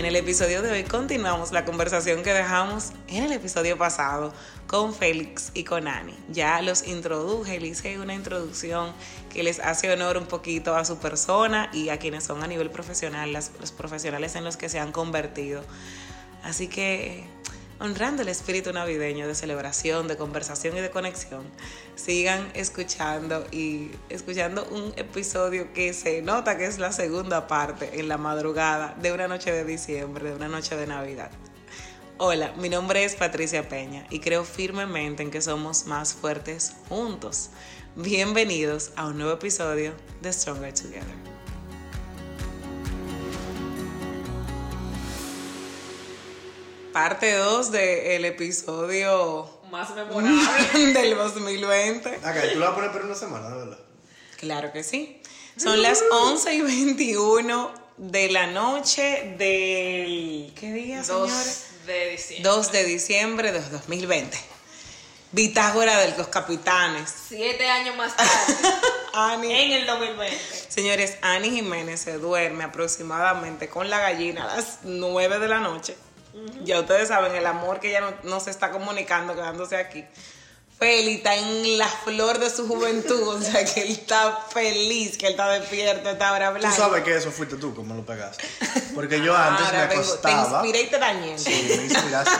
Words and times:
En 0.00 0.06
el 0.06 0.16
episodio 0.16 0.62
de 0.62 0.70
hoy 0.70 0.84
continuamos 0.84 1.52
la 1.52 1.66
conversación 1.66 2.22
que 2.22 2.32
dejamos 2.32 2.92
en 3.08 3.24
el 3.24 3.32
episodio 3.32 3.76
pasado 3.76 4.32
con 4.66 4.94
Félix 4.94 5.50
y 5.52 5.64
con 5.64 5.86
Ani. 5.88 6.14
Ya 6.30 6.62
los 6.62 6.88
introduje, 6.88 7.60
les 7.60 7.80
hice 7.80 7.98
una 7.98 8.14
introducción 8.14 8.94
que 9.30 9.42
les 9.42 9.60
hace 9.60 9.92
honor 9.92 10.16
un 10.16 10.24
poquito 10.24 10.74
a 10.74 10.86
su 10.86 10.96
persona 10.96 11.68
y 11.74 11.90
a 11.90 11.98
quienes 11.98 12.24
son 12.24 12.42
a 12.42 12.46
nivel 12.46 12.70
profesional, 12.70 13.34
las, 13.34 13.52
los 13.60 13.72
profesionales 13.72 14.36
en 14.36 14.44
los 14.44 14.56
que 14.56 14.70
se 14.70 14.78
han 14.78 14.90
convertido. 14.90 15.62
Así 16.42 16.68
que 16.68 17.26
honrando 17.80 18.22
el 18.22 18.28
espíritu 18.28 18.72
navideño 18.72 19.26
de 19.26 19.34
celebración, 19.34 20.06
de 20.06 20.16
conversación 20.16 20.76
y 20.76 20.80
de 20.80 20.90
conexión, 20.90 21.42
sigan 21.96 22.50
escuchando 22.54 23.46
y 23.50 23.90
escuchando 24.10 24.66
un 24.70 24.92
episodio 24.96 25.72
que 25.72 25.92
se 25.94 26.22
nota 26.22 26.58
que 26.58 26.66
es 26.66 26.78
la 26.78 26.92
segunda 26.92 27.46
parte 27.46 27.98
en 27.98 28.08
la 28.08 28.18
madrugada 28.18 28.94
de 29.00 29.12
una 29.12 29.28
noche 29.28 29.50
de 29.50 29.64
diciembre, 29.64 30.28
de 30.30 30.36
una 30.36 30.48
noche 30.48 30.76
de 30.76 30.86
Navidad. 30.86 31.30
Hola, 32.18 32.52
mi 32.58 32.68
nombre 32.68 33.02
es 33.02 33.14
Patricia 33.14 33.66
Peña 33.66 34.06
y 34.10 34.20
creo 34.20 34.44
firmemente 34.44 35.22
en 35.22 35.30
que 35.30 35.40
somos 35.40 35.86
más 35.86 36.12
fuertes 36.12 36.74
juntos. 36.90 37.48
Bienvenidos 37.96 38.92
a 38.94 39.06
un 39.06 39.16
nuevo 39.16 39.32
episodio 39.32 39.94
de 40.20 40.30
Stronger 40.30 40.74
Together. 40.74 41.29
Parte 46.92 47.34
2 47.34 47.70
del 47.70 48.24
episodio 48.24 49.48
más 49.70 49.94
memorable 49.94 50.92
del 50.92 51.16
2020. 51.16 52.08
Ok, 52.16 52.52
tú 52.52 52.58
lo 52.58 52.64
vas 52.66 52.72
a 52.72 52.74
poner 52.74 52.92
por 52.92 53.04
una 53.04 53.14
semana, 53.14 53.48
¿de 53.50 53.56
verdad? 53.56 53.78
Claro 54.36 54.72
que 54.72 54.82
sí. 54.82 55.20
Son 55.56 55.82
las 55.82 56.02
11 56.10 56.54
y 56.54 56.60
21 56.62 57.74
de 57.98 58.30
la 58.30 58.46
noche 58.46 59.34
del... 59.36 60.52
¿Qué 60.58 60.72
día, 60.72 61.02
2 61.02 61.06
señores? 61.30 61.66
de 61.86 62.10
diciembre. 62.10 62.50
2 62.50 62.72
de 62.72 62.84
diciembre 62.84 63.52
de 63.52 63.60
2020. 63.60 64.38
Bitácora 65.32 65.98
de 65.98 66.16
los 66.16 66.26
capitanes. 66.28 67.12
Siete 67.28 67.68
años 67.68 67.96
más 67.96 68.16
tarde, 68.16 68.56
Ani. 69.12 69.52
en 69.52 69.72
el 69.72 69.86
2020. 69.86 70.36
Señores, 70.68 71.18
Ani 71.22 71.50
Jiménez 71.50 72.00
se 72.00 72.14
duerme 72.18 72.64
aproximadamente 72.64 73.68
con 73.68 73.88
la 73.90 74.00
gallina 74.00 74.44
a 74.50 74.56
las 74.56 74.78
9 74.82 75.38
de 75.38 75.48
la 75.48 75.60
noche. 75.60 75.96
Ya 76.64 76.80
ustedes 76.80 77.08
saben 77.08 77.34
el 77.34 77.46
amor 77.46 77.80
que 77.80 77.88
ella 77.90 78.00
no, 78.00 78.14
no 78.24 78.40
se 78.40 78.50
está 78.50 78.70
comunicando 78.70 79.34
quedándose 79.34 79.76
aquí. 79.76 80.04
Feli 80.78 81.16
está 81.16 81.34
en 81.36 81.76
la 81.76 81.86
flor 81.86 82.38
de 82.38 82.48
su 82.48 82.66
juventud, 82.66 83.28
o 83.28 83.42
sea 83.42 83.62
que 83.66 83.82
él 83.82 83.90
está 83.90 84.34
feliz, 84.50 85.18
que 85.18 85.26
él 85.26 85.32
está 85.32 85.50
despierto, 85.50 86.08
está 86.08 86.28
ahora 86.30 86.48
Tú 86.48 86.56
hablando. 86.56 86.74
sabes 86.76 87.04
que 87.04 87.14
eso 87.16 87.30
fuiste 87.30 87.56
tú 87.56 87.74
como 87.74 87.94
lo 87.94 88.06
pegaste. 88.06 88.48
Porque 88.94 89.20
yo 89.20 89.36
antes 89.36 89.66
Ahora 89.66 89.78
me 89.82 89.86
vengo, 89.88 90.02
acostaba. 90.02 90.62
Te 90.62 90.68
inspiré 90.68 90.86
y 90.86 90.90
te 90.90 90.98
dañé. 90.98 91.38
Sí, 91.38 91.66
me 91.76 91.84
inspiraste. 91.84 92.30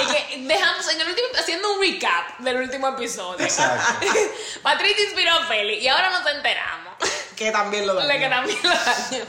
Es 0.00 0.08
que 0.08 0.38
dejamos 0.42 0.88
en 0.92 1.00
el 1.02 1.08
último, 1.08 1.28
haciendo 1.38 1.72
un 1.72 1.80
recap 1.80 2.38
del 2.40 2.56
último 2.56 2.88
episodio. 2.88 3.44
Exacto. 3.44 4.06
Patricia 4.64 5.04
inspiró 5.04 5.30
a 5.32 5.46
Feli 5.46 5.74
y 5.74 5.86
ahora 5.86 6.10
nos 6.18 6.26
enteramos 6.34 6.94
Que 7.36 7.52
también 7.52 7.86
lo 7.86 7.94
de 7.94 8.02
que 8.02 8.08
dañé. 8.08 8.28
también 8.28 8.58
lo 8.64 8.70
dañó. 8.70 9.24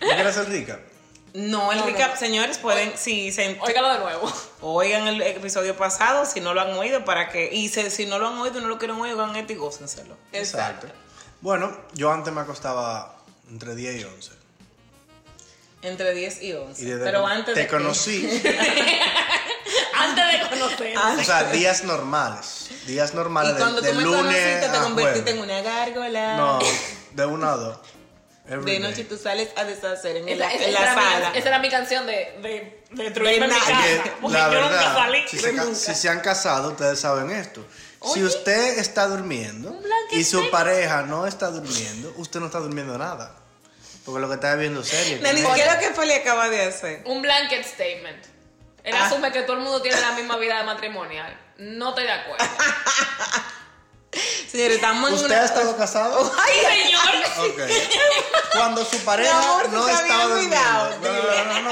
¿No 0.00 0.08
quieres 0.14 0.34
ser 0.36 0.48
rica? 0.48 0.78
No, 1.32 1.70
el 1.72 1.78
No, 1.78 1.86
recap, 1.86 2.12
no. 2.14 2.16
señores, 2.18 2.58
pueden, 2.58 2.92
si 2.96 3.30
se 3.30 3.56
Óigalo 3.60 3.92
de 3.92 3.98
nuevo. 4.00 4.32
oigan 4.62 5.06
el 5.06 5.22
episodio 5.22 5.76
pasado, 5.76 6.26
si 6.26 6.40
no 6.40 6.54
lo 6.54 6.60
han 6.60 6.72
oído, 6.72 7.04
para 7.04 7.28
que, 7.28 7.48
y 7.52 7.68
se- 7.68 7.90
si 7.90 8.06
no 8.06 8.18
lo 8.18 8.28
han 8.28 8.38
oído 8.38 8.60
no 8.60 8.66
lo 8.68 8.78
quieren 8.78 9.00
oír, 9.00 9.12
hagan 9.12 9.36
esto 9.36 9.52
y 9.52 9.56
gócenselo. 9.56 10.16
Exacto. 10.32 10.88
Bueno, 11.40 11.76
yo 11.94 12.10
antes 12.12 12.32
me 12.32 12.40
acostaba 12.40 13.16
entre 13.48 13.74
10 13.76 14.00
y 14.00 14.04
11. 14.04 14.32
Entre 15.82 16.12
10 16.14 16.42
y 16.42 16.52
11. 16.52 16.82
Y 16.82 16.84
desde 16.86 17.04
Pero 17.04 17.26
antes 17.26 17.54
te 17.54 17.60
de 17.60 17.66
conocí, 17.68 18.26
Antes 19.94 20.24
de 20.32 20.48
conocer. 20.48 20.94
Ah, 20.96 21.16
o 21.18 21.22
sea, 21.24 21.44
días 21.44 21.84
normales. 21.84 22.70
Días 22.86 23.14
normales 23.14 23.52
Y 23.52 23.54
de, 23.54 23.60
cuando 23.60 23.80
de 23.80 23.90
tú 23.90 23.96
me 23.96 24.02
lunes 24.02 24.20
conociste, 24.22 24.60
te 24.68 24.76
a 24.76 24.82
convertiste 24.82 25.30
en 25.30 25.38
jueves. 25.38 25.60
una 25.62 25.70
gárgola. 25.72 26.36
No, 26.36 26.58
de 27.12 27.26
una 27.26 27.52
a 27.52 27.56
dos. 27.56 27.78
Every 28.50 28.64
De 28.64 28.80
day. 28.80 28.90
noche 28.90 29.04
tú 29.04 29.16
sales 29.16 29.48
a 29.56 29.64
deshacer 29.64 30.16
en, 30.16 30.28
Esa, 30.28 30.38
la, 30.38 30.52
esa- 30.52 30.64
en 30.64 30.70
esa 30.70 30.80
la 30.80 30.92
era 30.92 30.94
mi- 30.96 31.02
sala. 31.12 31.30
esa 31.34 31.48
era 31.48 31.58
mi 31.60 31.70
canción 31.70 32.06
de, 32.06 32.12
de, 32.42 32.82
de 32.90 33.04
destruirme 33.04 33.46
De 33.46 33.54
en 33.54 33.60
mi 33.60 33.60
casa. 33.60 34.02
que, 34.02 34.10
Porque 34.20 34.36
la 34.38 34.50
yo 34.52 34.60
nunca 34.60 34.76
verdad, 34.76 34.94
salí. 34.94 35.22
si 35.28 35.38
se, 35.38 35.52
nunca. 35.52 35.74
si 35.74 35.94
se 35.94 36.08
han 36.08 36.20
casado, 36.20 36.70
ustedes 36.70 36.98
saben 37.00 37.30
esto. 37.30 37.64
Si 38.02 38.10
Oye. 38.20 38.24
usted 38.24 38.78
está 38.78 39.06
durmiendo 39.06 39.70
blanket 39.70 40.12
y 40.12 40.24
su 40.24 40.38
statement. 40.38 40.50
pareja 40.50 41.02
no 41.02 41.26
está 41.26 41.50
durmiendo, 41.50 42.12
usted 42.16 42.40
no 42.40 42.46
está 42.46 42.58
durmiendo 42.58 42.96
nada. 42.98 43.36
Porque 44.04 44.20
lo 44.20 44.28
que 44.28 44.34
está 44.34 44.54
viendo 44.56 44.82
serie. 44.82 45.18
Nani, 45.20 45.42
con 45.42 45.54
¿qué 45.54 45.60
es 45.60 45.66
ella. 45.66 45.74
lo 45.74 45.80
que 45.88 45.94
Feli 45.94 46.12
acaba 46.14 46.48
de 46.48 46.62
hacer? 46.62 47.02
Un 47.04 47.20
blanket 47.22 47.64
statement. 47.64 48.24
Él 48.82 48.94
Ah. 48.96 49.06
asume 49.06 49.30
que 49.30 49.42
todo 49.42 49.58
el 49.58 49.62
mundo 49.62 49.82
tiene 49.82 50.00
la 50.00 50.12
misma 50.12 50.38
vida 50.38 50.62
matrimonial. 50.64 51.38
No 51.58 51.90
estoy 51.90 52.04
de 52.04 52.12
acuerdo. 52.12 52.44
Señores, 54.50 54.76
estamos 54.76 55.08
en 55.10 55.14
¿Usted 55.16 55.26
una... 55.30 55.40
ha 55.42 55.44
estado 55.44 55.76
casado? 55.76 56.32
¡Ay, 56.38 56.82
señor! 56.82 57.50
Ok. 57.50 57.60
Cuando 58.52 58.84
su 58.84 58.98
pareja 59.04 59.38
amor, 59.38 59.68
no 59.70 59.88
estaba 59.88 60.24
durmiendo. 60.26 60.56
No, 61.00 61.44
no, 61.44 61.60
no, 61.62 61.70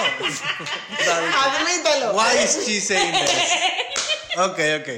Admítelo. 1.43 2.13
Why 2.13 2.39
is 2.45 2.65
she 2.67 2.81
saying 2.81 3.13
this? 3.13 4.39
Ok, 4.39 4.59
ok. 4.81 4.89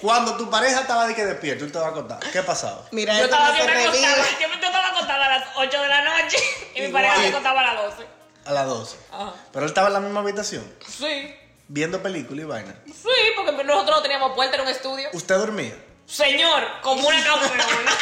Cuando 0.00 0.36
tu 0.36 0.48
pareja 0.50 0.80
estaba 0.80 1.06
de 1.06 1.14
que 1.14 1.24
despierto, 1.24 1.66
tú 1.66 1.72
te 1.72 1.78
vas 1.78 1.88
a 1.88 1.92
contar. 1.92 2.18
¿Qué 2.32 2.42
pasaba? 2.42 2.86
Mira, 2.90 3.16
Yo 3.18 3.24
estaba 3.24 3.52
bien 3.52 3.68
acostada. 3.68 4.24
Yo 4.40 4.48
me 4.48 4.54
estaba 4.54 4.88
acostada 4.88 5.26
a 5.26 5.38
las 5.38 5.48
8 5.56 5.80
de 5.82 5.88
la 5.88 6.02
noche 6.02 6.38
y 6.74 6.80
mi 6.82 6.88
pareja 6.88 7.16
se 7.20 7.28
acostaba 7.28 7.60
a 7.60 7.74
las 7.74 7.82
12. 7.96 8.06
A 8.46 8.52
las 8.52 8.66
12. 8.66 8.96
Ajá. 9.12 9.34
Pero 9.52 9.64
él 9.66 9.68
estaba 9.70 9.86
en 9.88 9.92
la 9.92 10.00
misma 10.00 10.20
habitación, 10.20 10.64
Sí, 10.88 11.34
viendo 11.68 12.02
película 12.02 12.40
y 12.40 12.44
vaina. 12.44 12.74
sí, 12.86 13.10
porque 13.36 13.52
nosotros 13.62 13.96
no 13.98 14.02
teníamos 14.02 14.32
puerta 14.34 14.56
en 14.56 14.62
un 14.62 14.68
estudio. 14.68 15.10
¿Usted 15.12 15.36
dormía? 15.36 15.76
Señor, 16.12 16.62
como 16.82 17.08
una 17.08 17.24
campeona. 17.24 17.92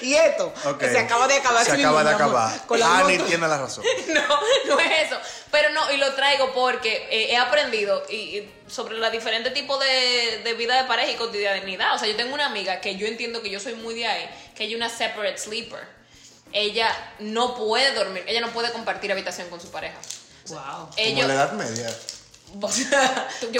Y 0.00 0.14
esto, 0.14 0.52
Ok. 0.64 0.78
que 0.78 0.90
se 0.90 0.98
acaba 0.98 1.28
de 1.28 1.34
acabar. 1.36 1.64
Se 1.64 1.72
acaba 1.72 2.02
de 2.02 2.10
acabar. 2.10 2.66
Con 2.66 2.80
la 2.80 2.98
Ani 2.98 3.18
tiene 3.18 3.46
la 3.46 3.58
razón. 3.58 3.84
No, 4.08 4.40
no 4.66 4.80
es 4.80 5.02
eso. 5.06 5.18
Pero 5.50 5.68
no, 5.70 5.90
y 5.92 5.98
lo 5.98 6.14
traigo 6.14 6.52
porque 6.54 7.06
eh, 7.10 7.32
he 7.32 7.36
aprendido 7.36 8.02
y, 8.08 8.14
y 8.14 8.54
sobre 8.68 8.96
los 8.96 9.12
diferentes 9.12 9.52
tipos 9.52 9.78
de, 9.78 10.40
de 10.44 10.54
vida 10.54 10.80
de 10.80 10.88
pareja 10.88 11.10
y 11.12 11.16
cotidianidad. 11.16 11.94
O 11.94 11.98
sea, 11.98 12.08
yo 12.08 12.16
tengo 12.16 12.34
una 12.34 12.46
amiga 12.46 12.80
que 12.80 12.96
yo 12.96 13.06
entiendo 13.06 13.42
que 13.42 13.50
yo 13.50 13.60
soy 13.60 13.74
muy 13.74 13.94
de 13.94 14.06
ahí, 14.06 14.28
que 14.56 14.64
ella 14.64 14.72
es 14.72 14.76
una 14.76 14.88
separate 14.88 15.38
sleeper. 15.38 15.86
Ella 16.52 16.88
no 17.18 17.54
puede 17.54 17.92
dormir, 17.92 18.24
ella 18.26 18.40
no 18.40 18.50
puede 18.50 18.72
compartir 18.72 19.12
habitación 19.12 19.48
con 19.50 19.60
su 19.60 19.70
pareja. 19.70 19.98
Wow. 20.48 20.58
Como 20.58 20.90
Ellos, 20.96 21.26
la 21.28 21.34
edad 21.34 21.52
media. 21.52 21.88
yo 22.54 22.60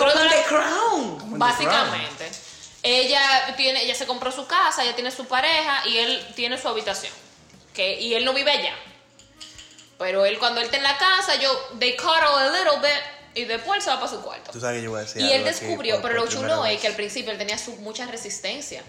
Como 0.01 0.13
creo 0.13 0.23
en 0.23 0.29
que 0.31 0.35
The 0.37 0.43
Crown. 0.49 1.19
Como 1.19 1.33
The 1.33 1.39
Básicamente. 1.39 2.31
Ella 2.87 3.55
tiene, 3.57 3.83
ella 3.83 3.95
se 3.95 4.07
compró 4.07 4.31
su 4.31 4.47
casa, 4.47 4.85
ella 4.85 4.95
tiene 4.95 5.11
su 5.11 5.27
pareja 5.27 5.87
y 5.89 5.99
él 5.99 6.27
tiene 6.37 6.57
su 6.59 6.69
habitación. 6.69 7.13
Que, 7.75 8.01
y 8.01 8.15
él 8.15 8.25
no 8.25 8.33
vive 8.33 8.51
allá. 8.51 8.75
Pero 9.99 10.25
él 10.25 10.39
cuando 10.39 10.61
él 10.61 10.67
está 10.67 10.77
en 10.77 10.83
la 10.83 10.97
casa, 10.99 11.37
yo, 11.37 11.51
they 11.79 11.97
cuddle 11.97 12.37
a 12.39 12.51
little 12.51 12.79
bit 12.81 13.03
y 13.35 13.45
después 13.45 13.79
él 13.79 13.83
se 13.83 13.91
va 13.91 13.97
para 13.99 14.11
su 14.11 14.21
cuarto. 14.23 14.51
Tú 14.53 14.61
sabes 14.61 14.79
que 14.79 14.85
yo 14.85 14.91
voy 14.91 15.01
a 15.01 15.03
decir 15.05 15.23
Y 15.23 15.27
él 15.27 15.33
algo 15.39 15.47
descubrió, 15.47 16.01
por- 16.01 16.11
pero 16.11 16.25
por 16.25 16.33
lo 16.35 16.41
chulo 16.41 16.65
es 16.67 16.81
que 16.81 16.87
al 16.87 16.95
principio 16.95 17.33
él 17.33 17.39
tenía 17.39 17.59
su, 17.59 17.73
mucha 17.77 18.07
resistencia. 18.07 18.83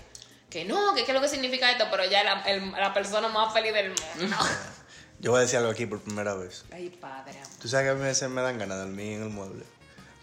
Que 0.49 0.63
no, 0.63 0.93
que 0.95 1.03
qué 1.03 1.11
es 1.11 1.15
lo 1.15 1.21
que 1.21 1.27
significa 1.29 1.69
esto, 1.71 1.85
pero 1.91 2.05
ya 2.05 2.23
la, 2.23 2.41
el- 2.43 2.71
la 2.71 2.93
persona 2.93 3.27
más 3.29 3.51
feliz 3.53 3.73
del 3.73 3.89
mundo. 4.19 4.37
Yo 5.19 5.31
voy 5.31 5.39
a 5.39 5.41
decir 5.41 5.57
algo 5.57 5.71
aquí 5.71 5.85
por 5.87 5.99
primera 6.01 6.35
vez. 6.35 6.63
Ay, 6.71 6.89
padre. 6.89 7.33
Tú 7.59 7.67
sabes 7.67 7.85
que 7.85 7.89
a 7.89 7.93
veces 7.93 8.29
me 8.29 8.41
dan 8.41 8.59
ganas 8.59 8.77
de 8.77 8.83
dormir 8.83 9.13
en 9.17 9.23
el 9.23 9.29
mueble. 9.29 9.65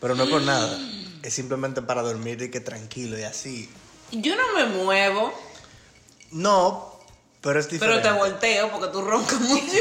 Pero 0.05 0.15
no 0.17 0.25
es 0.25 0.29
por 0.31 0.43
nada. 0.43 0.79
Es 1.23 1.33
simplemente 1.33 1.81
para 1.81 2.03
dormir 2.03 2.43
y 2.43 2.51
que 2.51 2.61
tranquilo 2.61 3.19
y 3.19 3.23
así. 3.23 3.71
Yo 4.13 4.37
no 4.37 4.53
me 4.53 4.67
muevo, 4.67 5.33
No, 6.31 7.01
pero 7.41 7.59
es 7.59 7.67
pero 7.69 7.79
diferente. 7.97 8.09
te 8.11 8.15
volteo 8.15 8.71
porque 8.71 8.89
tú 8.89 9.01
roncas 9.01 9.41
mucho. 9.41 9.65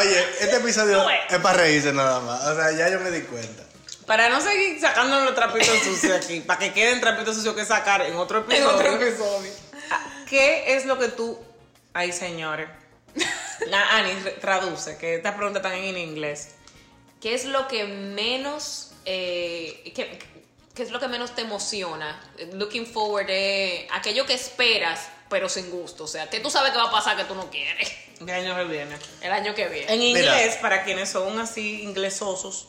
Oye, 0.00 0.20
este 0.40 0.56
episodio 0.56 1.02
es 1.30 1.38
para 1.38 1.58
reírse 1.60 1.92
nada 1.94 2.20
más. 2.20 2.44
O 2.46 2.54
sea, 2.56 2.72
ya 2.72 2.90
yo 2.90 3.00
me 3.00 3.10
di 3.10 3.22
cuenta. 3.22 3.62
Para 4.06 4.28
no 4.28 4.38
seguir 4.40 4.78
sacando 4.80 5.20
los 5.20 5.34
trapitos 5.34 5.78
sucios 5.82 6.12
aquí, 6.22 6.40
para 6.40 6.58
que 6.58 6.74
queden 6.74 7.00
trapitos 7.00 7.36
sucios 7.36 7.54
que 7.54 7.64
sacar 7.64 8.02
en 8.02 8.16
otro 8.16 8.38
En 8.40 8.44
episodio. 8.52 8.74
otro 8.76 8.92
episodio. 9.00 9.50
¿Qué 10.28 10.76
es 10.76 10.84
lo 10.84 10.98
que 10.98 11.08
tú... 11.08 11.38
Ay, 11.94 12.12
señores. 12.12 12.68
La 13.68 13.88
Ani, 13.96 14.12
re- 14.20 14.32
traduce, 14.32 14.98
que 14.98 15.14
estas 15.14 15.34
preguntas 15.36 15.62
están 15.64 15.78
en 15.78 15.96
inglés. 15.96 16.48
¿Qué 17.24 17.32
es 17.32 17.46
lo 17.46 17.68
que 17.68 17.84
menos, 17.84 18.90
eh, 19.06 19.90
qué, 19.94 20.18
qué 20.74 20.82
es 20.82 20.90
lo 20.90 21.00
que 21.00 21.08
menos 21.08 21.34
te 21.34 21.40
emociona? 21.40 22.22
Looking 22.52 22.84
forward 22.84 23.30
es 23.30 23.86
aquello 23.92 24.26
que 24.26 24.34
esperas, 24.34 25.08
pero 25.30 25.48
sin 25.48 25.70
gusto. 25.70 26.04
O 26.04 26.06
sea, 26.06 26.28
que 26.28 26.40
tú 26.40 26.50
sabes 26.50 26.72
que 26.72 26.76
va 26.76 26.88
a 26.88 26.90
pasar 26.90 27.16
que 27.16 27.24
tú 27.24 27.34
no 27.34 27.48
quieres. 27.48 27.90
¿Qué 28.26 28.30
año 28.30 28.54
que 28.54 28.64
viene? 28.64 28.94
El 29.22 29.32
año 29.32 29.54
que 29.54 29.68
viene. 29.68 29.90
En 29.90 30.00
Mira. 30.00 30.20
inglés, 30.20 30.56
para 30.56 30.84
quienes 30.84 31.08
son 31.08 31.38
así 31.38 31.82
inglesosos, 31.84 32.68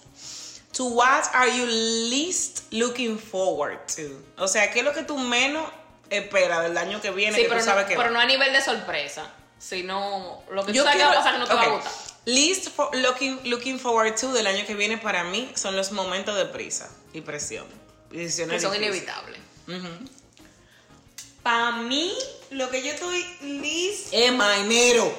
to 0.72 0.86
what 0.86 1.26
are 1.34 1.52
you 1.52 1.66
least 1.66 2.72
looking 2.72 3.20
forward 3.20 3.80
to? 3.94 4.04
O 4.42 4.48
sea, 4.48 4.72
¿qué 4.72 4.80
es 4.80 4.86
lo 4.86 4.94
que 4.94 5.04
tú 5.04 5.18
menos 5.18 5.70
esperas 6.10 6.64
del 6.64 6.78
año 6.78 7.02
que 7.02 7.12
viene 7.12 7.36
Sí, 7.36 7.44
que 7.44 7.50
pero, 7.50 7.60
tú 7.60 7.66
sabes 7.66 7.84
no, 7.84 7.90
que 7.90 7.96
pero 7.98 8.08
va? 8.08 8.14
no 8.14 8.20
a 8.22 8.26
nivel 8.26 8.54
de 8.54 8.62
sorpresa, 8.62 9.34
sino 9.60 10.44
lo 10.50 10.66
que 10.66 10.72
tú 10.72 10.82
sabes 10.82 10.96
que 10.96 11.04
va 11.04 11.12
a 11.12 11.16
pasar 11.16 11.34
que 11.34 11.40
no 11.40 11.46
te 11.46 11.54
va 11.56 11.62
a 11.62 11.68
gustar. 11.68 12.15
Least 12.26 12.70
for- 12.70 12.90
looking, 12.96 13.40
looking 13.44 13.80
forward 13.80 14.16
to 14.20 14.34
del 14.34 14.48
año 14.48 14.66
que 14.66 14.74
viene 14.76 14.98
para 14.98 15.24
mí 15.26 15.52
son 15.56 15.76
los 15.76 15.92
momentos 15.92 16.36
de 16.36 16.46
prisa 16.46 16.90
y 17.14 17.22
presión. 17.22 17.66
Y 18.12 18.18
decisiones 18.18 18.56
Que 18.56 18.60
son 18.62 18.72
difíciles. 18.74 19.04
inevitables. 19.04 19.40
Para 21.44 21.74
mí, 21.74 22.12
lo 22.50 22.70
que 22.72 22.82
yo 22.82 22.92
estoy 22.92 23.24
list 23.42 24.08
es 24.12 24.30
enero. 24.32 25.16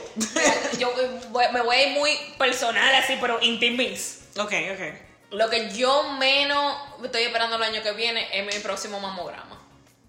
Yo 0.78 0.92
eh, 1.00 1.20
me 1.52 1.60
voy 1.62 1.76
a 1.76 1.86
ir 1.88 1.96
muy 1.98 2.10
personal 2.38 2.92
así, 2.96 3.16
pero 3.20 3.38
intimis. 3.40 4.22
ok, 4.36 4.52
ok. 4.72 5.04
Lo 5.30 5.48
que 5.50 5.70
yo 5.76 6.14
menos 6.14 6.76
estoy 7.04 7.22
esperando 7.24 7.56
el 7.56 7.62
año 7.62 7.82
que 7.82 7.92
viene 7.92 8.26
es 8.32 8.44
mi 8.54 8.60
próximo 8.62 8.98
mamograma. 8.98 9.60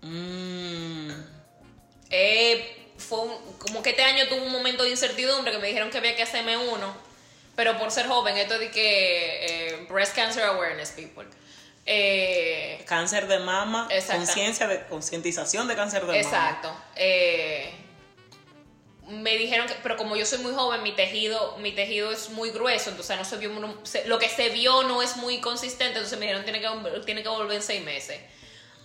Mm, 0.02 1.12
Eh, 2.10 2.77
fue 2.98 3.20
un- 3.20 3.54
como 3.60 3.82
que 3.84 3.92
este 3.92 4.04
año 4.04 4.28
tuve 4.28 4.42
un 4.42 4.52
momento 4.52 4.84
de 4.84 4.90
incertidumbre 4.90 5.52
que 5.52 5.58
me 5.60 5.68
dijeron 5.68 5.90
que 5.90 5.98
había 5.98 6.16
que 6.16 6.24
hacerme 6.24 6.58
uno, 6.58 6.96
pero 7.56 7.78
por 7.78 7.92
ser 7.92 8.08
joven, 8.08 8.38
esto 8.38 8.58
de 8.60 8.70
que 8.72 9.70
eh, 9.72 9.86
breast 9.90 10.16
cancer 10.16 10.44
awareness 10.44 10.92
people. 10.92 11.26
Eh, 11.86 12.84
cáncer 12.86 13.28
de 13.28 13.40
mama, 13.40 13.88
conciencia 14.12 14.68
de 14.68 14.86
concientización 14.88 15.68
de 15.68 15.76
cáncer 15.76 16.02
de 16.02 16.08
mama. 16.08 16.20
exacto. 16.20 16.76
Eh, 16.96 17.74
me 19.08 19.38
dijeron 19.38 19.68
que, 19.68 19.76
pero 19.82 19.96
como 19.96 20.18
yo 20.18 20.26
soy 20.26 20.40
muy 20.40 20.54
joven, 20.54 20.84
mi 20.84 20.92
tejido, 20.92 21.58
mi 21.60 21.72
tejido 21.72 22.12
es 22.12 22.30
muy 22.32 22.50
grueso, 22.50 22.90
entonces 22.90 23.18
no 23.18 23.24
se 23.24 23.38
vio, 23.38 23.50
lo 24.06 24.20
que 24.20 24.28
se 24.28 24.50
vio 24.50 24.84
no 24.84 25.02
es 25.02 25.16
muy 25.16 25.40
consistente, 25.40 25.94
entonces 25.96 26.20
me 26.20 26.26
dijeron 26.26 26.44
tiene 26.44 26.60
que, 26.60 27.00
tiene 27.06 27.24
que 27.24 27.30
volver 27.30 27.56
en 27.56 27.64
seis 27.64 27.82
meses. 27.86 28.20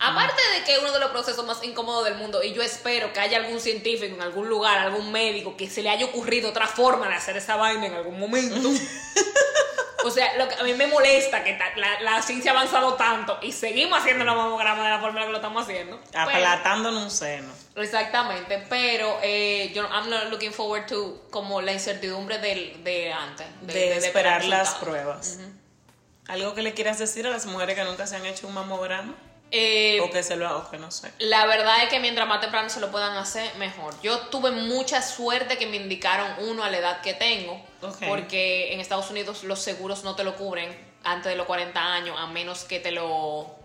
Aparte 0.05 0.41
de 0.53 0.65
que 0.65 0.73
es 0.73 0.79
uno 0.79 0.91
de 0.91 0.99
los 0.99 1.11
procesos 1.11 1.45
más 1.45 1.63
incómodos 1.63 2.03
del 2.03 2.15
mundo, 2.15 2.43
y 2.43 2.51
yo 2.51 2.61
espero 2.61 3.13
que 3.13 3.21
haya 3.21 3.37
algún 3.37 3.61
científico 3.61 4.13
en 4.13 4.21
algún 4.21 4.49
lugar, 4.49 4.77
algún 4.77 5.13
médico, 5.13 5.55
que 5.55 5.69
se 5.69 5.81
le 5.81 5.89
haya 5.89 6.05
ocurrido 6.05 6.49
otra 6.49 6.67
forma 6.67 7.07
de 7.07 7.15
hacer 7.15 7.37
esa 7.37 7.55
vaina 7.55 7.85
en 7.85 7.93
algún 7.93 8.19
momento. 8.19 8.69
o 10.03 10.11
sea, 10.11 10.37
lo 10.37 10.49
que 10.49 10.55
a 10.55 10.63
mí 10.63 10.73
me 10.73 10.87
molesta 10.87 11.45
que 11.45 11.57
la, 11.77 12.01
la 12.01 12.21
ciencia 12.21 12.51
ha 12.51 12.53
avanzado 12.53 12.95
tanto 12.95 13.39
y 13.41 13.53
seguimos 13.53 13.97
haciendo 13.97 14.25
los 14.25 14.35
mamogramas 14.35 14.83
de 14.83 14.89
la 14.89 14.99
forma 14.99 15.19
en 15.19 15.21
la 15.21 15.25
que 15.27 15.31
lo 15.31 15.37
estamos 15.37 15.63
haciendo. 15.63 16.01
Aplatando 16.13 16.89
en 16.89 16.95
un 16.95 17.09
seno. 17.09 17.53
Exactamente, 17.77 18.61
pero 18.69 19.19
eh, 19.23 19.71
yo 19.73 19.83
I'm 19.83 20.09
not 20.09 20.25
looking 20.29 20.51
forward 20.51 20.85
to 20.87 21.27
como 21.31 21.61
la 21.61 21.71
incertidumbre 21.71 22.39
del, 22.39 22.83
de 22.83 23.13
antes. 23.13 23.47
De, 23.61 23.95
esperar 23.95 24.43
las 24.43 24.73
pruebas. 24.75 25.39
¿Algo 26.27 26.53
que 26.55 26.61
le 26.61 26.73
quieras 26.73 26.99
decir 26.99 27.25
a 27.25 27.29
las 27.29 27.45
mujeres 27.45 27.75
que 27.75 27.85
nunca 27.85 28.05
se 28.05 28.17
han 28.17 28.25
hecho 28.25 28.47
un 28.47 28.53
mamograma? 28.53 29.15
Eh, 29.55 29.99
o 30.01 30.09
que 30.09 30.23
se 30.23 30.35
lo 30.35 30.57
o 30.57 30.71
que 30.71 30.79
no 30.79 30.89
sé. 30.89 31.13
La 31.19 31.45
verdad 31.45 31.83
es 31.83 31.89
que 31.89 31.99
mientras 31.99 32.27
más 32.27 32.41
temprano 32.41 32.71
se 32.71 32.79
lo 32.79 32.89
puedan 32.89 33.15
hacer, 33.15 33.53
mejor. 33.57 33.93
Yo 34.01 34.17
tuve 34.17 34.49
mucha 34.49 34.99
suerte 35.03 35.59
que 35.59 35.67
me 35.67 35.75
indicaron 35.75 36.49
uno 36.49 36.63
a 36.63 36.71
la 36.71 36.79
edad 36.79 37.01
que 37.01 37.13
tengo, 37.13 37.63
porque 38.07 38.73
en 38.73 38.79
Estados 38.79 39.11
Unidos 39.11 39.43
los 39.43 39.59
seguros 39.59 40.03
no 40.03 40.15
te 40.15 40.23
lo 40.23 40.35
cubren 40.37 40.75
antes 41.03 41.29
de 41.31 41.35
los 41.35 41.45
40 41.45 41.79
años, 41.79 42.17
a 42.19 42.25
menos 42.25 42.63
que 42.63 42.79
te 42.79 42.91
lo 42.91 43.55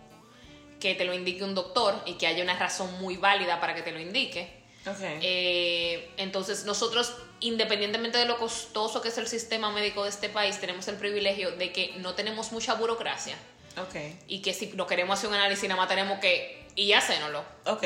que 0.79 0.95
te 0.95 1.07
lo 1.07 1.15
indique 1.15 1.43
un 1.43 1.55
doctor 1.55 2.01
y 2.05 2.15
que 2.15 2.27
haya 2.27 2.43
una 2.45 2.57
razón 2.59 3.01
muy 3.01 3.17
válida 3.17 3.59
para 3.59 3.75
que 3.75 3.81
te 3.81 3.91
lo 3.91 3.99
indique. 3.99 4.59
Ok. 4.87 4.99
Eh, 5.01 6.11
entonces 6.19 6.67
nosotros, 6.67 7.15
independientemente 7.41 8.19
de 8.19 8.27
lo 8.27 8.37
costoso 8.37 9.01
que 9.01 9.09
es 9.09 9.17
el 9.17 9.27
sistema 9.27 9.73
médico 9.73 10.03
de 10.03 10.11
este 10.11 10.29
país, 10.29 10.61
tenemos 10.61 10.87
el 10.87 10.97
privilegio 10.97 11.53
de 11.53 11.73
que 11.73 11.95
no 11.97 12.15
tenemos 12.15 12.53
mucha 12.53 12.75
burocracia 12.75 13.37
ok. 13.83 13.97
y 14.29 14.41
que 14.43 14.53
si 14.55 14.69
no 14.75 14.87
queremos 14.87 15.19
hacer 15.19 15.29
un 15.29 15.37
análisis 15.37 15.69
nada 15.69 15.81
más 15.81 15.89
tenemos 15.89 16.19
que 16.19 16.67
ir 16.77 16.95
a 16.95 16.99
hacérnoslo. 16.99 17.45
Ok. 17.67 17.85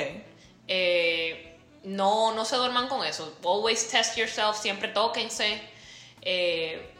Eh, 0.68 1.58
no, 1.84 2.32
no 2.34 2.44
se 2.44 2.56
duerman 2.56 2.88
con 2.88 3.04
eso. 3.04 3.36
Always 3.44 3.88
test 3.88 4.16
yourself, 4.16 4.56
siempre 4.56 4.88
tóquense. 4.88 5.60
Eh, 6.20 6.92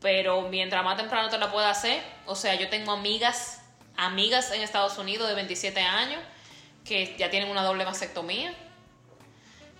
pero 0.00 0.42
mientras 0.42 0.84
más 0.84 0.96
temprano 0.96 1.28
te 1.28 1.38
la 1.38 1.50
pueda 1.50 1.70
hacer, 1.70 2.02
o 2.26 2.36
sea, 2.36 2.54
yo 2.54 2.68
tengo 2.68 2.92
amigas, 2.92 3.62
amigas 3.96 4.52
en 4.52 4.60
Estados 4.60 4.98
Unidos 4.98 5.28
de 5.28 5.34
27 5.34 5.80
años 5.80 6.20
que 6.84 7.16
ya 7.18 7.30
tienen 7.30 7.50
una 7.50 7.62
doble 7.62 7.84
mastectomía, 7.84 8.54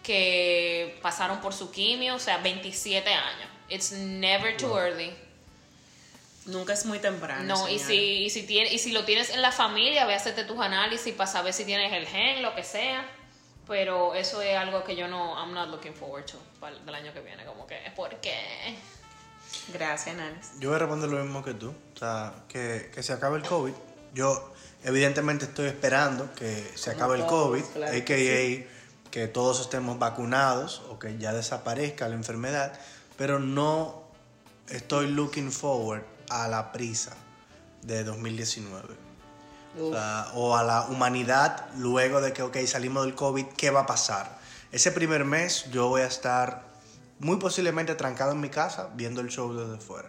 que 0.03 0.99
pasaron 1.03 1.41
por 1.41 1.53
su 1.53 1.71
quimio, 1.71 2.17
o 2.17 2.19
sea, 2.19 2.39
27 2.39 3.09
años. 3.09 3.49
It's 3.69 3.93
never 3.93 4.57
too 4.57 4.77
early. 4.77 5.13
Nunca 6.47 6.73
es 6.73 6.87
muy 6.87 6.99
temprano. 6.99 7.45
No, 7.45 7.69
y 7.69 7.79
si, 7.79 8.25
y, 8.25 8.31
si 8.31 8.45
tiene, 8.45 8.73
y 8.73 8.79
si 8.79 8.93
lo 8.93 9.05
tienes 9.05 9.31
en 9.31 9.43
la 9.43 9.53
familia, 9.53 10.07
ve 10.07 10.15
a 10.15 10.17
hacerte 10.17 10.45
tus 10.45 10.61
análisis 10.61 11.13
para 11.15 11.31
saber 11.31 11.53
si 11.53 11.65
tienes 11.65 11.93
el 11.93 12.07
gen, 12.07 12.43
lo 12.43 12.55
que 12.55 12.63
sea. 12.63 13.09
Pero 13.67 14.15
eso 14.15 14.41
es 14.43 14.57
algo 14.57 14.85
que 14.85 14.95
yo 14.95 15.09
no, 15.09 15.35
I'm 15.37 15.53
not 15.53 15.69
looking 15.71 15.95
forward 15.95 16.25
to 16.27 16.39
para 16.61 16.77
el 16.77 16.95
año 16.95 17.13
que 17.13 17.21
viene. 17.21 17.45
Como 17.45 17.67
que, 17.67 17.77
¿por 17.97 18.15
qué? 18.21 18.77
Gracias, 19.73 20.15
Nanis. 20.15 20.53
Yo 20.61 20.69
voy 20.69 20.77
a 20.77 20.79
responder 20.79 21.11
lo 21.11 21.23
mismo 21.23 21.45
que 21.45 21.55
tú. 21.55 21.75
O 21.95 21.99
sea, 21.99 22.33
que, 22.49 22.91
que 22.95 23.03
se 23.03 23.13
acabe 23.13 23.39
el 23.39 23.43
COVID. 23.43 23.73
Yo, 24.15 24.55
evidentemente, 24.85 25.47
estoy 25.47 25.67
esperando 25.67 26.33
que 26.35 26.71
se 26.77 26.91
acabe 26.93 27.17
el 27.17 27.27
COVID, 27.27 27.65
claro 27.75 27.93
a.k.a. 27.93 28.05
que 28.05 28.77
que 29.17 29.29
todos 29.29 29.63
estemos 29.63 29.99
vacunados 29.99 30.83
o 30.91 30.99
que 30.99 31.17
ya 31.17 31.33
desaparezca 31.33 32.07
la 32.07 32.17
enfermedad, 32.17 32.79
pero 33.17 33.39
no 33.39 34.03
estoy 34.69 35.09
looking 35.09 35.51
forward 35.51 36.03
a 36.31 36.49
la 36.49 36.73
prisa 36.73 37.13
de 37.83 38.05
2019. 38.05 38.95
O, 39.81 39.93
sea, 39.93 40.29
o 40.35 40.57
a 40.57 40.63
la 40.63 40.87
humanidad 40.87 41.67
luego 41.77 42.21
de 42.23 42.33
que, 42.33 42.43
ok, 42.43 42.57
salimos 42.67 43.05
del 43.05 43.15
COVID, 43.15 43.47
¿qué 43.57 43.71
va 43.71 43.81
a 43.81 43.87
pasar? 43.87 44.39
Ese 44.73 44.91
primer 44.91 45.25
mes 45.25 45.71
yo 45.71 45.89
voy 45.89 46.01
a 46.03 46.07
estar 46.07 46.65
muy 47.19 47.37
posiblemente 47.37 47.95
trancado 47.95 48.33
en 48.33 48.41
mi 48.41 48.49
casa 48.49 48.91
viendo 48.95 49.21
el 49.21 49.29
show 49.29 49.53
desde 49.55 49.79
fuera. 49.79 50.09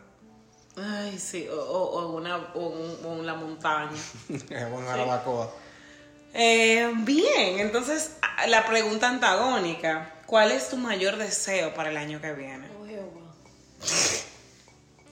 Ay, 0.78 1.18
sí, 1.20 1.48
o, 1.50 1.56
o- 1.60 2.02
o 2.02 2.12
una, 2.16 2.38
o, 2.54 2.68
un- 2.68 3.06
o 3.06 3.10
una 3.20 3.34
montaña. 3.34 3.92
Con 4.28 4.86
Jarabacoa. 4.86 5.50
Eh, 6.34 6.92
bien, 7.00 7.60
entonces 7.60 8.12
la 8.48 8.66
pregunta 8.66 9.10
antagónica, 9.10 10.14
¿cuál 10.28 10.52
es 10.52 10.70
tu 10.70 10.78
mayor 10.78 11.18
deseo 11.18 11.74
para 11.74 11.90
el 11.90 11.98
año 11.98 12.22
que 12.22 12.32
viene? 12.34 12.68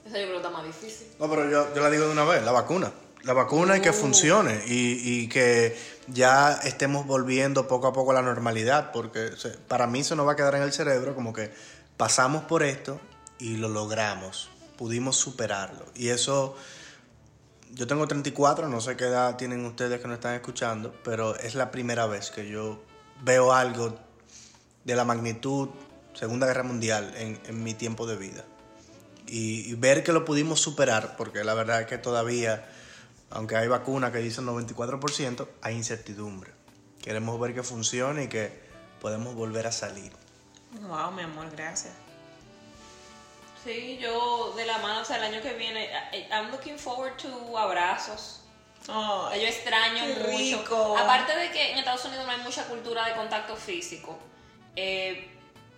Esa 0.06 0.18
yo 0.18 0.26
creo 0.26 0.30
que 0.30 0.36
está 0.36 0.50
más 0.50 0.64
difícil. 0.64 1.08
No, 1.18 1.28
pero 1.28 1.50
yo, 1.50 1.74
yo 1.74 1.82
la 1.82 1.90
digo 1.90 2.06
de 2.06 2.12
una 2.12 2.24
vez, 2.24 2.42
la 2.44 2.52
vacuna. 2.52 2.92
La 3.22 3.32
vacuna 3.32 3.76
y 3.76 3.80
que 3.80 3.92
funcione 3.92 4.62
y, 4.66 5.22
y 5.22 5.28
que 5.28 5.76
ya 6.06 6.52
estemos 6.62 7.06
volviendo 7.06 7.66
poco 7.66 7.88
a 7.88 7.92
poco 7.92 8.12
a 8.12 8.14
la 8.14 8.22
normalidad, 8.22 8.92
porque 8.92 9.32
se- 9.36 9.50
para 9.50 9.88
mí 9.88 10.00
eso 10.00 10.14
nos 10.14 10.28
va 10.28 10.32
a 10.32 10.36
quedar 10.36 10.54
en 10.54 10.62
el 10.62 10.72
cerebro 10.72 11.14
como 11.16 11.32
que 11.32 11.50
pasamos 11.96 12.44
por 12.44 12.62
esto 12.62 13.00
y 13.40 13.56
lo 13.56 13.68
logramos, 13.68 14.48
pudimos 14.78 15.16
superarlo. 15.16 15.86
Y 15.96 16.10
eso, 16.10 16.56
yo 17.72 17.88
tengo 17.88 18.06
34, 18.06 18.68
no 18.68 18.80
sé 18.80 18.96
qué 18.96 19.06
edad 19.06 19.36
tienen 19.36 19.64
ustedes 19.66 20.00
que 20.00 20.06
nos 20.06 20.16
están 20.16 20.34
escuchando, 20.34 20.94
pero 21.02 21.34
es 21.36 21.56
la 21.56 21.72
primera 21.72 22.06
vez 22.06 22.30
que 22.30 22.48
yo 22.48 22.80
veo 23.24 23.52
algo 23.52 23.98
de 24.84 24.94
la 24.94 25.04
magnitud 25.04 25.70
Segunda 26.14 26.46
Guerra 26.46 26.62
Mundial 26.62 27.12
en, 27.16 27.40
en 27.46 27.64
mi 27.64 27.74
tiempo 27.74 28.06
de 28.06 28.14
vida 28.16 28.44
y, 29.26 29.70
y 29.70 29.74
ver 29.74 30.02
que 30.04 30.12
lo 30.12 30.24
pudimos 30.24 30.60
superar, 30.60 31.16
porque 31.16 31.44
la 31.44 31.54
verdad 31.54 31.80
es 31.82 31.86
que 31.86 31.98
todavía, 31.98 32.68
aunque 33.30 33.56
hay 33.56 33.68
vacuna 33.68 34.12
que 34.12 34.18
dicen 34.18 34.46
94%, 34.46 35.48
hay 35.62 35.74
incertidumbre. 35.74 36.52
Queremos 37.02 37.38
ver 37.40 37.54
que 37.54 37.62
funcione 37.62 38.24
y 38.24 38.28
que 38.28 38.60
podemos 39.00 39.34
volver 39.34 39.66
a 39.66 39.72
salir. 39.72 40.12
Wow, 40.80 41.12
mi 41.12 41.22
amor, 41.22 41.50
gracias. 41.50 41.92
Sí, 43.64 43.98
yo 44.00 44.52
de 44.56 44.64
la 44.64 44.78
mano, 44.78 45.00
o 45.00 45.04
sea, 45.04 45.16
el 45.16 45.24
año 45.34 45.42
que 45.42 45.54
viene, 45.54 45.88
I- 46.12 46.28
I'm 46.32 46.50
looking 46.50 46.78
forward 46.78 47.16
to 47.16 47.58
abrazos. 47.58 48.42
Ay, 48.88 49.40
Yo 49.40 49.48
extraño 49.48 50.04
qué 50.06 50.14
mucho. 50.30 50.58
rico. 50.60 50.96
Aparte 50.96 51.36
de 51.36 51.50
que 51.50 51.72
en 51.72 51.78
Estados 51.78 52.04
Unidos 52.04 52.24
no 52.26 52.30
hay 52.32 52.40
mucha 52.42 52.64
cultura 52.66 53.04
de 53.08 53.14
contacto 53.16 53.56
físico, 53.56 54.16
eh, 54.76 55.28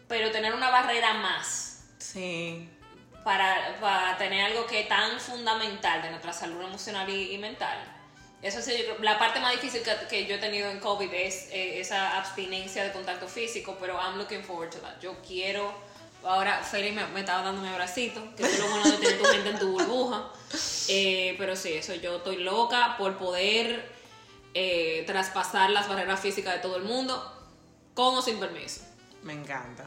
pero 0.06 0.30
tener 0.30 0.52
una 0.54 0.70
barrera 0.70 1.14
más 1.14 1.80
sí. 1.98 2.68
Para, 3.28 3.78
para 3.78 4.16
tener 4.16 4.42
algo 4.42 4.64
que 4.64 4.80
es 4.80 4.88
tan 4.88 5.20
fundamental 5.20 6.00
de 6.00 6.08
nuestra 6.08 6.32
salud 6.32 6.62
emocional 6.62 7.06
y, 7.10 7.34
y 7.34 7.36
mental. 7.36 7.76
Eso 8.40 8.62
sí, 8.62 8.72
la 9.02 9.18
parte 9.18 9.38
más 9.38 9.52
difícil 9.52 9.82
que, 9.82 9.92
que 10.08 10.24
yo 10.24 10.36
he 10.36 10.38
tenido 10.38 10.70
en 10.70 10.80
COVID 10.80 11.12
es 11.12 11.50
eh, 11.52 11.78
esa 11.78 12.16
abstinencia 12.16 12.84
de 12.84 12.90
contacto 12.90 13.28
físico, 13.28 13.76
pero 13.78 14.00
I'm 14.00 14.16
looking 14.16 14.42
forward 14.42 14.70
to 14.70 14.78
that. 14.78 14.98
Yo 15.02 15.14
quiero, 15.20 15.74
ahora 16.24 16.62
Feli 16.62 16.90
me, 16.92 17.06
me 17.08 17.20
estaba 17.20 17.42
dando 17.42 17.60
mi 17.60 17.68
abracito, 17.68 18.34
que 18.34 18.44
es 18.44 18.58
lo 18.60 18.66
bueno 18.66 18.92
de 18.92 18.96
tener 18.96 19.18
tu 19.18 19.24
gente 19.26 19.50
en 19.50 19.58
tu 19.58 19.72
burbuja. 19.72 20.30
Eh, 20.90 21.34
pero 21.36 21.54
sí, 21.54 21.74
eso 21.74 21.94
yo 21.96 22.16
estoy 22.16 22.38
loca 22.38 22.96
por 22.96 23.18
poder 23.18 23.92
eh, 24.54 25.04
traspasar 25.06 25.68
las 25.68 25.86
barreras 25.86 26.18
físicas 26.18 26.54
de 26.54 26.60
todo 26.60 26.78
el 26.78 26.84
mundo, 26.84 27.30
con 27.92 28.14
o 28.14 28.22
sin 28.22 28.40
permiso. 28.40 28.80
Me 29.22 29.34
encanta. 29.34 29.84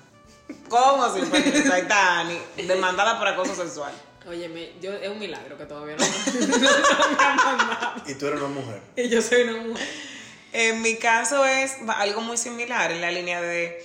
¿Cómo? 0.70 1.04
Ahí 1.04 1.82
está 1.82 2.20
Ani, 2.20 2.38
demandada 2.68 3.18
por 3.18 3.28
acoso 3.28 3.56
sexual. 3.56 3.92
Óyeme, 4.28 4.74
yo, 4.80 4.94
es 4.94 5.10
un 5.10 5.18
milagro 5.20 5.58
que 5.58 5.66
todavía 5.66 5.96
no, 5.98 6.06
no 6.06 6.58
me 6.60 6.66
han 7.24 7.38
mandado. 7.38 8.02
Y 8.06 8.14
tú 8.14 8.28
eres 8.28 8.40
una 8.40 8.50
mujer. 8.50 8.82
Y 8.96 9.10
yo 9.10 9.22
soy 9.22 9.42
una 9.44 9.62
mujer. 9.64 9.88
En 10.54 10.82
mi 10.82 10.98
caso 10.98 11.46
es 11.46 11.78
algo 11.88 12.22
muy 12.22 12.38
similar 12.38 12.92
en 12.92 13.02
la 13.02 13.10
línea 13.10 13.42
de 13.42 13.84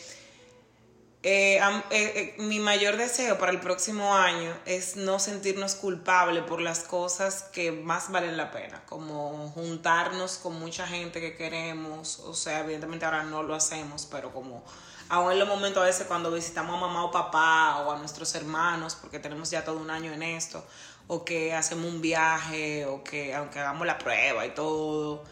eh, 1.23 1.59
am- 1.61 1.83
eh, 1.91 2.35
eh, 2.39 2.43
mi 2.43 2.59
mayor 2.61 2.97
deseo 2.97 3.39
para 3.39 3.51
el 3.51 3.61
próximo 3.61 4.15
año 4.15 4.55
es 4.67 4.97
no 4.97 5.19
sentirnos 5.19 5.75
culpables 5.75 6.45
por 6.45 6.61
las 6.61 6.81
cosas 6.81 7.45
que 7.53 7.73
más 7.73 8.11
valen 8.13 8.37
la 8.37 8.51
pena, 8.53 8.83
como 8.87 9.49
juntarnos 9.55 10.37
con 10.39 10.59
mucha 10.59 10.87
gente 10.87 11.21
que 11.21 11.35
queremos, 11.37 12.19
o 12.21 12.35
sea, 12.35 12.61
evidentemente 12.61 13.07
ahora 13.07 13.23
no 13.25 13.43
lo 13.43 13.55
hacemos, 13.55 14.07
pero 14.11 14.33
como 14.33 14.65
aún 15.09 15.33
en 15.33 15.39
los 15.39 15.49
momentos 15.49 15.83
a 15.83 15.87
veces 15.87 16.07
cuando 16.07 16.31
visitamos 16.31 16.77
a 16.77 16.81
mamá 16.81 17.05
o 17.05 17.11
papá 17.11 17.85
o 17.87 17.93
a 17.93 17.99
nuestros 17.99 18.35
hermanos, 18.35 18.95
porque 18.95 19.19
tenemos 19.19 19.51
ya 19.51 19.65
todo 19.65 19.79
un 19.79 19.91
año 19.91 20.13
en 20.13 20.23
esto, 20.23 20.65
o 21.07 21.25
que 21.25 21.55
hacemos 21.55 21.87
un 21.87 22.01
viaje, 22.01 22.87
o 22.87 23.03
que 23.05 23.35
aunque 23.35 23.61
hagamos 23.61 23.87
la 23.87 23.99
prueba 23.99 24.47
y 24.47 24.51
todo, 24.51 25.25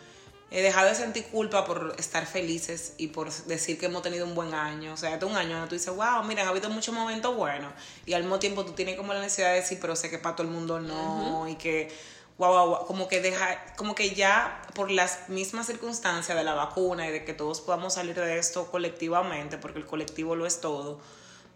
He 0.55 0.63
dejado 0.63 0.89
de 0.89 0.95
sentir 0.95 1.25
culpa 1.27 1.65
por 1.65 1.97
estar 1.99 2.27
felices 2.27 2.93
y 2.97 3.09
por 3.09 3.29
decir 3.47 3.77
que 3.77 3.87
hemos 3.87 4.03
tenido 4.03 4.25
un 4.25 4.37
buen 4.37 4.55
año. 4.55 4.93
O 4.93 4.97
sea, 4.97 5.13
este 5.13 5.27
es 5.27 5.31
un 5.33 5.37
año 5.37 5.67
tú 5.67 5.75
dices, 5.75 5.93
wow, 5.93 6.23
mira, 6.25 6.45
ha 6.45 6.49
habido 6.51 6.71
muchos 6.71 6.95
momentos 6.95 7.35
buenos. 7.35 7.73
Y 8.07 8.13
al 8.13 8.23
mismo 8.23 8.39
tiempo 8.39 8.65
tú 8.65 8.71
tienes 8.71 8.97
como 8.97 9.13
la 9.13 9.21
necesidad 9.21 9.49
de 9.49 9.57
decir, 9.57 9.79
pero 9.81 9.97
sé 9.97 10.11
que 10.11 10.19
para 10.19 10.37
todo 10.37 10.47
el 10.47 10.53
mundo 10.53 10.79
no. 10.79 11.49
Y 11.49 11.57
que, 11.57 11.93
wow, 12.39 12.51
wow, 12.53 12.69
wow, 12.69 12.87
como 12.87 13.09
que 13.09 13.21
deja, 13.21 13.65
como 13.77 13.95
que 13.95 14.11
ya 14.15 14.61
por 14.75 14.91
las 14.91 15.29
mismas 15.29 15.67
circunstancias 15.67 16.37
de 16.37 16.45
la 16.45 16.55
vacuna 16.55 17.07
y 17.07 17.11
de 17.13 17.25
que 17.25 17.33
todos 17.35 17.61
podamos 17.61 17.95
salir 17.95 18.15
de 18.19 18.39
esto 18.39 18.71
colectivamente, 18.71 19.59
porque 19.59 19.79
el 19.79 19.87
colectivo 19.87 20.35
lo 20.37 20.47
es 20.47 20.61
todo, 20.61 21.01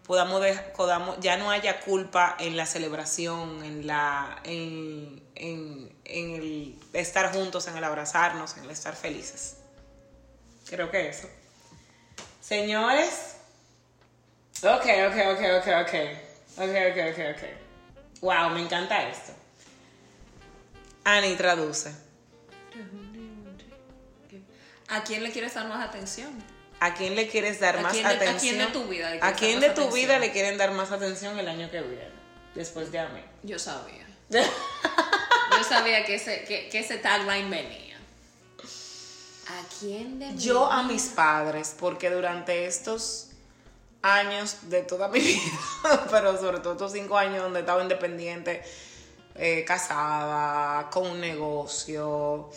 podamos, 0.07 0.41
dej- 0.41 0.71
podamos 0.73 1.19
ya 1.19 1.37
no 1.37 1.51
haya 1.51 1.81
culpa 1.81 2.35
en 2.39 2.55
la 2.57 2.65
celebración, 2.65 3.63
en 3.63 3.85
la 3.87 4.39
en, 4.43 5.21
en, 5.35 5.93
en 6.05 6.31
el 6.35 6.79
estar 6.93 7.33
juntos, 7.33 7.67
en 7.67 7.77
el 7.77 7.83
abrazarnos, 7.83 8.55
en 8.57 8.63
el 8.63 8.71
estar 8.71 8.95
felices. 8.95 9.57
Creo 10.69 10.89
que 10.91 11.09
eso. 11.09 11.27
Señores. 12.41 13.35
Ok, 14.63 14.85
ok, 15.07 15.17
ok, 15.33 15.41
ok, 15.59 15.67
ok. 15.81 15.93
Ok, 16.57 16.75
ok, 16.91 16.97
ok, 17.11 17.19
ok. 17.35 18.21
Wow, 18.21 18.49
me 18.49 18.61
encanta 18.61 19.07
esto. 19.09 19.31
Ani 21.03 21.35
traduce. 21.35 21.93
¿A 24.87 25.03
quién 25.03 25.23
le 25.23 25.31
quieres 25.31 25.53
dar 25.53 25.67
más 25.67 25.87
atención? 25.87 26.29
¿A 26.79 26.93
quién 26.95 27.15
le 27.15 27.27
quieres 27.27 27.59
dar 27.59 27.77
¿A 27.77 27.81
más 27.81 27.91
quién 27.91 28.03
de- 28.07 28.13
a 28.13 28.15
atención? 28.15 28.55
quién 28.55 28.57
de 28.67 28.73
tu 28.73 28.87
vida 28.87 29.09
le 29.11 29.19
¿A 29.21 29.33
quién 29.33 29.59
de 29.59 29.67
tu 29.67 29.71
atención? 29.81 29.93
vida 29.93 30.19
le 30.19 30.31
quieren 30.31 30.57
dar 30.57 30.71
más 30.71 30.91
atención 30.91 31.37
el 31.37 31.47
año 31.47 31.69
que 31.69 31.81
viene? 31.81 32.09
Después 32.55 32.91
de 32.91 32.99
a 32.99 33.09
mí. 33.09 33.21
Yo 33.43 33.59
sabía. 33.59 34.07
Yo 34.29 35.63
sabía 35.67 36.05
que 36.05 36.15
ese, 36.15 36.43
que, 36.45 36.69
que 36.69 36.79
ese 36.79 36.97
tagline 36.97 37.49
venía. 37.49 37.97
¿A 39.47 39.61
quién 39.79 40.19
de 40.19 40.35
Yo 40.37 40.71
a 40.71 40.83
mis 40.83 41.05
padres, 41.07 41.75
porque 41.79 42.09
durante 42.09 42.65
estos 42.65 43.27
años 44.01 44.69
de 44.69 44.81
toda 44.83 45.07
mi 45.09 45.19
vida, 45.19 46.07
pero 46.09 46.37
sobre 46.39 46.59
todo 46.59 46.73
estos 46.73 46.91
cinco 46.93 47.17
años 47.17 47.43
donde 47.43 47.59
estaba 47.61 47.81
independiente, 47.81 48.63
eh, 49.39 49.63
casada, 49.65 50.89
con 50.89 51.07
un 51.07 51.21
negocio, 51.21 52.49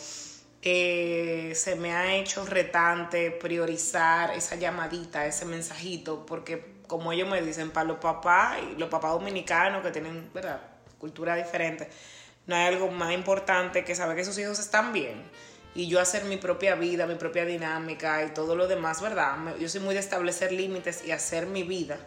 se 0.61 1.75
me 1.79 1.93
ha 1.93 2.15
hecho 2.15 2.45
retante 2.45 3.31
priorizar 3.31 4.31
esa 4.35 4.55
llamadita, 4.55 5.25
ese 5.25 5.45
mensajito, 5.45 6.25
porque 6.25 6.73
como 6.87 7.11
ellos 7.11 7.27
me 7.27 7.41
dicen, 7.41 7.71
para 7.71 7.85
los 7.85 7.97
papás 7.97 8.57
y 8.71 8.77
los 8.77 8.89
papás 8.89 9.11
dominicanos 9.11 9.81
que 9.81 9.91
tienen, 9.91 10.29
¿verdad? 10.33 10.61
Cultura 10.99 11.35
diferente, 11.35 11.89
no 12.45 12.55
hay 12.55 12.65
algo 12.65 12.91
más 12.91 13.13
importante 13.13 13.83
que 13.83 13.95
saber 13.95 14.17
que 14.17 14.25
sus 14.25 14.37
hijos 14.37 14.59
están 14.59 14.93
bien 14.93 15.23
y 15.75 15.87
yo 15.87 15.99
hacer 15.99 16.25
mi 16.25 16.37
propia 16.37 16.75
vida, 16.75 17.07
mi 17.07 17.15
propia 17.15 17.45
dinámica 17.45 18.23
y 18.23 18.29
todo 18.29 18.55
lo 18.55 18.67
demás, 18.67 19.01
¿verdad? 19.01 19.37
Yo 19.59 19.69
soy 19.69 19.81
muy 19.81 19.93
de 19.93 19.99
establecer 19.99 20.51
límites 20.51 21.03
y 21.05 21.11
hacer 21.11 21.47
mi 21.47 21.63
vida, 21.63 21.97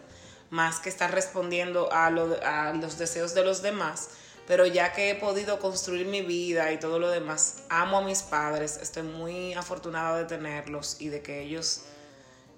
más 0.49 0.79
que 0.79 0.89
estar 0.89 1.11
respondiendo 1.13 1.89
a 1.91 2.09
los 2.09 2.97
deseos 2.97 3.33
de 3.33 3.43
los 3.43 3.61
demás. 3.61 4.09
Pero 4.47 4.65
ya 4.65 4.93
que 4.93 5.09
he 5.11 5.15
podido 5.15 5.59
construir 5.59 6.07
mi 6.07 6.21
vida 6.21 6.71
y 6.71 6.79
todo 6.79 6.99
lo 6.99 7.09
demás, 7.09 7.63
amo 7.69 7.97
a 7.97 8.01
mis 8.01 8.21
padres, 8.23 8.77
estoy 8.81 9.03
muy 9.03 9.53
afortunada 9.53 10.17
de 10.17 10.23
tenerlos 10.23 10.95
y 11.01 11.09
de 11.09 11.21
que 11.21 11.41
ellos, 11.41 11.81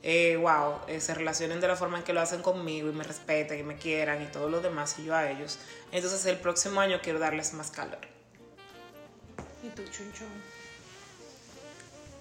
eh, 0.04 0.38
wow, 0.38 0.82
eh, 0.88 1.02
se 1.02 1.16
relacionen 1.16 1.60
de 1.60 1.68
la 1.68 1.76
forma 1.76 1.98
en 1.98 2.04
que 2.04 2.14
lo 2.14 2.22
hacen 2.22 2.44
conmigo 2.44 2.90
y 2.90 2.94
me 2.94 3.04
respeten 3.04 3.60
y 3.60 3.64
me 3.64 3.76
quieran 3.76 4.22
y 4.22 4.28
todo 4.28 4.50
lo 4.50 4.62
demás 4.62 5.00
y 5.00 5.06
yo 5.06 5.16
a 5.16 5.32
ellos. 5.32 5.58
Entonces 5.92 6.24
el 6.28 6.38
próximo 6.38 6.80
año 6.80 7.00
quiero 7.02 7.18
darles 7.18 7.54
más 7.54 7.72
calor. 7.72 8.00
¿Y 9.64 9.70
tú, 9.70 9.84
chunchón? 9.86 10.28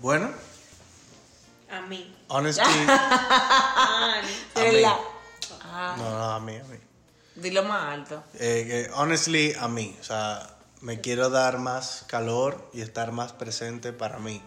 Bueno, 0.00 0.32
A 1.70 1.82
mí. 1.82 2.16
honestly. 2.28 2.64
Ani. 2.64 4.32
A 4.54 4.72
mí. 4.72 6.02
No, 6.02 6.10
no, 6.10 6.30
a 6.32 6.40
mí, 6.40 6.56
a 6.56 6.64
mí. 6.64 6.78
Dilo 7.40 7.62
más 7.62 7.92
alto. 7.92 8.22
Eh, 8.34 8.90
honestly, 8.94 9.54
a 9.58 9.68
mí. 9.68 9.96
O 10.00 10.04
sea, 10.04 10.56
me 10.80 11.00
quiero 11.00 11.30
dar 11.30 11.58
más 11.58 12.04
calor 12.08 12.70
y 12.72 12.80
estar 12.80 13.12
más 13.12 13.32
presente 13.32 13.92
para 13.92 14.18
mí. 14.18 14.42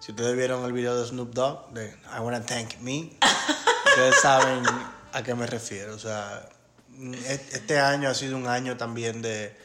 Si 0.00 0.12
ustedes 0.12 0.36
vieron 0.36 0.64
el 0.64 0.72
video 0.72 1.00
de 1.00 1.06
Snoop 1.06 1.32
Dogg, 1.32 1.72
de 1.72 1.88
I 1.88 2.20
Wanna 2.20 2.44
Thank 2.44 2.78
Me, 2.80 3.10
ustedes 3.86 4.20
saben 4.20 4.62
a 5.12 5.22
qué 5.22 5.34
me 5.34 5.46
refiero. 5.46 5.94
O 5.94 5.98
sea, 5.98 6.48
este 7.28 7.78
año 7.78 8.08
ha 8.08 8.14
sido 8.14 8.36
un 8.36 8.46
año 8.46 8.76
también 8.76 9.22
de 9.22 9.56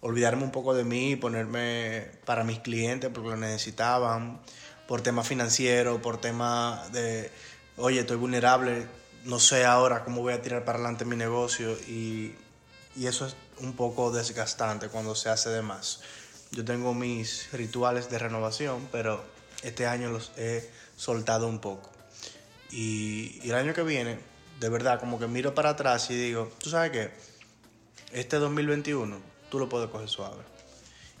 olvidarme 0.00 0.44
un 0.44 0.52
poco 0.52 0.74
de 0.74 0.84
mí 0.84 1.12
y 1.12 1.16
ponerme 1.16 2.06
para 2.24 2.44
mis 2.44 2.60
clientes 2.60 3.10
porque 3.12 3.30
lo 3.30 3.36
necesitaban, 3.36 4.40
por 4.86 5.02
temas 5.02 5.26
financieros, 5.26 6.00
por 6.00 6.20
temas 6.20 6.92
de, 6.92 7.30
oye, 7.76 8.00
estoy 8.00 8.16
vulnerable, 8.16 8.86
no 9.26 9.38
sé 9.40 9.64
ahora 9.64 10.04
cómo 10.04 10.22
voy 10.22 10.32
a 10.32 10.42
tirar 10.42 10.64
para 10.64 10.78
adelante 10.78 11.04
mi 11.04 11.16
negocio 11.16 11.72
y, 11.88 12.34
y 12.96 13.06
eso 13.06 13.26
es 13.26 13.36
un 13.60 13.74
poco 13.74 14.10
desgastante 14.10 14.88
cuando 14.88 15.14
se 15.14 15.28
hace 15.28 15.50
de 15.50 15.62
más. 15.62 16.00
Yo 16.52 16.64
tengo 16.64 16.94
mis 16.94 17.50
rituales 17.52 18.08
de 18.08 18.18
renovación, 18.18 18.88
pero 18.92 19.22
este 19.62 19.86
año 19.86 20.10
los 20.10 20.32
he 20.36 20.70
soltado 20.96 21.48
un 21.48 21.58
poco. 21.58 21.90
Y, 22.70 23.40
y 23.42 23.50
el 23.50 23.56
año 23.56 23.74
que 23.74 23.82
viene, 23.82 24.18
de 24.60 24.68
verdad, 24.68 25.00
como 25.00 25.18
que 25.18 25.26
miro 25.26 25.54
para 25.54 25.70
atrás 25.70 26.08
y 26.10 26.14
digo, 26.14 26.50
¿tú 26.58 26.70
sabes 26.70 26.90
qué? 26.92 27.10
Este 28.12 28.36
2021, 28.36 29.20
tú 29.50 29.58
lo 29.58 29.68
puedes 29.68 29.90
coger 29.90 30.08
suave. 30.08 30.42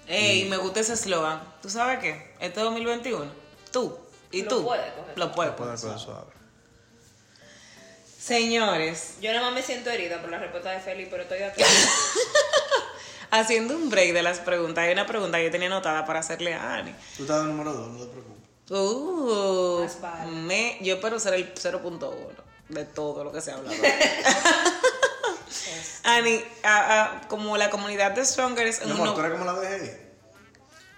Ey, 0.06 0.48
me 0.48 0.56
gusta 0.56 0.80
ese 0.80 0.92
eslogan. 0.92 1.42
¿Tú 1.60 1.68
sabes 1.68 1.98
qué? 1.98 2.34
Este 2.38 2.60
2021, 2.60 3.26
tú 3.72 3.98
y 4.30 4.42
Lo 4.42 4.48
tú 4.48 4.64
puedes 4.64 4.92
coger 4.92 5.18
lo 5.18 5.32
puedes 5.32 5.50
Lo 5.52 5.56
coger 5.56 5.74
coger 5.74 5.78
suave. 5.78 6.00
suave. 6.00 6.30
Señores, 8.26 9.14
Yo 9.20 9.32
nada 9.32 9.44
más 9.46 9.54
me 9.54 9.62
siento 9.62 9.88
herida 9.90 10.20
por 10.20 10.30
la 10.30 10.38
respuesta 10.38 10.70
de 10.72 10.80
Feli, 10.80 11.06
pero 11.08 11.22
estoy 11.22 11.38
de 11.38 11.44
acuerdo. 11.44 11.70
haciendo 13.30 13.76
un 13.76 13.88
break 13.88 14.12
de 14.14 14.22
las 14.24 14.40
preguntas, 14.40 14.82
hay 14.84 14.92
una 14.92 15.06
pregunta 15.06 15.38
que 15.38 15.44
yo 15.44 15.50
tenía 15.52 15.68
anotada 15.68 16.04
para 16.04 16.18
hacerle 16.18 16.52
a 16.54 16.74
Ani. 16.74 16.92
Tú 17.16 17.22
estás 17.22 17.42
en 17.42 17.48
número 17.48 17.72
2, 17.72 17.88
no 17.92 17.98
te 18.04 18.10
preocupes. 18.10 18.36
Uh, 18.68 19.80
Más 19.84 20.00
vale. 20.00 20.32
me, 20.32 20.76
yo 20.80 20.96
espero 20.96 21.20
ser 21.20 21.34
el 21.34 21.54
0.1 21.54 22.10
de 22.70 22.84
todo 22.84 23.22
lo 23.22 23.30
que 23.30 23.40
se 23.40 23.52
ha 23.52 23.54
hablado. 23.54 23.76
Ani, 26.02 26.42
a- 26.64 27.02
a- 27.22 27.28
como 27.28 27.56
la 27.56 27.70
comunidad 27.70 28.10
de 28.10 28.24
Stronger 28.24 28.66
es 28.66 28.84
no- 28.84 29.14
¿tú 29.14 29.20
eres 29.20 29.32
como 29.38 29.44
la 29.44 29.52
dejé? 29.60 30.10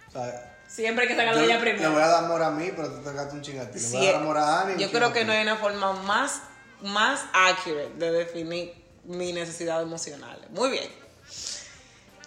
O 0.09 0.13
sea, 0.13 0.57
Siempre 0.67 1.03
hay 1.03 1.09
que 1.09 1.17
sacar 1.17 1.35
yo 1.35 1.41
de 1.41 1.45
ella 1.47 1.59
le 1.59 1.89
voy 1.89 2.03
a 2.03 2.07
dar 2.07 2.25
amor 2.25 2.43
a 2.43 2.51
mí, 2.51 2.71
pero 2.75 2.89
tú 2.91 3.03
te 3.03 3.13
gastas 3.13 3.35
un 3.35 3.43
chingate. 3.43 3.79
Le 3.79 3.87
voy 3.89 4.07
a 4.07 4.13
dar 4.13 4.23
amor 4.23 4.39
a 4.39 4.61
Ani. 4.63 4.83
yo 4.83 4.91
creo 4.91 5.13
que 5.13 5.27
no 5.27 5.33
hay 5.33 5.43
una 5.43 5.57
forma 5.57 5.93
más, 5.93 6.41
más 6.83 7.25
accurate 7.33 7.93
de 7.97 8.11
definir 8.11 8.75
mi 9.05 9.33
necesidad 9.33 9.83
emocional. 9.83 10.39
Muy 10.51 10.71
bien. 10.71 11.09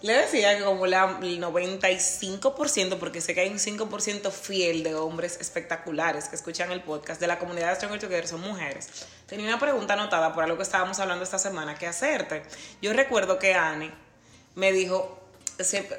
Le 0.01 0.13
decía 0.13 0.57
que 0.57 0.63
como 0.63 0.87
la, 0.87 1.19
el 1.21 1.39
95%, 1.39 2.97
porque 2.97 3.21
sé 3.21 3.35
que 3.35 3.41
hay 3.41 3.49
un 3.49 3.59
5% 3.59 4.31
fiel 4.31 4.81
de 4.81 4.95
hombres 4.95 5.37
espectaculares 5.39 6.27
que 6.27 6.35
escuchan 6.35 6.71
el 6.71 6.81
podcast 6.81 7.21
de 7.21 7.27
la 7.27 7.37
comunidad 7.37 7.69
de 7.69 7.75
Stronger 7.75 7.99
Together 7.99 8.27
son 8.27 8.41
mujeres. 8.41 8.89
Tenía 9.27 9.47
una 9.47 9.59
pregunta 9.59 9.93
anotada 9.93 10.33
por 10.33 10.43
algo 10.43 10.57
que 10.57 10.63
estábamos 10.63 10.99
hablando 10.99 11.23
esta 11.23 11.37
semana 11.37 11.75
que 11.75 11.85
hacerte. 11.85 12.41
Yo 12.81 12.93
recuerdo 12.93 13.37
que 13.37 13.53
Annie 13.53 13.91
me 14.55 14.71
dijo, 14.71 15.19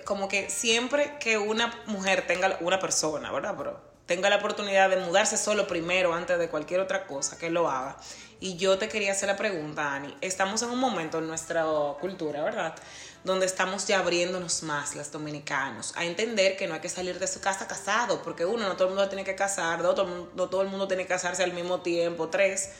como 0.04 0.26
que 0.26 0.50
siempre 0.50 1.16
que 1.20 1.38
una 1.38 1.72
mujer 1.86 2.26
tenga, 2.26 2.56
una 2.60 2.80
persona, 2.80 3.30
¿verdad? 3.30 3.54
Pero 3.56 3.80
tenga 4.06 4.28
la 4.30 4.36
oportunidad 4.36 4.90
de 4.90 4.96
mudarse 4.96 5.36
solo 5.36 5.68
primero 5.68 6.12
antes 6.12 6.40
de 6.40 6.48
cualquier 6.48 6.80
otra 6.80 7.06
cosa, 7.06 7.38
que 7.38 7.50
lo 7.50 7.70
haga. 7.70 7.96
Y 8.42 8.56
yo 8.56 8.76
te 8.76 8.88
quería 8.88 9.12
hacer 9.12 9.28
la 9.28 9.36
pregunta, 9.36 9.94
Ani. 9.94 10.16
Estamos 10.20 10.60
en 10.62 10.70
un 10.70 10.80
momento 10.80 11.18
en 11.18 11.28
nuestra 11.28 11.64
cultura, 12.00 12.42
¿verdad? 12.42 12.74
Donde 13.22 13.46
estamos 13.46 13.86
ya 13.86 14.00
abriéndonos 14.00 14.64
más, 14.64 14.96
las 14.96 15.12
dominicanos, 15.12 15.92
a 15.94 16.04
entender 16.04 16.56
que 16.56 16.66
no 16.66 16.74
hay 16.74 16.80
que 16.80 16.88
salir 16.88 17.20
de 17.20 17.28
su 17.28 17.40
casa 17.40 17.68
casado, 17.68 18.20
porque 18.20 18.44
uno, 18.44 18.66
no 18.66 18.74
todo 18.74 18.88
el 18.88 18.94
mundo 18.94 19.08
tiene 19.08 19.22
que 19.22 19.36
casar, 19.36 19.80
dos, 19.80 19.94
no 20.34 20.48
todo 20.48 20.62
el 20.62 20.66
mundo 20.66 20.88
tiene 20.88 21.04
que 21.04 21.10
casarse 21.10 21.44
al 21.44 21.52
mismo 21.52 21.82
tiempo, 21.82 22.30
tres, 22.30 22.70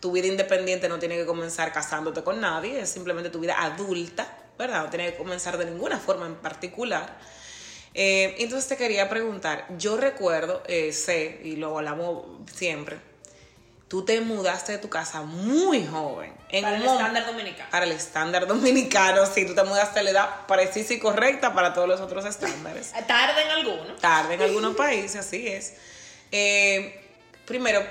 tu 0.00 0.10
vida 0.10 0.26
independiente 0.26 0.88
no 0.88 0.98
tiene 0.98 1.16
que 1.16 1.24
comenzar 1.24 1.72
casándote 1.72 2.24
con 2.24 2.40
nadie, 2.40 2.80
es 2.80 2.90
simplemente 2.90 3.30
tu 3.30 3.38
vida 3.38 3.62
adulta, 3.62 4.26
¿verdad? 4.58 4.82
No 4.82 4.90
tiene 4.90 5.12
que 5.12 5.18
comenzar 5.18 5.56
de 5.56 5.66
ninguna 5.66 6.00
forma 6.00 6.26
en 6.26 6.34
particular. 6.34 7.16
Eh, 7.94 8.34
entonces 8.38 8.68
te 8.68 8.76
quería 8.76 9.08
preguntar, 9.08 9.68
yo 9.78 9.96
recuerdo, 9.96 10.64
eh, 10.66 10.92
sé, 10.92 11.42
y 11.44 11.54
lo 11.54 11.78
hablamos 11.78 12.24
siempre, 12.52 13.11
tú 13.92 14.02
te 14.02 14.22
mudaste 14.22 14.72
de 14.72 14.78
tu 14.78 14.88
casa 14.88 15.20
muy 15.20 15.86
joven. 15.86 16.32
En 16.48 16.62
Para 16.62 16.76
el 16.76 16.82
estándar 16.82 17.26
dominicano. 17.26 17.70
Para 17.70 17.84
el 17.84 17.92
estándar 17.92 18.46
dominicano, 18.46 19.26
sí, 19.26 19.46
tú 19.46 19.54
te 19.54 19.62
mudaste 19.64 20.00
a 20.00 20.02
la 20.02 20.10
edad 20.10 20.46
precisa 20.46 20.94
y 20.94 20.98
correcta 20.98 21.52
para 21.52 21.74
todos 21.74 21.86
los 21.86 22.00
otros 22.00 22.24
estándares. 22.24 22.92
Tarde 23.06 23.42
en 23.42 23.50
alguno. 23.50 23.94
Tarde 23.96 24.32
en 24.32 24.42
algunos 24.44 24.74
países, 24.76 25.16
así 25.16 25.46
es. 25.46 25.74
Eh, 26.30 27.06
primero, 27.44 27.84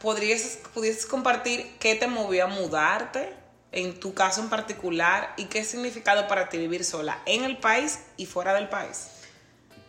¿podrías, 0.00 0.58
¿pudieses 0.72 1.04
compartir 1.04 1.76
qué 1.80 1.96
te 1.96 2.06
movió 2.06 2.44
a 2.44 2.46
mudarte? 2.46 3.34
En 3.72 4.00
tu 4.00 4.14
caso 4.14 4.40
en 4.40 4.48
particular, 4.48 5.34
y 5.36 5.44
qué 5.44 5.64
significado 5.64 6.28
para 6.28 6.48
ti 6.48 6.56
vivir 6.56 6.82
sola 6.82 7.18
en 7.26 7.44
el 7.44 7.58
país 7.58 7.98
y 8.16 8.24
fuera 8.24 8.54
del 8.54 8.70
país. 8.70 9.08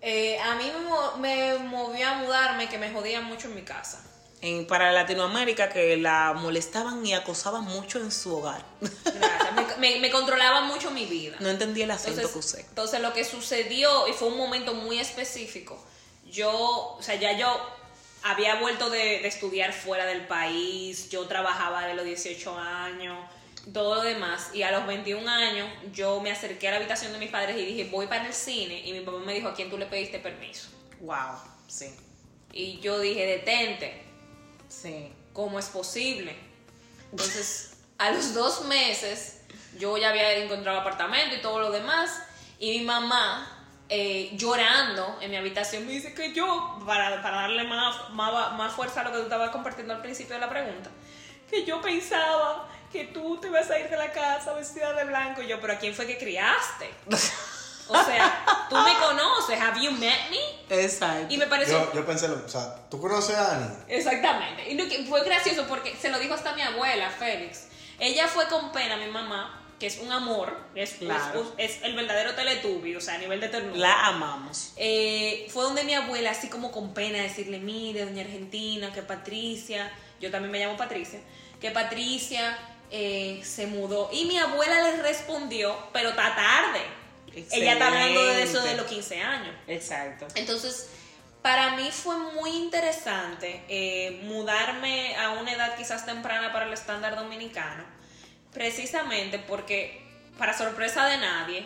Eh, 0.01 0.37
a 0.39 0.55
mí 0.55 0.69
me, 1.21 1.55
me 1.55 1.57
movió 1.69 2.05
a 2.05 2.15
mudarme 2.15 2.67
que 2.67 2.77
me 2.77 2.91
jodía 2.91 3.21
mucho 3.21 3.47
en 3.47 3.55
mi 3.55 3.61
casa. 3.61 4.03
En, 4.41 4.67
para 4.67 4.91
Latinoamérica, 4.91 5.69
que 5.69 5.97
la 5.97 6.33
molestaban 6.33 7.03
y 7.05 7.13
acosaban 7.13 7.63
mucho 7.63 7.99
en 7.99 8.11
su 8.11 8.35
hogar. 8.37 8.63
Gracias. 8.81 9.77
me, 9.79 9.93
me- 9.95 9.99
me 9.99 10.11
controlaba 10.11 10.61
mucho 10.61 10.91
mi 10.91 11.05
vida. 11.05 11.37
No 11.39 11.49
entendí 11.49 11.81
el 11.81 11.89
acento 11.91 12.21
Entonces, 12.21 12.33
que 12.53 12.59
usé. 12.59 12.69
entonces 12.69 13.01
lo 13.01 13.13
que 13.13 13.23
sucedió, 13.25 14.07
y 14.07 14.13
fue 14.13 14.27
un 14.27 14.37
momento 14.37 14.75
muy 14.75 14.99
específico, 14.99 15.83
yo, 16.29 16.51
o 16.97 17.01
sea, 17.01 17.15
ya 17.15 17.31
yo 17.37 17.47
había 18.23 18.55
vuelto 18.59 18.89
de, 18.91 19.19
de 19.21 19.27
estudiar 19.27 19.73
fuera 19.73 20.05
del 20.05 20.27
país, 20.27 21.09
yo 21.09 21.25
trabajaba 21.27 21.87
de 21.87 21.95
los 21.95 22.05
18 22.05 22.59
años, 22.59 23.17
todo 23.73 23.95
lo 23.95 24.01
demás, 24.01 24.49
y 24.53 24.61
a 24.63 24.71
los 24.71 24.85
21 24.85 25.27
años 25.29 25.67
yo 25.93 26.19
me 26.21 26.31
acerqué 26.31 26.67
a 26.67 26.71
la 26.71 26.77
habitación 26.77 27.11
de 27.11 27.17
mis 27.19 27.31
padres 27.31 27.57
y 27.57 27.65
dije, 27.65 27.89
voy 27.89 28.05
para 28.07 28.27
el 28.27 28.33
cine, 28.33 28.81
y 28.85 28.93
mi 28.93 29.01
papá 29.01 29.17
me 29.17 29.33
dijo, 29.33 29.47
¿a 29.47 29.53
quién 29.55 29.69
tú 29.69 29.77
le 29.79 29.87
pediste 29.87 30.19
permiso? 30.19 30.67
Wow, 31.01 31.39
sí, 31.67 31.87
Y 32.53 32.79
yo 32.81 32.99
dije, 32.99 33.25
detente, 33.25 34.03
sí. 34.69 35.11
¿cómo 35.33 35.59
es 35.59 35.67
posible? 35.67 36.35
Entonces, 37.11 37.77
a 37.97 38.11
los 38.11 38.33
dos 38.33 38.65
meses, 38.65 39.41
yo 39.77 39.97
ya 39.97 40.09
había 40.09 40.33
encontrado 40.37 40.79
apartamento 40.79 41.35
y 41.35 41.41
todo 41.41 41.59
lo 41.59 41.71
demás, 41.71 42.23
y 42.59 42.79
mi 42.79 42.85
mamá, 42.85 43.65
eh, 43.89 44.31
llorando 44.33 45.17
en 45.21 45.31
mi 45.31 45.37
habitación, 45.37 45.85
me 45.85 45.93
dice 45.93 46.13
que 46.13 46.33
yo, 46.33 46.79
para, 46.85 47.21
para 47.21 47.41
darle 47.41 47.63
más, 47.63 48.09
más, 48.11 48.73
fuerza 48.73 49.01
a 49.01 49.03
lo 49.05 49.11
que 49.11 49.17
tú 49.17 49.23
estabas 49.23 49.51
compartiendo 49.51 49.93
al 49.93 50.01
principio 50.01 50.35
de 50.35 50.41
la 50.41 50.49
pregunta, 50.49 50.89
que 51.49 51.63
yo 51.63 51.81
pensaba 51.81 52.67
que 52.91 53.05
tú 53.05 53.37
te 53.37 53.47
ibas 53.47 53.69
a 53.69 53.79
ir 53.79 53.89
de 53.89 53.97
la 53.97 54.11
casa 54.11 54.53
vestida 54.53 54.93
de 54.93 55.05
blanco, 55.05 55.41
y 55.41 55.47
yo, 55.47 55.61
pero 55.61 55.73
¿a 55.73 55.77
quién 55.77 55.93
fue 55.93 56.07
que 56.07 56.17
criaste? 56.17 56.89
O 57.89 58.03
sea, 58.05 58.45
tú 58.69 58.75
me 58.77 58.93
conoces, 58.99 59.59
have 59.59 59.81
you 59.81 59.91
met 59.91 60.29
me? 60.29 60.37
Exacto. 60.83 61.33
Y 61.33 61.37
me 61.37 61.47
pareció 61.47 61.79
Yo, 61.85 61.93
yo 61.93 62.05
pensé, 62.05 62.27
lo- 62.27 62.43
o 62.45 62.49
sea, 62.49 62.75
¿tú 62.89 62.99
conoces 62.99 63.35
a 63.35 63.55
Ani? 63.55 63.69
Exactamente. 63.87 64.69
Y 64.69 64.75
lo 64.75 64.87
que 64.89 65.05
fue 65.05 65.23
gracioso 65.23 65.65
porque 65.67 65.95
se 65.95 66.09
lo 66.09 66.19
dijo 66.19 66.33
hasta 66.33 66.53
mi 66.53 66.61
abuela, 66.61 67.09
Félix. 67.09 67.67
Ella 67.99 68.27
fue 68.27 68.47
con 68.47 68.71
pena, 68.71 68.97
mi 68.97 69.07
mamá, 69.07 69.63
que 69.79 69.87
es 69.87 69.99
un 69.99 70.11
amor, 70.11 70.55
es, 70.75 70.93
Claro. 70.95 71.53
es, 71.57 71.75
es 71.77 71.83
el 71.83 71.95
verdadero 71.95 72.33
teletubi, 72.35 72.95
o 72.95 73.01
sea, 73.01 73.15
a 73.15 73.17
nivel 73.19 73.39
de 73.39 73.49
ternura. 73.49 73.77
La 73.77 74.07
amamos. 74.07 74.73
Eh, 74.75 75.47
fue 75.51 75.63
donde 75.63 75.83
mi 75.83 75.93
abuela, 75.93 76.31
así 76.31 76.49
como 76.49 76.71
con 76.71 76.93
pena, 76.93 77.19
decirle, 77.21 77.59
mire, 77.59 78.03
doña 78.05 78.23
Argentina, 78.23 78.91
que 78.91 79.01
Patricia, 79.03 79.91
yo 80.19 80.29
también 80.31 80.51
me 80.51 80.59
llamo 80.59 80.77
Patricia, 80.77 81.19
que 81.61 81.71
Patricia 81.71 82.57
eh, 82.91 83.41
se 83.43 83.67
mudó. 83.67 84.09
Y 84.11 84.25
mi 84.25 84.37
abuela 84.37 84.81
le 84.91 85.01
respondió, 85.01 85.75
pero 85.93 86.09
está 86.09 86.35
tarde. 86.35 86.81
Ella 87.51 87.73
está 87.73 87.87
hablando 87.87 88.23
de 88.25 88.43
eso 88.43 88.61
de 88.61 88.75
los 88.75 88.85
15 88.85 89.21
años. 89.21 89.55
Exacto. 89.67 90.27
Entonces, 90.35 90.89
para 91.41 91.75
mí 91.75 91.89
fue 91.91 92.17
muy 92.17 92.51
interesante 92.51 93.63
eh, 93.67 94.21
mudarme 94.23 95.15
a 95.15 95.31
una 95.31 95.53
edad 95.53 95.77
quizás 95.77 96.05
temprana 96.05 96.51
para 96.51 96.65
el 96.65 96.73
estándar 96.73 97.15
dominicano, 97.15 97.83
precisamente 98.53 99.39
porque, 99.39 100.01
para 100.37 100.57
sorpresa 100.57 101.05
de 101.07 101.17
nadie, 101.17 101.65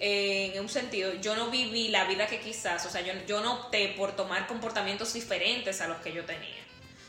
eh, 0.00 0.52
en 0.54 0.60
un 0.60 0.68
sentido, 0.68 1.14
yo 1.14 1.34
no 1.34 1.50
viví 1.50 1.88
la 1.88 2.04
vida 2.04 2.26
que 2.26 2.38
quizás, 2.40 2.84
o 2.86 2.90
sea, 2.90 3.00
yo, 3.00 3.12
yo 3.26 3.40
no 3.40 3.54
opté 3.54 3.94
por 3.96 4.14
tomar 4.14 4.46
comportamientos 4.46 5.12
diferentes 5.12 5.80
a 5.80 5.88
los 5.88 5.98
que 5.98 6.12
yo 6.12 6.24
tenía. 6.24 6.62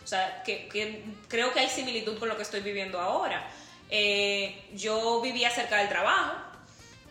O 0.04 0.08
sea, 0.08 0.41
que, 0.43 0.67
que 0.69 1.04
creo 1.28 1.54
que 1.54 1.60
hay 1.60 1.69
similitud 1.69 2.17
con 2.17 2.30
lo 2.30 2.36
que 2.36 2.41
estoy 2.41 2.62
viviendo 2.62 2.99
ahora. 2.99 3.47
Eh, 3.91 4.69
yo 4.73 5.19
vivía 5.21 5.49
cerca 5.49 5.78
del 5.78 5.89
trabajo, 5.89 6.36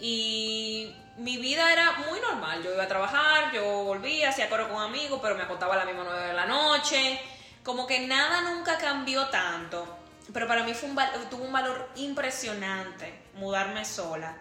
y 0.01 0.95
mi 1.17 1.37
vida 1.37 1.73
era 1.73 1.93
muy 2.09 2.21
normal. 2.21 2.63
Yo 2.63 2.73
iba 2.73 2.85
a 2.85 2.89
trabajar, 2.89 3.53
yo 3.53 3.65
volvía, 3.85 4.31
hacía 4.31 4.49
coro 4.49 4.69
con 4.69 4.83
amigos, 4.83 5.19
pero 5.23 5.35
me 5.35 5.43
acostaba 5.43 5.75
a 5.75 5.79
la 5.79 5.85
misma 5.85 6.05
nueve 6.05 6.29
de 6.29 6.33
la 6.33 6.47
noche. 6.47 7.21
Como 7.63 7.87
que 7.87 8.07
nada 8.07 8.43
nunca 8.43 8.79
cambió 8.79 9.27
tanto. 9.27 9.99
Pero 10.33 10.47
para 10.47 10.63
mí 10.63 10.75
fue 10.75 10.91
un 10.91 10.97
tuvo 11.31 11.45
un 11.45 11.53
valor 11.53 11.89
impresionante 11.97 13.13
mudarme 13.35 13.85
sola. 13.85 14.37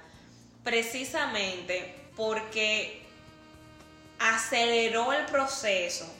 Precisamente 0.63 2.10
porque 2.15 3.06
aceleró 4.20 5.13
el 5.13 5.26
proceso 5.26 6.12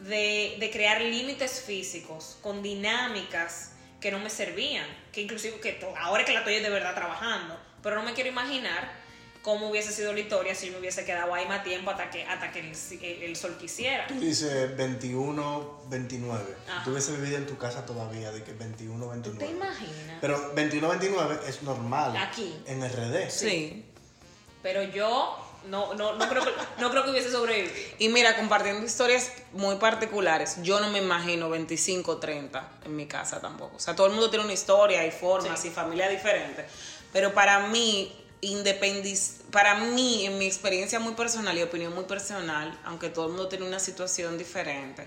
de, 0.00 0.56
de 0.58 0.70
crear 0.70 1.00
límites 1.00 1.62
físicos 1.62 2.38
con 2.42 2.62
dinámicas 2.62 3.69
que 4.00 4.10
no 4.10 4.18
me 4.18 4.30
servían, 4.30 4.86
que 5.12 5.20
inclusive 5.22 5.60
que 5.60 5.78
ahora 5.98 6.24
que 6.24 6.32
la 6.32 6.40
estoy 6.40 6.58
de 6.60 6.70
verdad 6.70 6.94
trabajando, 6.94 7.58
pero 7.82 7.96
no 7.96 8.02
me 8.02 8.12
quiero 8.14 8.30
imaginar 8.30 8.98
cómo 9.42 9.70
hubiese 9.70 9.90
sido 9.92 10.12
la 10.12 10.20
historia 10.20 10.54
si 10.54 10.66
yo 10.66 10.72
me 10.72 10.80
hubiese 10.80 11.04
quedado 11.06 11.32
ahí 11.34 11.46
más 11.46 11.64
tiempo 11.64 11.90
hasta 11.90 12.10
que, 12.10 12.24
hasta 12.24 12.52
que 12.52 12.60
el, 12.60 12.72
el- 13.02 13.22
el 13.22 13.36
sol 13.36 13.56
quisiera. 13.58 14.06
Tú 14.06 14.20
dices 14.20 14.76
21, 14.76 15.80
29. 15.88 16.56
Ajá. 16.68 16.84
Tú 16.84 16.90
hubiese 16.90 17.12
vivido 17.16 17.38
en 17.38 17.46
tu 17.46 17.56
casa 17.56 17.86
todavía 17.86 18.32
de 18.32 18.42
que 18.44 18.52
21, 18.52 19.02
¿Tú 19.04 19.10
29. 19.10 19.46
te 19.46 19.50
imaginas? 19.50 20.18
Pero 20.20 20.52
21, 20.54 20.88
29 20.90 21.40
es 21.48 21.62
normal. 21.62 22.16
Aquí. 22.16 22.54
En 22.66 22.82
RD. 22.86 23.30
Sí. 23.30 23.86
Pero 24.62 24.82
yo 24.82 25.38
no, 25.66 25.94
no, 25.94 26.14
no, 26.14 26.28
creo, 26.28 26.44
que, 26.44 26.50
no 26.78 26.90
creo 26.90 27.04
que 27.04 27.10
hubiese 27.10 27.30
sobrevivido. 27.30 27.74
Y 27.98 28.08
mira, 28.08 28.36
compartiendo 28.36 28.84
historias 28.84 29.30
muy 29.52 29.76
particulares, 29.76 30.56
yo 30.62 30.80
no 30.80 30.88
me 30.90 30.98
imagino 30.98 31.48
25 31.50 32.18
30 32.18 32.68
en 32.84 32.96
mi 32.96 33.06
casa 33.06 33.40
tampoco. 33.40 33.76
O 33.76 33.80
sea, 33.80 33.94
todo 33.96 34.06
el 34.06 34.12
mundo 34.12 34.30
tiene 34.30 34.44
una 34.44 34.54
historia 34.54 35.04
y 35.06 35.10
formas 35.10 35.60
Sí. 35.60 35.68
y 35.68 35.70
familia 35.70 36.08
diferente. 36.08 36.66
Pero 37.12 37.34
para 37.34 37.60
mí, 37.68 38.12
independiz 38.40 39.36
para 39.50 39.74
mí, 39.74 40.24
en 40.26 40.38
mi 40.38 40.46
experiencia 40.46 41.00
muy 41.00 41.14
personal 41.14 41.56
y 41.58 41.62
opinión 41.62 41.92
muy 41.94 42.04
personal, 42.04 42.78
aunque 42.84 43.08
todo 43.08 43.26
el 43.26 43.32
mundo 43.32 43.48
tiene 43.48 43.66
una 43.66 43.80
situación 43.80 44.38
diferente, 44.38 45.06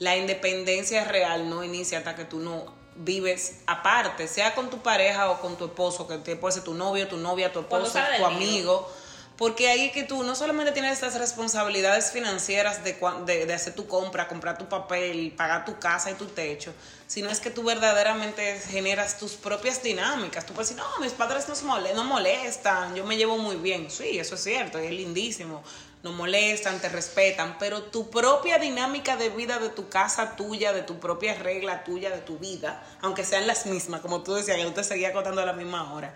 la 0.00 0.16
independencia 0.16 1.04
real 1.04 1.48
no 1.48 1.62
inicia 1.62 1.98
hasta 1.98 2.16
que 2.16 2.24
tú 2.24 2.40
no 2.40 2.74
vives 2.96 3.58
aparte, 3.66 4.26
sea 4.28 4.54
con 4.54 4.68
tu 4.70 4.78
pareja 4.82 5.30
o 5.30 5.40
con 5.40 5.56
tu 5.56 5.66
esposo, 5.66 6.06
que 6.08 6.18
te- 6.18 6.34
puede 6.36 6.54
ser 6.54 6.64
tu 6.64 6.74
novio, 6.74 7.06
tu 7.08 7.16
novia, 7.16 7.52
tu 7.52 7.60
esposo, 7.60 7.98
tu 8.18 8.30
nido. 8.32 8.88
Porque 9.36 9.68
ahí 9.68 9.90
que 9.90 10.04
tú 10.04 10.22
no 10.22 10.36
solamente 10.36 10.70
tienes 10.70 10.92
estas 10.92 11.18
responsabilidades 11.18 12.12
financieras 12.12 12.84
de, 12.84 12.96
de, 13.26 13.46
de 13.46 13.52
hacer 13.52 13.74
tu 13.74 13.88
compra, 13.88 14.28
comprar 14.28 14.56
tu 14.58 14.68
papel, 14.68 15.32
pagar 15.36 15.64
tu 15.64 15.76
casa 15.80 16.12
y 16.12 16.14
tu 16.14 16.26
techo, 16.26 16.72
sino 17.08 17.28
es 17.30 17.40
que 17.40 17.50
tú 17.50 17.64
verdaderamente 17.64 18.60
generas 18.60 19.18
tus 19.18 19.32
propias 19.32 19.82
dinámicas. 19.82 20.46
Tú 20.46 20.54
puedes 20.54 20.68
decir, 20.68 20.80
no, 20.82 21.00
mis 21.04 21.12
padres 21.14 21.48
nos 21.48 21.64
mole- 21.64 21.94
no 21.94 22.04
molestan, 22.04 22.94
yo 22.94 23.04
me 23.04 23.16
llevo 23.16 23.36
muy 23.36 23.56
bien. 23.56 23.90
Sí, 23.90 24.20
eso 24.20 24.36
es 24.36 24.44
cierto, 24.44 24.78
es 24.78 24.92
lindísimo. 24.92 25.64
No 26.04 26.12
molestan, 26.12 26.78
te 26.80 26.88
respetan, 26.88 27.56
pero 27.58 27.82
tu 27.82 28.10
propia 28.10 28.58
dinámica 28.58 29.16
de 29.16 29.30
vida 29.30 29.58
de 29.58 29.70
tu 29.70 29.88
casa 29.88 30.36
tuya, 30.36 30.72
de 30.72 30.82
tu 30.82 31.00
propia 31.00 31.34
regla 31.34 31.82
tuya, 31.82 32.10
de 32.10 32.18
tu 32.18 32.38
vida, 32.38 32.84
aunque 33.00 33.24
sean 33.24 33.46
las 33.48 33.66
mismas, 33.66 34.00
como 34.00 34.22
tú 34.22 34.34
decías, 34.34 34.58
que 34.58 34.64
tú 34.64 34.72
te 34.72 34.84
seguías 34.84 35.10
acotando 35.10 35.40
a 35.40 35.46
la 35.46 35.54
misma 35.54 35.92
hora, 35.92 36.14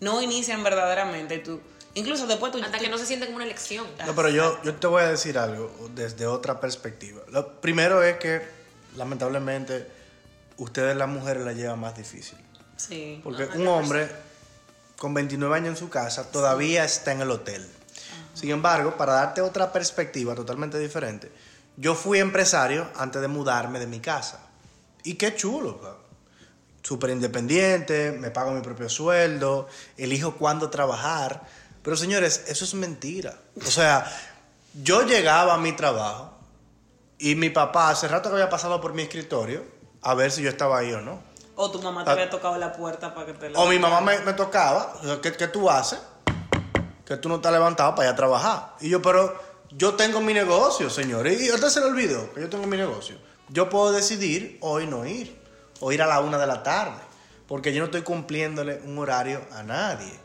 no 0.00 0.22
inician 0.22 0.64
verdaderamente. 0.64 1.38
Tú, 1.38 1.60
incluso 1.98 2.26
después 2.26 2.52
tú... 2.52 2.58
Hasta 2.62 2.78
tú- 2.78 2.84
que 2.84 2.90
no 2.90 2.98
se 2.98 3.06
siente 3.06 3.26
como 3.26 3.36
una 3.36 3.44
elección. 3.44 3.86
No, 4.06 4.14
pero 4.14 4.28
yo, 4.28 4.62
yo 4.62 4.74
te 4.74 4.86
voy 4.86 5.02
a 5.02 5.08
decir 5.08 5.38
algo 5.38 5.70
desde 5.94 6.26
otra 6.26 6.60
perspectiva. 6.60 7.22
Lo 7.28 7.60
primero 7.60 8.02
es 8.02 8.18
que, 8.18 8.42
lamentablemente, 8.96 9.86
ustedes 10.56 10.96
las 10.96 11.08
mujeres 11.08 11.44
la 11.44 11.52
llevan 11.52 11.80
más 11.80 11.96
difícil. 11.96 12.38
Sí. 12.76 13.20
Porque 13.24 13.44
un 13.54 13.66
hombre 13.68 14.08
con 14.96 15.14
29 15.14 15.54
años 15.56 15.68
en 15.70 15.76
su 15.76 15.88
casa 15.88 16.30
todavía 16.30 16.84
está 16.84 17.12
en 17.12 17.20
el 17.20 17.30
hotel. 17.30 17.66
Sin 18.34 18.50
embargo, 18.50 18.96
para 18.96 19.14
darte 19.14 19.40
otra 19.40 19.72
perspectiva 19.72 20.34
totalmente 20.34 20.78
diferente, 20.78 21.30
yo 21.76 21.94
fui 21.94 22.18
empresario 22.18 22.88
antes 22.96 23.20
de 23.20 23.28
mudarme 23.28 23.80
de 23.80 23.86
mi 23.86 24.00
casa. 24.00 24.40
Y 25.02 25.14
qué 25.14 25.34
chulo, 25.34 25.98
súper 26.82 27.10
independiente, 27.10 28.12
me 28.12 28.30
pago 28.30 28.52
mi 28.52 28.60
propio 28.60 28.88
sueldo, 28.88 29.68
elijo 29.96 30.36
cuándo 30.36 30.70
trabajar. 30.70 31.46
Pero 31.82 31.96
señores, 31.96 32.44
eso 32.48 32.64
es 32.64 32.74
mentira. 32.74 33.34
O 33.66 33.70
sea, 33.70 34.10
yo 34.82 35.02
llegaba 35.02 35.54
a 35.54 35.58
mi 35.58 35.72
trabajo 35.72 36.32
y 37.18 37.34
mi 37.34 37.50
papá 37.50 37.90
hace 37.90 38.08
rato 38.08 38.28
que 38.28 38.34
había 38.36 38.48
pasado 38.50 38.80
por 38.80 38.92
mi 38.94 39.02
escritorio 39.02 39.64
a 40.02 40.14
ver 40.14 40.30
si 40.30 40.42
yo 40.42 40.50
estaba 40.50 40.78
ahí 40.78 40.92
o 40.92 41.00
no. 41.00 41.20
O 41.56 41.70
tu 41.70 41.80
mamá 41.82 42.04
te 42.04 42.10
Ah. 42.10 42.12
había 42.12 42.30
tocado 42.30 42.56
la 42.58 42.72
puerta 42.72 43.14
para 43.14 43.26
que 43.26 43.32
te 43.32 43.50
la... 43.50 43.58
O 43.58 43.66
mi 43.66 43.78
mamá 43.78 44.00
me, 44.00 44.18
me 44.20 44.32
tocaba, 44.32 44.92
¿qué, 45.22 45.32
qué 45.32 45.48
tú 45.48 45.68
haces? 45.68 45.98
Que 47.04 47.16
tú 47.16 47.28
no 47.28 47.36
estás 47.36 47.52
levantado 47.52 47.94
para 47.94 48.08
ir 48.08 48.12
a 48.12 48.16
trabajar. 48.16 48.74
Y 48.80 48.88
yo, 48.90 49.02
pero 49.02 49.34
yo 49.70 49.94
tengo 49.94 50.20
mi 50.20 50.34
negocio, 50.34 50.88
señor. 50.90 51.26
Y 51.26 51.48
ahorita 51.48 51.70
se 51.70 51.80
le 51.80 51.86
olvidó 51.86 52.32
que 52.32 52.42
yo 52.42 52.48
tengo 52.48 52.66
mi 52.66 52.76
negocio. 52.76 53.16
yo 53.48 53.68
puedo 53.70 53.90
decidir 53.92 54.58
hoy 54.60 54.86
no 54.86 55.04
ir, 55.06 55.36
o 55.80 55.90
ir 55.90 56.02
a 56.02 56.06
la 56.06 56.20
una 56.20 56.38
de 56.38 56.46
la 56.46 56.62
tarde, 56.62 57.00
porque 57.48 57.72
yo 57.72 57.80
no 57.80 57.86
estoy 57.86 58.02
cumpliéndole 58.02 58.80
un 58.84 58.98
horario 58.98 59.40
a 59.52 59.62
nadie. 59.62 60.20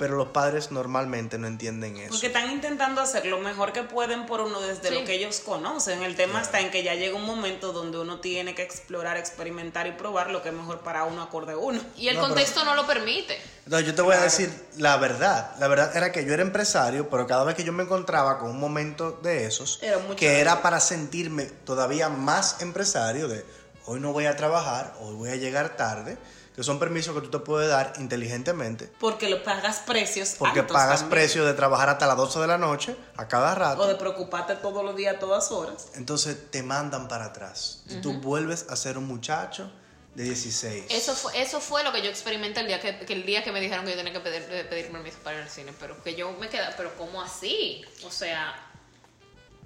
Pero 0.00 0.16
los 0.16 0.28
padres 0.28 0.70
normalmente 0.70 1.36
no 1.36 1.46
entienden 1.46 1.98
eso. 1.98 2.08
Porque 2.12 2.28
están 2.28 2.50
intentando 2.50 3.02
hacer 3.02 3.26
lo 3.26 3.38
mejor 3.38 3.74
que 3.74 3.82
pueden 3.82 4.24
por 4.24 4.40
uno 4.40 4.58
desde 4.62 4.88
Sí. 4.88 4.94
lo 4.94 5.04
que 5.04 5.12
ellos 5.12 5.40
conocen. 5.44 6.02
El 6.02 6.16
tema 6.16 6.40
está 6.40 6.58
en 6.60 6.70
que 6.70 6.82
ya 6.82 6.94
llega 6.94 7.14
un 7.18 7.26
momento 7.26 7.74
donde 7.74 7.98
uno 7.98 8.18
tiene 8.18 8.54
que 8.54 8.62
explorar, 8.62 9.18
experimentar 9.18 9.86
y 9.86 9.92
probar 9.92 10.30
lo 10.30 10.42
que 10.42 10.48
es 10.48 10.54
mejor 10.54 10.78
para 10.78 11.04
uno 11.04 11.20
acorde 11.20 11.52
a 11.52 11.58
uno. 11.58 11.82
Y 11.98 12.08
el 12.08 12.14
No, 12.16 12.22
pero- 12.22 12.34
contexto 12.34 12.64
no 12.64 12.74
lo 12.76 12.86
permite. 12.86 13.38
Entonces 13.66 13.86
yo 13.88 13.94
te 13.94 14.00
voy 14.00 14.12
a 14.14 14.16
Claro. 14.16 14.30
decir 14.30 14.50
la 14.78 14.96
verdad. 14.96 15.50
La 15.58 15.68
verdad 15.68 15.94
era 15.94 16.10
que 16.12 16.24
yo 16.24 16.32
era 16.32 16.40
empresario, 16.44 17.10
pero 17.10 17.26
cada 17.26 17.44
vez 17.44 17.54
que 17.54 17.64
yo 17.64 17.72
me 17.74 17.82
encontraba 17.82 18.38
con 18.38 18.48
un 18.48 18.58
momento 18.58 19.20
de 19.22 19.44
esos, 19.44 19.80
Era 19.82 19.98
que 20.16 20.40
era 20.40 20.62
para 20.62 20.80
sentirme 20.80 21.44
todavía 21.44 22.08
más 22.08 22.62
empresario, 22.62 23.28
de 23.28 23.44
hoy 23.84 24.00
no 24.00 24.14
voy 24.14 24.24
a 24.24 24.34
trabajar, 24.34 24.94
hoy 25.00 25.14
voy 25.14 25.28
a 25.28 25.36
llegar 25.36 25.76
tarde, 25.76 26.16
que 26.54 26.62
son 26.64 26.78
permisos 26.78 27.14
que 27.14 27.20
tú 27.22 27.30
te 27.30 27.38
puedes 27.38 27.68
dar 27.70 27.92
inteligentemente, 27.98 28.92
Porque 28.98 29.30
lo 29.30 29.42
pagas 29.42 29.78
precios 29.86 30.34
porque 30.38 30.60
altos 30.60 30.74
pagas 30.76 31.00
también. 31.00 31.10
precio 31.20 31.44
de 31.44 31.54
trabajar 31.54 31.88
hasta 31.90 32.06
las 32.06 32.16
12 32.16 32.40
de 32.40 32.46
la 32.48 32.58
noche, 32.58 32.96
a 33.16 33.28
cada 33.28 33.54
rato. 33.54 33.82
O 33.82 33.86
de 33.86 33.94
preocuparte 33.94 34.56
todos 34.56 34.84
los 34.84 34.96
días, 34.96 35.18
todas 35.18 35.50
horas. 35.52 35.88
Entonces 35.94 36.50
te 36.50 36.62
mandan 36.62 37.08
para 37.08 37.26
atrás. 37.26 37.82
Y 37.88 37.96
tú 38.00 38.14
vuelves 38.14 38.66
a 38.68 38.76
ser 38.76 38.98
un 38.98 39.06
muchacho 39.06 39.70
de 40.14 40.24
16. 40.24 40.86
Eso 40.90 41.14
fue, 41.14 41.40
eso 41.40 41.60
fue 41.60 41.84
lo 41.84 41.92
que 41.92 42.02
yo 42.02 42.10
experimenté 42.10 42.60
el 42.60 42.66
día 42.66 42.80
que, 42.80 42.98
que 43.06 43.12
el 43.12 43.24
día 43.24 43.44
que 43.44 43.52
me 43.52 43.60
dijeron 43.60 43.84
que 43.84 43.92
yo 43.92 43.96
tenía 43.96 44.12
que 44.12 44.20
pedir, 44.20 44.44
de- 44.48 44.64
pedir 44.64 44.90
permiso 44.90 45.18
para 45.22 45.36
ir 45.36 45.42
al 45.44 45.48
cine. 45.48 45.72
Pero 45.78 46.02
que 46.02 46.16
yo 46.16 46.32
me 46.32 46.48
quedé, 46.48 46.64
pero 46.76 46.92
¿cómo 46.98 47.22
así? 47.22 47.84
O 48.04 48.10
sea, 48.10 48.54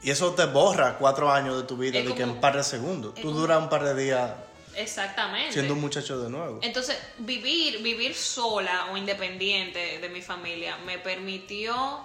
Y 0.02 0.10
eso 0.10 0.32
te 0.34 0.44
borra 0.44 0.98
cuatro 0.98 1.32
años 1.32 1.56
de 1.56 1.62
tu 1.62 1.78
vida, 1.78 1.98
de 1.98 2.04
que 2.04 2.10
en 2.10 2.16
como- 2.18 2.32
un 2.34 2.40
par 2.42 2.56
de 2.56 2.62
segundos. 2.62 3.14
Tú 3.14 3.32
duras 3.32 3.58
un 3.58 3.70
par 3.70 3.84
de 3.84 3.94
días 3.94 4.32
exactamente. 4.76 5.52
siendo 5.52 5.74
un 5.74 5.80
muchacho 5.80 6.18
de 6.20 6.30
nuevo. 6.30 6.58
Entonces, 6.62 6.96
vivir, 7.18 7.78
vivir 7.82 8.14
sola 8.14 8.86
o 8.92 8.96
independiente 8.96 9.98
de 9.98 10.08
mi 10.08 10.22
familia 10.22 10.76
me 10.78 10.98
permitió 10.98 12.04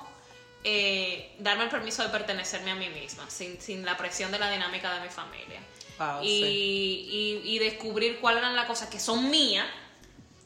eh, 0.63 1.35
darme 1.39 1.63
el 1.65 1.69
permiso 1.69 2.03
de 2.03 2.09
pertenecerme 2.09 2.71
a 2.71 2.75
mí 2.75 2.89
misma, 2.89 3.29
sin, 3.29 3.59
sin 3.61 3.85
la 3.85 3.95
presión 3.97 4.31
de 4.31 4.39
la 4.39 4.51
dinámica 4.51 4.93
de 4.95 5.01
mi 5.01 5.09
familia. 5.09 5.59
Wow, 5.97 6.23
y, 6.23 7.41
y- 7.45 7.55
y 7.55 7.59
descubrir 7.59 8.19
cuáles 8.19 8.39
eran 8.41 8.55
las 8.55 8.65
cosas 8.65 8.89
que 8.89 8.99
son 8.99 9.29
mías, 9.29 9.65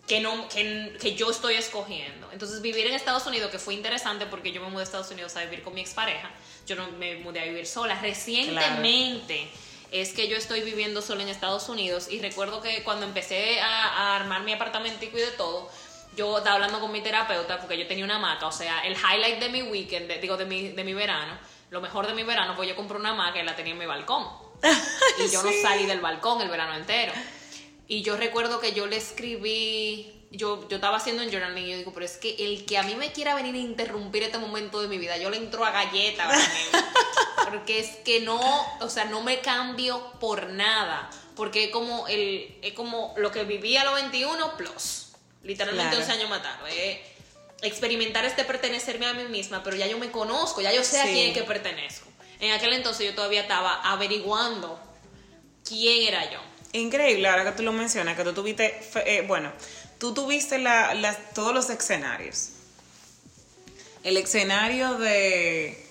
que, 0.08 0.20
no, 0.20 0.50
que, 0.50 0.98
que 1.00 1.16
yo 1.16 1.30
estoy 1.32 1.56
escogiendo. 1.56 2.30
Entonces, 2.32 2.62
vivir 2.62 2.86
en 2.88 2.94
Estados 2.94 3.26
Unidos, 3.26 3.50
que 3.52 3.58
fue 3.60 3.74
interesante 3.74 4.26
porque 4.26 4.52
yo 4.52 4.62
me 4.62 4.70
mudé 4.70 4.82
a 4.82 4.84
Estados 4.84 5.10
Unidos 5.12 5.36
a 5.36 5.42
vivir 5.46 5.64
con 5.64 5.74
mi 5.74 5.82
expareja, 5.82 6.30
yo 6.68 6.76
no 6.76 6.92
me 6.92 7.16
mudé 7.18 7.40
a 7.42 7.46
vivir 7.46 7.66
sola. 7.66 7.96
Recientemente 8.02 9.48
es 9.93 10.13
que 10.13 10.27
yo 10.27 10.36
estoy 10.36 10.62
viviendo 10.62 11.01
sola 11.01 11.23
en 11.23 11.29
Estados 11.29 11.69
Unidos 11.69 12.08
y 12.10 12.19
recuerdo 12.19 12.62
que 12.62 12.84
cuando 12.84 13.06
empecé 13.06 13.62
a, 13.62 13.67
a 13.86 14.15
armar 14.17 14.41
mi 14.43 14.51
apartamentico 14.53 15.17
y 15.17 15.21
de 15.21 15.32
todo, 15.32 15.69
yo 16.15 16.38
estaba 16.39 16.56
hablando 16.56 16.79
con 16.79 16.91
mi 16.91 17.01
terapeuta 17.01 17.60
porque 17.60 17.77
yo 17.77 17.88
tenía 17.88 18.03
una 18.06 18.17
hamaca, 18.17 18.47
o 18.47 18.51
sea, 18.51 18.82
el 18.82 18.93
highlight 18.93 19.39
de 19.39 19.49
mi 19.49 19.62
weekend, 19.63 20.08
de- 20.08 20.19
digo, 20.19 20.36
de 20.38 20.45
mi, 20.45 20.69
de 20.69 20.84
mi 20.84 20.93
verano, 20.93 21.38
lo 21.71 21.82
mejor 21.82 22.06
de 22.08 22.13
mi 22.13 22.23
verano, 22.23 22.56
pues 22.56 22.69
yo 22.69 22.75
compré 22.75 22.97
una 22.97 23.12
hamaca 23.12 23.39
y 23.39 23.43
la 23.43 23.56
tenía 23.56 23.73
en 23.73 23.79
mi 23.79 23.86
balcón. 23.86 24.27
Y 25.19 25.29
yo 25.29 25.41
no 25.43 25.49
salí 25.62 25.86
del 25.86 25.99
balcón 26.01 26.41
el 26.41 26.49
verano 26.49 26.75
entero. 26.75 27.13
Y 27.88 28.01
yo 28.01 28.15
recuerdo 28.17 28.60
que 28.60 28.73
yo 28.73 28.86
le 28.88 28.95
escribí, 28.97 30.12
yo, 30.34 30.67
yo 30.67 30.76
estaba 30.78 30.98
haciendo 30.98 31.24
un 31.24 31.30
journaling 31.32 31.65
y 31.65 31.72
yo 31.72 31.78
digo, 31.78 31.93
pero 31.93 32.06
es 32.06 32.17
que 32.17 32.36
el 32.39 32.65
que 32.65 32.78
a 32.78 32.84
mí 32.84 32.96
me 32.96 33.12
quiera 33.12 33.36
venir 33.36 33.54
a 33.56 33.60
interrumpir 33.60 34.24
este 34.24 34.39
momento 34.39 34.82
de 34.82 34.88
mi 34.88 34.98
vida, 34.98 35.15
yo 35.17 35.30
le 35.30 35.38
entro 35.38 35.63
a 35.63 35.72
galleta. 35.72 36.28
Porque 37.46 37.80
es 37.80 37.88
que 38.04 38.22
no, 38.22 38.39
o 38.82 38.89
sea, 38.89 39.06
no 39.06 39.22
me 39.22 39.39
cambio 39.41 40.12
por 40.19 40.48
nada. 40.50 41.10
Porque 41.36 41.65
es 41.65 41.69
como, 41.72 42.08
el, 42.08 42.58
es 42.62 42.74
como 42.74 43.13
lo 43.17 43.32
que 43.32 43.43
viví 43.43 43.78
a 43.78 43.84
los 43.84 43.93
21 43.96 44.58
plus. 44.58 45.10
Literalmente 45.43 45.96
Claro. 45.96 46.06
11 46.06 46.12
años 46.19 46.30
más 46.30 46.41
tarde. 46.41 46.69
eh. 46.91 47.04
Experimentar 47.62 48.26
este 48.26 48.43
pertenecerme 48.43 49.06
a 49.06 49.13
mí 49.13 49.24
misma, 49.26 49.63
pero 49.63 49.78
ya 49.78 49.88
yo 49.88 49.98
me 49.98 50.12
conozco, 50.12 50.60
ya 50.62 50.74
yo 50.74 50.84
sé 50.84 51.00
a 51.00 51.06
quién 51.06 51.30
es 51.30 51.34
que 51.34 51.43
pertenezco. 51.43 52.10
En 52.41 52.52
aquel 52.52 52.74
entonces 52.74 53.06
yo 53.08 53.15
todavía 53.15 53.41
estaba 53.41 53.82
averiguando 53.89 54.78
quién 55.67 56.08
era 56.08 56.30
yo. 56.30 56.39
Increíble, 56.74 57.28
ahora 57.30 57.46
que 57.46 57.52
tú 57.52 57.63
lo 57.63 57.72
mencionas, 57.72 58.17
que 58.17 58.24
tú 58.24 58.34
tuviste, 58.34 58.82
eh, 59.06 59.24
bueno, 59.28 59.54
tú 60.04 60.13
tuviste 60.13 60.58
la- 60.60 61.16
todos 61.34 61.54
los 61.54 61.70
escenarios. 61.70 62.50
El 64.04 64.18
escenario 64.18 64.96
de, 64.96 65.82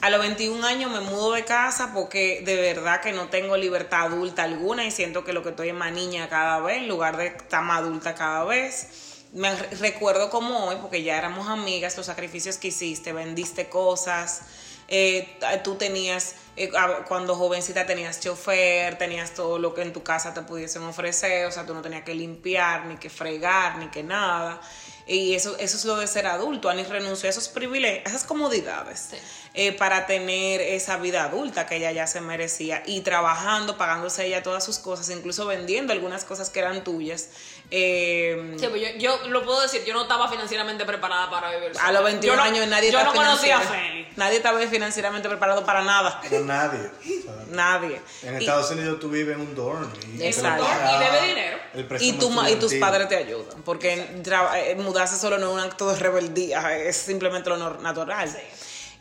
a 0.00 0.10
los 0.10 0.20
21 0.20 0.64
años 0.64 0.92
me 0.92 1.00
mudo 1.00 1.32
de 1.32 1.44
casa 1.44 1.90
porque 1.92 2.42
de 2.46 2.54
verdad 2.54 3.00
que 3.00 3.10
no 3.10 3.30
tengo 3.30 3.56
libertad 3.56 4.02
adulta 4.02 4.44
alguna 4.44 4.84
y 4.86 4.92
siento 4.92 5.24
que 5.24 5.32
lo 5.32 5.42
que 5.42 5.48
estoy 5.48 5.70
es 5.70 5.74
más 5.74 5.90
niña 5.90 6.28
cada 6.28 6.60
vez 6.60 6.76
en 6.76 6.86
lugar 6.86 7.16
de 7.16 7.26
estar 7.26 7.64
más 7.64 7.80
adulta 7.80 8.14
cada 8.14 8.44
vez. 8.44 9.24
Me 9.32 9.52
re- 9.56 9.70
recuerdo 9.76 10.30
como 10.30 10.66
hoy, 10.68 10.76
porque 10.80 11.02
ya 11.02 11.18
éramos 11.18 11.48
amigas, 11.48 11.96
los 11.96 12.06
sacrificios 12.06 12.58
que 12.58 12.68
hiciste, 12.68 13.12
vendiste 13.12 13.68
cosas, 13.68 14.42
eh, 14.88 15.38
tú 15.64 15.76
tenías, 15.76 16.34
eh, 16.56 16.70
cuando 17.08 17.34
jovencita 17.34 17.86
tenías 17.86 18.20
chofer, 18.20 18.98
tenías 18.98 19.32
todo 19.34 19.58
lo 19.58 19.74
que 19.74 19.82
en 19.82 19.92
tu 19.92 20.02
casa 20.02 20.34
te 20.34 20.42
pudiesen 20.42 20.82
ofrecer, 20.82 21.46
o 21.46 21.52
sea, 21.52 21.64
tú 21.66 21.74
no 21.74 21.82
tenías 21.82 22.02
que 22.02 22.14
limpiar, 22.14 22.86
ni 22.86 22.96
que 22.96 23.10
fregar, 23.10 23.78
ni 23.78 23.88
que 23.88 24.02
nada. 24.02 24.60
Y 25.06 25.34
eso, 25.34 25.56
eso 25.58 25.76
es 25.76 25.84
lo 25.84 25.96
de 25.96 26.06
ser 26.06 26.26
adulto. 26.26 26.68
Ani 26.68 26.84
renunció 26.84 27.28
a 27.28 27.30
esos 27.30 27.48
privilegios, 27.48 28.06
a 28.06 28.08
esas 28.10 28.24
comodidades, 28.24 29.08
Sí. 29.10 29.16
Eh, 29.54 29.72
para 29.72 30.06
tener 30.06 30.60
esa 30.62 30.96
vida 30.96 31.24
adulta 31.24 31.66
que 31.66 31.76
ella 31.76 31.92
ya 31.92 32.06
se 32.06 32.20
merecía 32.22 32.82
y 32.86 33.02
trabajando, 33.02 33.76
pagándose 33.76 34.24
ella 34.26 34.42
todas 34.42 34.64
sus 34.64 34.78
cosas, 34.78 35.10
incluso 35.10 35.44
vendiendo 35.46 35.92
algunas 35.92 36.24
cosas 36.24 36.48
que 36.50 36.60
eran 36.60 36.84
tuyas. 36.84 37.28
Eh, 37.70 38.54
Sí, 38.58 38.66
pues 38.68 38.80
yo, 38.80 38.88
yo 39.18 39.28
lo 39.28 39.44
puedo 39.44 39.60
decir, 39.62 39.82
yo 39.84 39.92
no 39.94 40.02
estaba 40.02 40.28
financieramente 40.30 40.84
preparada 40.84 41.30
para 41.30 41.50
vivir. 41.54 41.72
a 41.80 41.92
los 41.92 42.04
21 42.04 42.34
Yo 42.34 42.36
no- 42.36 42.42
años 42.42 42.66
nadie 42.68 42.90
Yo 42.92 42.98
está 42.98 43.10
no 43.10 43.16
conocía 43.16 43.58
a 43.58 43.60
Félix. 43.60 44.16
Nadie 44.16 44.36
estaba 44.36 44.58
financieramente 44.60 45.28
preparado 45.28 45.64
para 45.64 45.82
nada. 45.82 46.20
Pero 46.22 46.44
nadie. 46.44 46.80
o 46.80 47.22
sea, 47.22 47.32
Nadie. 47.50 48.00
en 48.22 48.34
Y- 48.34 48.44
Estados 48.44 48.70
Unidos 48.72 49.00
tú 49.00 49.08
vives 49.10 49.34
en 49.36 49.40
un 49.42 49.54
dorm. 49.54 49.90
Y, 50.18 50.22
Exacto. 50.22 50.64
Y 50.66 50.98
debe 51.04 51.26
dinero. 51.28 51.58
y, 52.00 52.12
tu 52.14 52.28
ma- 52.30 52.50
y 52.50 52.56
tus 52.56 52.74
padres 52.74 53.08
te 53.08 53.16
ayudan, 53.16 53.62
porque 53.62 53.94
eh, 53.94 54.76
mudarse 54.78 55.16
solo 55.18 55.38
no 55.38 55.48
es 55.48 55.52
un 55.54 55.60
acto 55.60 55.90
de 55.90 55.98
rebeldía, 55.98 56.76
es 56.76 56.96
simplemente 56.96 57.48
lo 57.50 57.56
nor- 57.56 57.80
natural. 57.80 58.30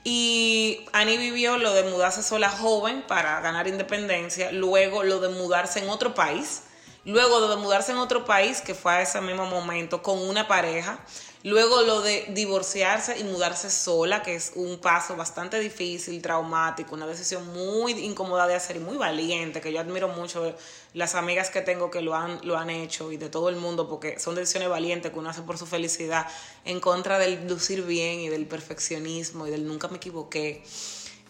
Y 0.04 0.86
Annie 0.94 1.18
vivió 1.18 1.58
lo 1.58 1.74
de 1.74 1.84
mudarse 1.84 2.24
sola 2.24 2.50
joven 2.50 3.04
para 3.08 3.40
ganar 3.42 3.68
independencia, 3.68 4.52
luego 4.52 5.04
lo 5.04 5.20
de 5.20 5.30
mudarse 5.30 5.80
en 5.80 5.90
otro 5.90 6.16
país, 6.16 6.64
luego 7.06 7.40
lo 7.40 7.48
de 7.50 7.58
mudarse 7.58 7.92
en 7.92 8.00
otro 8.00 8.26
país, 8.26 8.62
que 8.62 8.74
fue 8.74 8.94
a 8.94 9.02
ese 9.02 9.22
mismo 9.22 9.46
momento, 9.46 10.02
con 10.02 10.18
una 10.18 10.48
pareja, 10.48 11.00
luego 11.44 11.82
lo 11.82 12.02
de 12.02 12.26
divorciarse 12.30 13.18
y 13.20 13.24
mudarse 13.24 13.70
sola, 13.70 14.22
que 14.22 14.36
es 14.36 14.52
un 14.56 14.80
paso 14.80 15.16
bastante 15.16 15.60
difícil, 15.60 16.22
traumático, 16.22 16.94
una 16.94 17.08
decisión 17.08 17.48
muy 17.54 17.94
incómoda 17.94 18.48
de 18.48 18.56
hacer 18.56 18.76
y 18.76 18.80
muy 18.80 18.98
valiente, 18.98 19.62
que 19.62 19.74
yo 19.74 19.80
admiro 19.80 20.08
mucho 20.10 20.56
las 20.94 21.16
amigas 21.16 21.50
que 21.50 21.62
tengo 21.62 21.90
que 21.90 22.02
lo 22.02 22.16
han, 22.16 22.40
lo 22.44 22.58
han 22.58 22.70
hecho 22.70 23.12
y 23.12 23.18
de 23.18 23.30
todo 23.30 23.50
el 23.50 23.56
mundo, 23.56 23.88
porque 23.88 24.20
son 24.20 24.36
decisiones 24.36 24.70
valientes 24.70 25.12
que 25.12 25.20
uno 25.20 25.30
hace 25.30 25.42
por 25.42 25.58
su 25.58 25.66
felicidad, 25.66 26.28
en 26.66 26.80
contra 26.80 27.18
del 27.18 27.48
lucir 27.48 27.84
bien 27.84 28.20
y 28.20 28.30
del 28.30 28.46
perfeccionismo 28.46 29.48
y 29.48 29.52
del 29.52 29.66
nunca 29.66 29.88
me 29.88 29.98
equivoqué. 29.98 30.64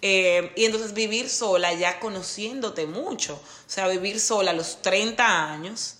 Eh, 0.01 0.51
y 0.55 0.65
entonces 0.65 0.93
vivir 0.93 1.29
sola 1.29 1.73
ya 1.73 1.99
conociéndote 1.99 2.87
mucho, 2.87 3.35
o 3.35 3.69
sea, 3.69 3.87
vivir 3.87 4.19
sola 4.19 4.51
a 4.51 4.53
los 4.53 4.81
30 4.81 5.51
años. 5.51 5.97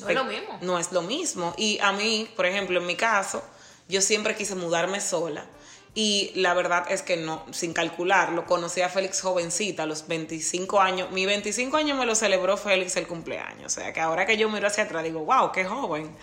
No 0.00 0.08
es 0.08 0.14
lo 0.14 0.24
mismo. 0.24 0.58
No 0.60 0.78
es 0.78 0.92
lo 0.92 1.02
mismo. 1.02 1.54
Y 1.56 1.78
a 1.80 1.92
mí, 1.92 2.30
por 2.36 2.46
ejemplo, 2.46 2.78
en 2.78 2.86
mi 2.86 2.94
caso, 2.94 3.42
yo 3.90 4.00
siempre 4.00 4.34
quise 4.34 4.54
mudarme 4.54 5.00
sola. 5.00 5.44
Y 5.92 6.30
la 6.36 6.54
verdad 6.54 6.86
es 6.90 7.02
que 7.02 7.16
no, 7.16 7.44
sin 7.50 7.72
calcularlo, 7.72 8.46
conocí 8.46 8.80
a 8.80 8.88
Félix 8.88 9.20
jovencita, 9.20 9.82
a 9.82 9.86
los 9.86 10.06
25 10.06 10.80
años. 10.80 11.10
Mi 11.10 11.26
25 11.26 11.76
años 11.76 11.98
me 11.98 12.06
lo 12.06 12.14
celebró 12.14 12.56
Félix 12.56 12.96
el 12.96 13.08
cumpleaños. 13.08 13.66
O 13.66 13.80
sea, 13.80 13.92
que 13.92 14.00
ahora 14.00 14.24
que 14.24 14.36
yo 14.36 14.48
miro 14.48 14.68
hacia 14.68 14.84
atrás 14.84 15.02
digo, 15.02 15.24
wow, 15.24 15.50
qué 15.50 15.64
joven. 15.64 16.16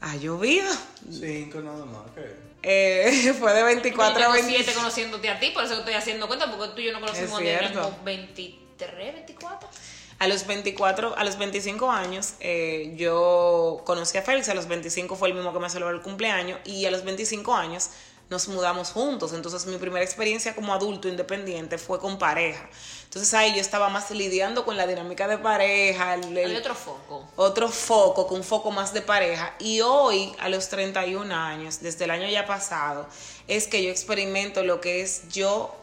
Ha 0.00 0.16
llovido. 0.16 0.72
Cinco 1.10 1.60
nada 1.60 1.84
más. 1.84 2.10
¿qué? 2.14 2.48
Eh, 2.62 3.34
fue 3.38 3.52
de 3.52 3.62
24 3.62 4.18
a 4.18 4.26
Yo 4.26 4.32
25. 4.32 4.46
27 4.46 4.74
conociéndote 4.74 5.28
a 5.28 5.38
ti, 5.38 5.50
por 5.50 5.64
eso 5.64 5.74
que 5.74 5.80
estoy 5.80 5.94
haciendo 5.94 6.26
cuenta, 6.26 6.50
porque 6.50 6.74
tú 6.74 6.80
y 6.80 6.86
yo 6.86 6.92
no 6.92 7.00
conocimos 7.00 7.40
como 7.72 8.04
23, 8.04 9.14
24. 9.14 9.68
A 10.18 10.26
los 10.26 10.46
24, 10.46 11.16
a 11.16 11.22
los 11.24 11.38
25 11.38 11.90
años, 11.92 12.34
eh, 12.40 12.92
yo 12.96 13.82
conocí 13.84 14.18
a 14.18 14.22
Félix, 14.22 14.48
a 14.48 14.54
los 14.54 14.66
25 14.66 15.14
fue 15.14 15.28
el 15.28 15.34
mismo 15.34 15.52
que 15.52 15.60
me 15.60 15.70
celebró 15.70 15.94
el 15.94 16.02
cumpleaños, 16.02 16.58
y 16.64 16.86
a 16.86 16.90
los 16.90 17.04
25 17.04 17.54
años 17.54 17.90
nos 18.28 18.48
mudamos 18.48 18.90
juntos. 18.90 19.32
Entonces 19.32 19.64
mi 19.66 19.76
primera 19.78 20.04
experiencia 20.04 20.54
como 20.56 20.74
adulto 20.74 21.06
independiente 21.08 21.78
fue 21.78 21.98
con 22.00 22.18
pareja. 22.18 22.68
Entonces 23.04 23.32
ahí 23.32 23.54
yo 23.54 23.60
estaba 23.60 23.88
más 23.90 24.10
lidiando 24.10 24.64
con 24.64 24.76
la 24.76 24.86
dinámica 24.88 25.28
de 25.28 25.38
pareja, 25.38 26.14
el- 26.14 26.36
el- 26.36 26.50
Hay 26.50 26.56
otro 26.56 26.74
foco. 26.74 27.24
otro 27.36 27.68
foco, 27.70 28.26
con 28.26 28.38
un 28.38 28.44
foco 28.44 28.70
más 28.72 28.92
de 28.92 29.00
pareja. 29.02 29.54
Y 29.60 29.80
hoy, 29.82 30.34
a 30.40 30.48
los 30.48 30.68
31 30.68 31.32
años, 31.32 31.80
desde 31.80 32.04
el 32.04 32.10
año 32.10 32.28
ya 32.28 32.44
pasado, 32.44 33.06
es 33.46 33.66
que 33.68 33.82
yo 33.84 33.90
experimento 33.90 34.62
lo 34.64 34.80
que 34.80 35.00
es 35.00 35.28
yo 35.28 35.74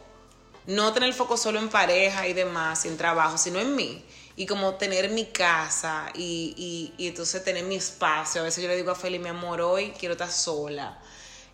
no 0.66 0.92
tener 0.92 1.08
el 1.08 1.14
foco 1.14 1.36
solo 1.36 1.58
en 1.58 1.68
pareja 1.68 2.28
y 2.28 2.32
demás, 2.32 2.84
en 2.84 2.96
trabajo, 2.96 3.38
sino 3.38 3.58
en 3.60 3.74
mí. 3.74 4.04
Y 4.36 4.46
como 4.46 4.74
tener 4.74 5.10
mi 5.10 5.24
casa 5.26 6.10
y, 6.14 6.92
y, 6.98 7.06
entonces 7.08 7.42
tener 7.42 7.64
mi 7.64 7.76
espacio. 7.76 8.42
A 8.42 8.44
veces 8.44 8.62
yo 8.62 8.68
le 8.68 8.76
digo 8.76 8.90
a 8.90 8.94
Feli, 8.94 9.18
mi 9.18 9.30
amor, 9.30 9.62
hoy 9.62 9.92
quiero 9.98 10.12
estar 10.12 10.30
sola. 10.30 10.98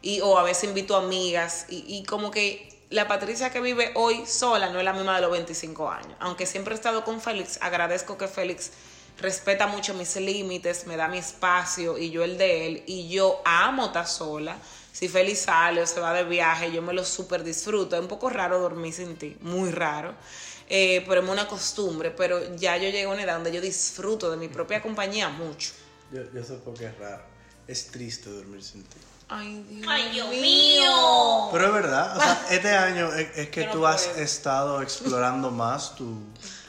Y, 0.03 0.21
o 0.21 0.37
a 0.37 0.43
veces 0.43 0.65
invito 0.65 0.97
amigas. 0.97 1.67
Y, 1.69 1.85
y 1.87 2.03
como 2.05 2.31
que 2.31 2.73
la 2.91 3.09
Patricia 3.09 3.51
que 3.51 3.61
vive 3.61 3.93
hoy 3.95 4.27
sola 4.27 4.69
no 4.69 4.79
es 4.79 4.85
la 4.85 4.93
misma 4.93 5.17
de 5.17 5.23
los 5.23 5.31
25 5.31 5.91
años. 5.91 6.13
Aunque 6.21 6.45
siempre 6.45 6.75
he 6.75 6.77
estado 6.77 7.05
con 7.05 7.21
Félix, 7.21 7.59
agradezco 7.63 8.19
que 8.19 8.29
Félix 8.29 8.73
respeta 9.19 9.67
mucho 9.67 9.95
mis 9.95 10.17
límites, 10.17 10.87
me 10.87 10.97
da 10.97 11.09
mi 11.09 11.19
espacio 11.19 11.97
y 11.97 12.11
yo 12.11 12.25
el 12.25 12.37
de 12.37 12.67
él. 12.67 12.83
Y 12.87 13.09
yo 13.09 13.41
amo 13.45 13.87
estar 13.87 14.07
sola. 14.07 14.59
Si 14.93 15.09
Félix 15.09 15.41
sale 15.41 15.83
o 15.83 15.87
se 15.87 16.01
va 16.01 16.13
de 16.13 16.25
viaje, 16.25 16.71
yo 16.71 16.83
me 16.83 16.93
lo 16.93 17.05
súper 17.05 17.43
disfruto. 17.45 17.97
Es 17.97 18.03
un 18.03 18.09
poco 18.09 18.29
raro 18.29 18.59
dormir 18.59 18.93
sin 18.93 19.17
ti, 19.17 19.37
muy 19.41 19.71
raro. 19.71 20.15
Eh, 20.75 21.05
pero 21.07 21.23
es 21.23 21.29
una 21.29 21.47
costumbre. 21.47 22.11
Pero 22.11 22.57
ya 22.57 22.79
yo 22.79 22.89
llego 22.89 23.11
a 23.11 23.15
una 23.15 23.25
edad 23.25 23.35
donde 23.35 23.53
yo 23.53 23.61
disfruto 23.61 24.31
de 24.31 24.39
mi 24.39 24.49
propia 24.49 24.81
compañía 24.81 25.29
mucho. 25.29 25.73
Yo, 26.11 26.23
yo 26.33 26.43
sé 26.43 26.55
por 26.55 26.73
qué 26.73 26.87
es 26.87 26.99
raro. 26.99 27.23
Es 27.69 27.89
triste 27.89 28.31
dormir 28.31 28.63
sin 28.65 28.83
ti. 28.85 28.97
Ay, 29.29 29.65
Dios, 29.69 29.87
Ay, 29.89 30.11
Dios 30.13 30.29
mío. 30.29 31.49
Pero 31.53 31.67
es 31.67 31.73
verdad, 31.73 32.17
o 32.17 32.21
sea, 32.21 32.47
este 32.51 32.71
año 32.89 33.13
es, 33.15 33.37
es 33.37 33.49
que 33.51 33.65
tú 33.65 33.87
has 33.87 34.07
estado 34.17 34.81
explorando 34.83 35.51
más 35.51 35.95
tu, 35.95 36.19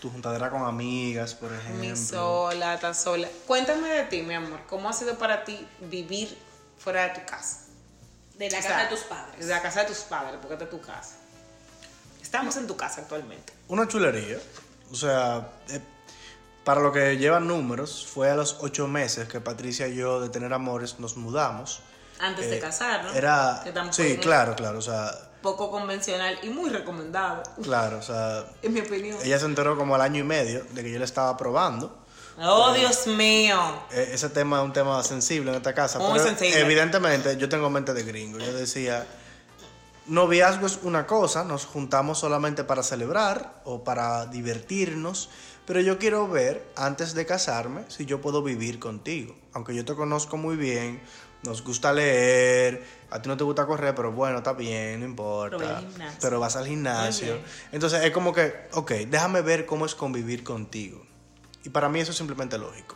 tu 0.02 0.10
juntadera 0.10 0.50
con 0.50 0.64
amigas, 0.64 1.34
por 1.34 1.52
Mi 1.52 1.58
ejemplo. 1.88 1.96
sola, 1.96 2.80
tan 2.80 2.96
sola. 2.96 3.28
Cuéntame 3.48 3.90
de 3.90 4.04
ti, 4.04 4.22
mi 4.22 4.34
amor. 4.34 4.60
¿Cómo 4.68 4.90
ha 4.90 4.94
sido 4.94 5.18
para 5.18 5.46
ti 5.46 5.66
vivir 5.80 6.38
fuera 6.78 7.08
de 7.08 7.20
tu 7.20 7.26
casa? 7.26 7.62
De 8.38 8.50
la 8.50 8.60
O 8.60 8.62
casa 8.62 8.78
de 8.84 8.88
tus 8.88 9.00
padres. 9.02 9.46
De 9.46 9.54
la 9.54 9.62
casa 9.62 9.80
de 9.82 9.88
tus 9.88 10.00
padres, 10.00 10.36
porque 10.40 10.54
esta 10.54 10.66
es 10.66 10.72
tu 10.72 10.82
casa. 10.82 11.16
Estamos 12.34 12.58
en 12.58 12.66
tu 12.66 12.76
casa 12.76 13.02
actualmente. 13.02 13.54
Una 13.68 13.88
chulería. 13.88 14.40
O 14.92 14.96
sea, 14.96 15.50
eh, 15.70 15.80
para 16.64 16.82
lo 16.82 16.92
que 16.92 17.16
llevan 17.20 17.48
números, 17.48 18.08
fue 18.12 18.32
a 18.32 18.36
los 18.36 18.58
ocho 18.62 18.88
meses 18.88 19.28
que 19.28 19.40
Patricia 19.40 19.88
y 19.88 19.98
yo 19.98 20.20
de 20.20 20.30
tener 20.30 20.52
amores 20.52 20.98
nos 21.00 21.16
mudamos. 21.16 21.82
Antes 22.20 22.50
de 22.50 22.58
Eh, 22.58 22.60
casarnos. 22.60 23.16
Era. 23.16 23.64
Sí, 23.92 24.18
claro, 24.18 24.56
claro. 24.56 24.80
O 24.80 24.82
sea, 24.82 25.12
Poco 25.44 25.70
convencional 25.70 26.40
y 26.42 26.50
muy 26.50 26.72
recomendado, 26.72 27.44
claro. 27.62 28.00
O 28.00 28.02
sea, 28.02 28.46
en 28.64 28.74
mi 28.74 28.80
opinión. 28.80 29.16
ella 29.24 29.38
se 29.38 29.46
enteró 29.46 29.78
como 29.78 29.94
al 29.94 30.02
año 30.02 30.22
y 30.22 30.24
medio 30.24 30.64
de 30.72 30.84
que 30.84 30.92
yo 30.92 30.98
le 30.98 31.06
estaba 31.06 31.38
probando. 31.38 31.96
Oh, 32.42 32.74
Dios 32.74 33.06
mío. 33.06 33.60
Eh, 33.92 34.10
Ese 34.12 34.30
tema 34.30 34.58
es 34.58 34.64
un 34.66 34.74
tema 34.74 35.04
sensible 35.04 35.52
en 35.52 35.58
esta 35.58 35.76
casa. 35.76 36.00
Muy 36.00 36.14
pero 36.14 36.24
sensible. 36.24 36.60
Evidentemente, 36.62 37.38
yo 37.38 37.48
tengo 37.48 37.70
mente 37.70 37.94
de 37.94 38.02
gringo. 38.02 38.40
Yo 38.40 38.54
decía, 38.54 39.06
noviazgo 40.08 40.68
es 40.68 40.80
una 40.84 41.08
cosa, 41.08 41.44
nos 41.44 41.66
juntamos 41.66 42.20
solamente 42.20 42.64
para 42.64 42.84
celebrar 42.84 43.62
o 43.66 43.84
para 43.84 44.26
divertirnos, 44.26 45.30
pero 45.66 45.80
yo 45.80 45.98
quiero 45.98 46.28
ver, 46.28 46.66
antes 46.76 47.14
de 47.14 47.26
casarme, 47.26 47.84
si 47.88 48.06
yo 48.06 48.22
puedo 48.22 48.44
vivir 48.44 48.80
contigo. 48.80 49.36
Aunque 49.54 49.74
yo 49.74 49.86
te 49.86 49.96
conozco 49.96 50.38
muy 50.38 50.58
bien, 50.58 51.02
nos 51.44 51.64
gusta 51.64 51.94
leer, 51.94 52.86
a 53.10 53.22
ti 53.22 53.30
no 53.30 53.38
te 53.38 53.44
gusta 53.44 53.66
correr, 53.66 53.94
pero 53.96 54.12
bueno, 54.12 54.38
está 54.38 54.54
bien, 54.54 55.02
no 55.02 55.06
importa. 55.06 55.82
Pero 56.22 56.40
vas 56.40 56.56
al 56.56 56.68
gimnasio. 56.68 57.40
Entonces 57.72 58.04
es 58.04 58.12
como 58.12 58.34
que, 58.34 58.54
ok, 58.74 58.92
déjame 59.08 59.42
ver 59.42 59.66
cómo 59.66 59.86
es 59.86 59.96
convivir 59.96 60.44
contigo. 60.44 61.06
Y 61.64 61.70
para 61.70 61.90
mí 61.90 62.00
eso 62.00 62.12
es 62.12 62.18
simplemente 62.18 62.58
lógico. 62.58 62.96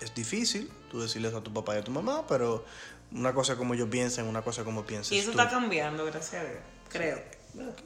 Es 0.00 0.14
difícil 0.14 0.70
tú 0.90 1.00
decirles 1.00 1.34
a 1.34 1.40
tu 1.40 1.52
papá 1.52 1.74
y 1.74 1.78
a 1.78 1.84
tu 1.84 1.90
mamá, 1.90 2.26
pero 2.26 2.64
una 3.12 3.32
cosa 3.34 3.56
como 3.56 3.74
ellos 3.74 3.88
piensan, 3.90 4.26
una 4.26 4.42
cosa 4.42 4.64
como 4.64 4.84
piensas 4.84 5.12
Y 5.12 5.18
eso 5.18 5.32
tú. 5.32 5.38
está 5.38 5.50
cambiando, 5.50 6.04
gracias 6.04 6.42
a 6.42 6.44
Dios. 6.44 6.60
Creo. 6.88 7.18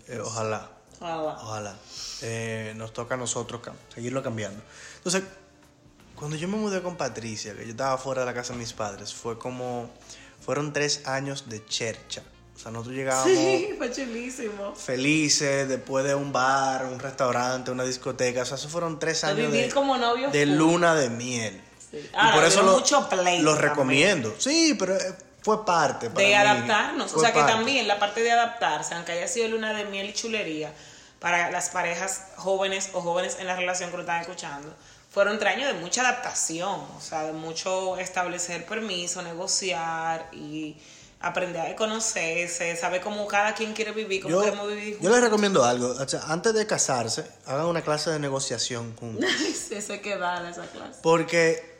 Eh, 0.08 0.18
ojalá, 0.22 0.68
Ojalá. 1.00 1.32
ojalá. 1.40 1.76
Eh, 2.22 2.72
nos 2.76 2.92
toca 2.92 3.14
a 3.14 3.18
nosotros 3.18 3.60
seguirlo 3.94 4.22
cambiando. 4.22 4.62
Entonces, 4.98 5.22
cuando 6.14 6.36
yo 6.36 6.46
me 6.48 6.56
mudé 6.56 6.82
con 6.82 6.96
Patricia, 6.96 7.54
que 7.56 7.64
yo 7.64 7.70
estaba 7.70 7.96
fuera 7.98 8.20
de 8.22 8.26
la 8.26 8.34
casa 8.34 8.52
de 8.52 8.58
mis 8.58 8.72
padres, 8.72 9.12
fue 9.14 9.38
como, 9.38 9.90
fueron 10.44 10.72
tres 10.72 11.06
años 11.06 11.48
de 11.48 11.64
chercha. 11.66 12.22
O 12.54 12.58
sea, 12.58 12.70
nosotros 12.70 12.94
llegábamos 12.96 13.32
Sí, 13.36 13.70
fue 13.78 13.90
chulísimo. 13.90 14.74
felices 14.76 15.68
después 15.68 16.04
de 16.04 16.14
un 16.14 16.32
bar, 16.32 16.84
un 16.84 16.98
restaurante, 17.00 17.70
una 17.70 17.82
discoteca. 17.84 18.42
O 18.42 18.44
sea, 18.44 18.56
esos 18.56 18.70
fueron 18.70 18.98
tres 18.98 19.22
De 19.22 19.26
años 19.28 19.50
vivir 19.50 19.66
de, 19.68 19.72
como 19.74 19.96
novio 19.96 20.30
de 20.30 20.46
full. 20.46 20.56
luna 20.56 20.94
de 20.94 21.08
miel. 21.10 21.60
Sí. 21.92 21.98
Y 21.98 22.16
Ahora, 22.16 22.34
por 22.34 22.44
eso 22.44 22.62
lo, 22.62 22.72
mucho 22.72 23.08
pleito 23.08 23.42
lo 23.44 23.52
también. 23.52 23.70
recomiendo. 23.70 24.34
Sí, 24.38 24.74
pero 24.76 24.96
eh, 24.96 25.14
fue 25.42 25.64
parte. 25.64 26.10
para 26.10 26.20
de 26.20 26.26
mí. 26.28 26.34
adaptarnos. 26.34 27.12
O 27.14 27.20
sea 27.20 27.32
que 27.32 27.40
también 27.42 27.86
la 27.86 27.98
parte 28.00 28.22
de 28.22 28.32
adaptarse, 28.32 28.94
aunque 28.94 29.12
haya 29.12 29.28
sido 29.28 29.46
luna 29.48 29.72
de 29.74 29.84
miel 29.84 30.08
y 30.08 30.12
chulería, 30.12 30.72
para 31.20 31.50
las 31.52 31.70
parejas 31.70 32.22
jóvenes 32.36 32.90
o 32.94 33.00
jóvenes 33.00 33.36
en 33.38 33.46
la 33.46 33.54
relación 33.54 33.90
que 33.90 33.96
lo 33.96 34.02
están 34.02 34.20
escuchando, 34.22 34.74
fueron 35.10 35.38
tres 35.38 35.54
años 35.56 35.68
de 35.68 35.74
mucha 35.80 36.00
adaptación, 36.00 36.80
o 36.96 37.00
sea, 37.00 37.22
de 37.24 37.32
mucho 37.32 37.96
establecer 37.98 38.64
permiso, 38.66 39.20
negociar 39.22 40.28
y 40.32 40.76
aprender 41.20 41.60
a 41.70 41.76
conocerse, 41.76 42.74
saber 42.76 43.00
cómo 43.00 43.28
cada 43.28 43.54
quien 43.54 43.72
quiere 43.74 43.92
vivir, 43.92 44.22
cómo 44.22 44.34
Yo, 44.34 44.40
queremos 44.42 44.66
vivir 44.68 44.98
yo 45.00 45.10
les 45.10 45.20
recomiendo 45.20 45.62
algo. 45.64 45.88
O 45.88 46.08
sea, 46.08 46.22
antes 46.28 46.52
de 46.54 46.66
casarse, 46.66 47.24
hagan 47.46 47.66
una 47.66 47.82
clase 47.82 48.10
de 48.10 48.18
negociación 48.18 48.96
juntos. 49.00 49.30
Sí, 49.68 49.74
Eso 49.76 49.92
hay 49.92 50.00
que 50.00 50.16
darle 50.16 50.50
esa 50.50 50.66
clase. 50.66 50.98
Porque 51.02 51.71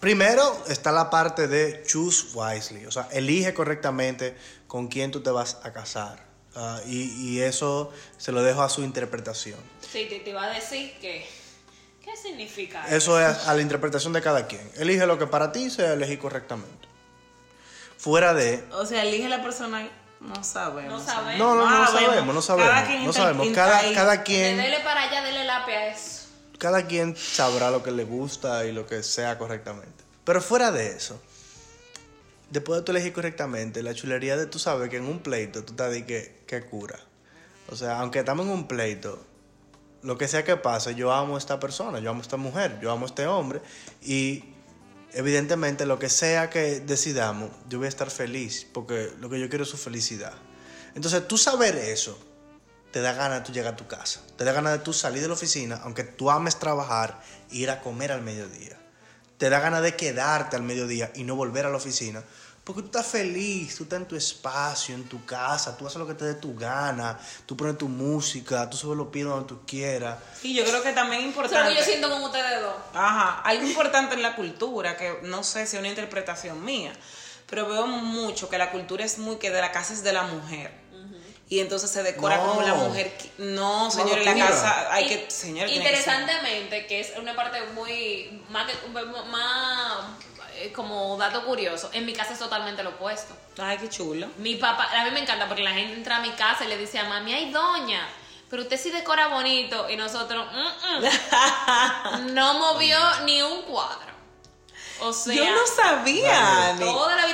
primero 0.00 0.64
está 0.68 0.92
la 0.92 1.10
parte 1.10 1.48
de 1.48 1.82
choose 1.86 2.28
wisely, 2.34 2.86
o 2.86 2.90
sea, 2.90 3.08
elige 3.12 3.54
correctamente 3.54 4.36
con 4.66 4.88
quién 4.88 5.10
tú 5.10 5.20
te 5.20 5.30
vas 5.30 5.58
a 5.62 5.72
casar. 5.72 6.30
Ah, 6.56 6.80
y, 6.86 7.02
y 7.28 7.40
eso 7.40 7.92
se 8.16 8.32
lo 8.32 8.42
dejo 8.42 8.62
a 8.62 8.68
su 8.68 8.82
interpretación. 8.82 9.58
Sí, 9.80 10.06
te, 10.08 10.20
te 10.20 10.30
iba 10.30 10.44
a 10.44 10.50
decir 10.50 10.94
que. 11.00 11.26
¿Qué 12.04 12.16
significa 12.16 12.86
Eso 12.88 13.20
es 13.20 13.46
a 13.46 13.54
la 13.54 13.60
interpretación 13.60 14.12
de 14.12 14.22
cada 14.22 14.46
quien. 14.46 14.68
Elige 14.76 15.06
lo 15.06 15.18
que 15.18 15.26
para 15.26 15.52
ti 15.52 15.70
sea 15.70 15.92
elegir 15.92 16.18
correctamente. 16.18 16.88
Fuera 17.98 18.32
de... 18.34 18.64
O 18.72 18.86
sea, 18.86 19.04
elige 19.04 19.28
la 19.28 19.42
persona, 19.42 19.86
no 20.20 20.42
sabemos. 20.42 20.92
No 20.92 21.06
sabemos. 21.06 21.38
No, 21.38 21.54
no, 21.54 21.70
no, 21.70 21.78
no 21.78 21.86
sabemos. 21.86 22.10
sabemos, 22.10 22.34
no 22.34 22.42
sabemos. 22.42 22.70
Cada 22.72 22.86
quien 22.86 23.04
no 23.04 23.12
sabemos. 23.12 23.48
Cada, 23.94 24.22
quien... 24.22 24.56
Dele 24.56 24.80
para 24.80 25.02
allá, 25.02 25.22
dele 25.22 25.44
lápiz 25.44 25.72
a 25.72 25.86
eso. 25.88 26.19
Cada 26.60 26.86
quien 26.86 27.16
sabrá 27.16 27.70
lo 27.70 27.82
que 27.82 27.90
le 27.90 28.04
gusta 28.04 28.66
y 28.66 28.72
lo 28.72 28.86
que 28.86 29.02
sea 29.02 29.38
correctamente. 29.38 30.04
Pero 30.24 30.42
fuera 30.42 30.70
de 30.70 30.88
eso, 30.88 31.18
después 32.50 32.78
de 32.78 32.84
tú 32.84 32.92
elegir 32.92 33.14
correctamente, 33.14 33.82
la 33.82 33.94
chulería 33.94 34.36
de 34.36 34.44
tú 34.44 34.58
sabes 34.58 34.90
que 34.90 34.98
en 34.98 35.06
un 35.06 35.20
pleito 35.20 35.64
tú 35.64 35.72
estás 35.72 35.90
de 35.90 36.04
que, 36.04 36.42
que 36.46 36.60
cura. 36.66 37.00
O 37.68 37.76
sea, 37.76 37.98
aunque 38.00 38.18
estamos 38.18 38.44
en 38.44 38.52
un 38.52 38.68
pleito, 38.68 39.24
lo 40.02 40.18
que 40.18 40.28
sea 40.28 40.44
que 40.44 40.56
pase, 40.58 40.94
yo 40.94 41.12
amo 41.12 41.36
a 41.36 41.38
esta 41.38 41.58
persona, 41.58 41.98
yo 41.98 42.10
amo 42.10 42.20
a 42.20 42.22
esta 42.22 42.36
mujer, 42.36 42.78
yo 42.82 42.92
amo 42.92 43.06
a 43.06 43.08
este 43.08 43.26
hombre 43.26 43.62
y 44.02 44.44
evidentemente 45.14 45.86
lo 45.86 45.98
que 45.98 46.10
sea 46.10 46.50
que 46.50 46.80
decidamos, 46.80 47.50
yo 47.70 47.78
voy 47.78 47.86
a 47.86 47.88
estar 47.88 48.10
feliz 48.10 48.66
porque 48.70 49.12
lo 49.18 49.30
que 49.30 49.40
yo 49.40 49.48
quiero 49.48 49.64
es 49.64 49.70
su 49.70 49.78
felicidad. 49.78 50.34
Entonces, 50.94 51.26
tú 51.26 51.38
saber 51.38 51.76
eso, 51.76 52.18
te 52.90 53.00
da 53.00 53.12
ganas 53.12 53.40
de 53.40 53.46
tú 53.46 53.52
llegar 53.52 53.74
a 53.74 53.76
tu 53.76 53.86
casa. 53.86 54.20
Te 54.36 54.44
da 54.44 54.52
ganas 54.52 54.72
de 54.72 54.78
tú 54.80 54.92
salir 54.92 55.22
de 55.22 55.28
la 55.28 55.34
oficina, 55.34 55.80
aunque 55.84 56.04
tú 56.04 56.30
ames 56.30 56.58
trabajar, 56.58 57.20
e 57.50 57.56
ir 57.56 57.70
a 57.70 57.80
comer 57.80 58.12
al 58.12 58.22
mediodía. 58.22 58.76
Te 59.38 59.48
da 59.48 59.60
ganas 59.60 59.82
de 59.82 59.96
quedarte 59.96 60.56
al 60.56 60.62
mediodía 60.62 61.10
y 61.14 61.24
no 61.24 61.34
volver 61.34 61.66
a 61.66 61.70
la 61.70 61.76
oficina. 61.76 62.22
Porque 62.64 62.82
tú 62.82 62.86
estás 62.88 63.06
feliz, 63.06 63.74
tú 63.76 63.84
estás 63.84 64.00
en 64.00 64.06
tu 64.06 64.16
espacio, 64.16 64.94
en 64.94 65.08
tu 65.08 65.24
casa, 65.24 65.76
tú 65.76 65.86
haces 65.86 65.98
lo 65.98 66.06
que 66.06 66.14
te 66.14 66.26
dé 66.26 66.34
tu 66.34 66.54
gana, 66.54 67.18
tú 67.46 67.56
pones 67.56 67.78
tu 67.78 67.88
música, 67.88 68.68
tú 68.68 68.76
subes 68.76 68.98
los 68.98 69.08
pies 69.08 69.24
donde 69.24 69.48
tú 69.48 69.64
quieras. 69.66 70.18
Sí, 70.40 70.54
yo 70.54 70.64
creo 70.64 70.82
que 70.82 70.92
también 70.92 71.22
es 71.22 71.28
importante. 71.28 71.70
que 71.72 71.78
yo 71.78 71.84
siento 71.84 72.10
con 72.10 72.22
ustedes 72.22 72.60
dos. 72.60 72.74
Ajá, 72.92 73.40
algo 73.40 73.66
importante 73.66 74.14
en 74.14 74.22
la 74.22 74.36
cultura, 74.36 74.96
que 74.96 75.20
no 75.22 75.42
sé 75.42 75.66
si 75.66 75.76
es 75.76 75.80
una 75.80 75.88
interpretación 75.88 76.62
mía, 76.62 76.92
pero 77.48 77.66
veo 77.66 77.86
mucho 77.86 78.48
que 78.50 78.58
la 78.58 78.70
cultura 78.70 79.04
es 79.04 79.18
muy 79.18 79.36
que 79.36 79.50
de 79.50 79.60
la 79.60 79.72
casa 79.72 79.94
es 79.94 80.02
de 80.04 80.12
la 80.12 80.24
mujer. 80.24 80.79
Y 81.50 81.58
entonces 81.60 81.90
se 81.90 82.02
decora 82.02 82.36
No. 82.38 82.46
como 82.46 82.62
la 82.62 82.74
mujer. 82.74 83.12
No, 83.38 83.90
señores, 83.90 84.24
la 84.24 84.34
casa 84.36 84.86
hay 84.92 85.04
Y- 85.04 85.08
que. 85.08 85.30
Ser- 85.30 85.68
Interesantemente, 85.68 86.86
que 86.86 87.00
es 87.00 87.12
una 87.18 87.34
parte 87.36 87.60
muy. 87.74 88.42
más 88.48 88.70
eh, 90.56 90.72
como 90.72 91.16
dato 91.16 91.44
curioso, 91.44 91.90
en 91.92 92.04
mi 92.06 92.12
casa 92.12 92.34
es 92.34 92.38
totalmente 92.38 92.82
lo 92.82 92.90
opuesto. 92.90 93.34
Ay, 93.58 93.78
qué 93.78 93.88
chulo. 93.88 94.28
Mi 94.38 94.56
papá, 94.56 94.88
a 94.94 95.04
mí 95.04 95.10
me 95.10 95.20
encanta 95.20 95.48
porque 95.48 95.62
la 95.62 95.72
gente 95.72 95.94
entra 95.94 96.16
a 96.18 96.20
mi 96.20 96.30
casa 96.30 96.64
y 96.64 96.68
le 96.68 96.76
dice 96.76 96.98
a 96.98 97.04
mami, 97.04 97.32
ay 97.32 97.50
doña, 97.50 98.06
pero 98.50 98.62
usted 98.62 98.78
sí 98.78 98.90
decora 98.90 99.28
bonito. 99.28 99.88
Y 99.88 99.96
nosotros, 99.96 100.46
"Mm, 100.52 101.04
mm". 102.26 102.34
no 102.34 102.54
movió 102.58 102.98
ni 103.24 103.40
un 103.42 103.62
cuadro. 103.62 104.09
O 105.02 105.12
sea, 105.12 105.34
Yo 105.34 105.44
no 105.50 105.66
sabía, 105.66 106.76
toda 106.78 107.16
la, 107.16 107.26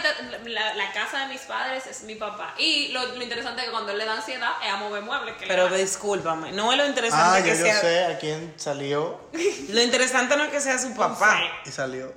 la, 0.44 0.74
la 0.74 0.92
casa 0.92 1.20
de 1.20 1.26
mis 1.32 1.40
padres 1.42 1.86
es 1.86 2.02
mi 2.02 2.14
papá. 2.14 2.54
Y 2.58 2.88
lo, 2.88 3.04
lo 3.06 3.22
interesante 3.22 3.60
es 3.62 3.66
que 3.66 3.72
cuando 3.72 3.92
él 3.92 3.98
le 3.98 4.04
da 4.04 4.14
ansiedad 4.14 4.52
es 4.64 4.70
a 4.72 4.76
mover 4.76 5.02
muebles. 5.02 5.34
Que 5.36 5.42
le 5.42 5.48
Pero 5.48 5.68
da. 5.68 5.76
discúlpame, 5.76 6.52
no 6.52 6.72
es 6.72 6.78
lo 6.78 6.86
interesante 6.86 7.40
Ah, 7.40 7.42
que 7.42 7.56
yo 7.56 7.64
sea. 7.64 7.80
sé 7.80 8.04
a 8.04 8.18
quién 8.18 8.54
salió 8.56 9.20
Lo 9.68 9.80
interesante 9.82 10.36
no 10.36 10.44
es 10.44 10.50
que 10.50 10.60
sea 10.60 10.78
su 10.78 10.94
papá. 10.94 11.40
y 11.64 11.70
salió. 11.70 12.12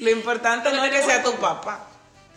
Lo 0.00 0.10
importante 0.10 0.72
no 0.72 0.84
es 0.84 0.90
que 0.90 1.02
sea 1.02 1.22
tu 1.22 1.32
papá. 1.36 1.86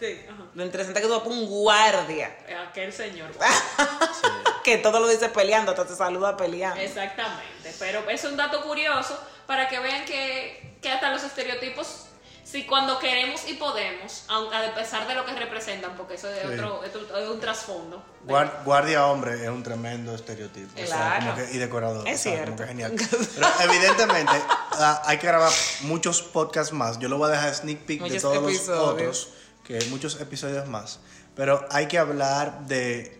Sí, 0.01 0.25
ajá. 0.27 0.43
Lo 0.55 0.65
interesante 0.65 0.99
es 0.99 1.05
que 1.05 1.07
tú 1.09 1.13
vas 1.15 1.23
por 1.23 1.31
un 1.31 1.45
guardia 1.47 2.35
Aquel 2.69 2.91
señor. 2.91 3.29
que 4.63 4.77
todo 4.77 4.99
lo 4.99 5.07
dice 5.07 5.29
peleando, 5.29 5.71
hasta 5.71 5.85
te 5.85 5.95
saluda 5.95 6.35
peleando. 6.35 6.79
Exactamente. 6.81 7.73
Pero 7.79 8.09
es 8.09 8.23
un 8.23 8.35
dato 8.35 8.61
curioso 8.63 9.17
para 9.47 9.67
que 9.67 9.79
vean 9.79 10.03
que, 10.05 10.77
que 10.81 10.89
hasta 10.91 11.09
los 11.11 11.23
estereotipos, 11.23 12.05
si 12.43 12.65
cuando 12.65 12.99
queremos 12.99 13.47
y 13.47 13.53
podemos, 13.53 14.25
aun- 14.27 14.53
a 14.53 14.73
pesar 14.75 15.07
de 15.07 15.15
lo 15.15 15.25
que 15.25 15.33
representan, 15.33 15.95
porque 15.95 16.15
eso 16.15 16.27
es, 16.29 16.41
Sí. 16.41 16.47
otro, 16.53 16.83
es 16.83 16.95
un- 16.95 17.17
es 17.23 17.29
un 17.29 17.39
trasfondo. 17.39 18.03
Guar- 18.25 18.63
guardia 18.65 19.05
hombre 19.07 19.43
es 19.43 19.49
un 19.49 19.63
tremendo 19.63 20.13
estereotipo. 20.15 20.73
o 20.73 20.85
sea, 20.85 20.87
Claro. 21.19 21.25
como 21.33 21.35
que- 21.47 21.53
y 21.53 21.57
decorador. 21.57 22.07
Es 22.07 22.19
o 22.19 22.23
sea, 22.23 22.31
cierto. 22.33 22.45
como 22.51 22.57
que 22.57 22.67
genial. 22.67 22.93
Pero 23.35 23.47
evidentemente 23.71 24.31
ah, 24.73 25.01
hay 25.05 25.17
que 25.17 25.27
grabar 25.27 25.51
muchos 25.81 26.21
podcasts 26.21 26.73
más. 26.73 26.99
Yo 26.99 27.07
lo 27.09 27.17
voy 27.17 27.29
a 27.29 27.33
dejar 27.33 27.53
sneak 27.53 27.79
peek 27.85 28.01
de 28.03 28.19
todos 28.19 28.37
episodios. 28.37 28.67
los 28.67 28.87
otros, 28.87 29.29
que 29.79 29.85
muchos 29.87 30.19
episodios 30.21 30.67
más. 30.67 30.99
Pero 31.35 31.65
hay 31.71 31.87
que 31.87 31.97
hablar 31.97 32.67
de 32.67 33.19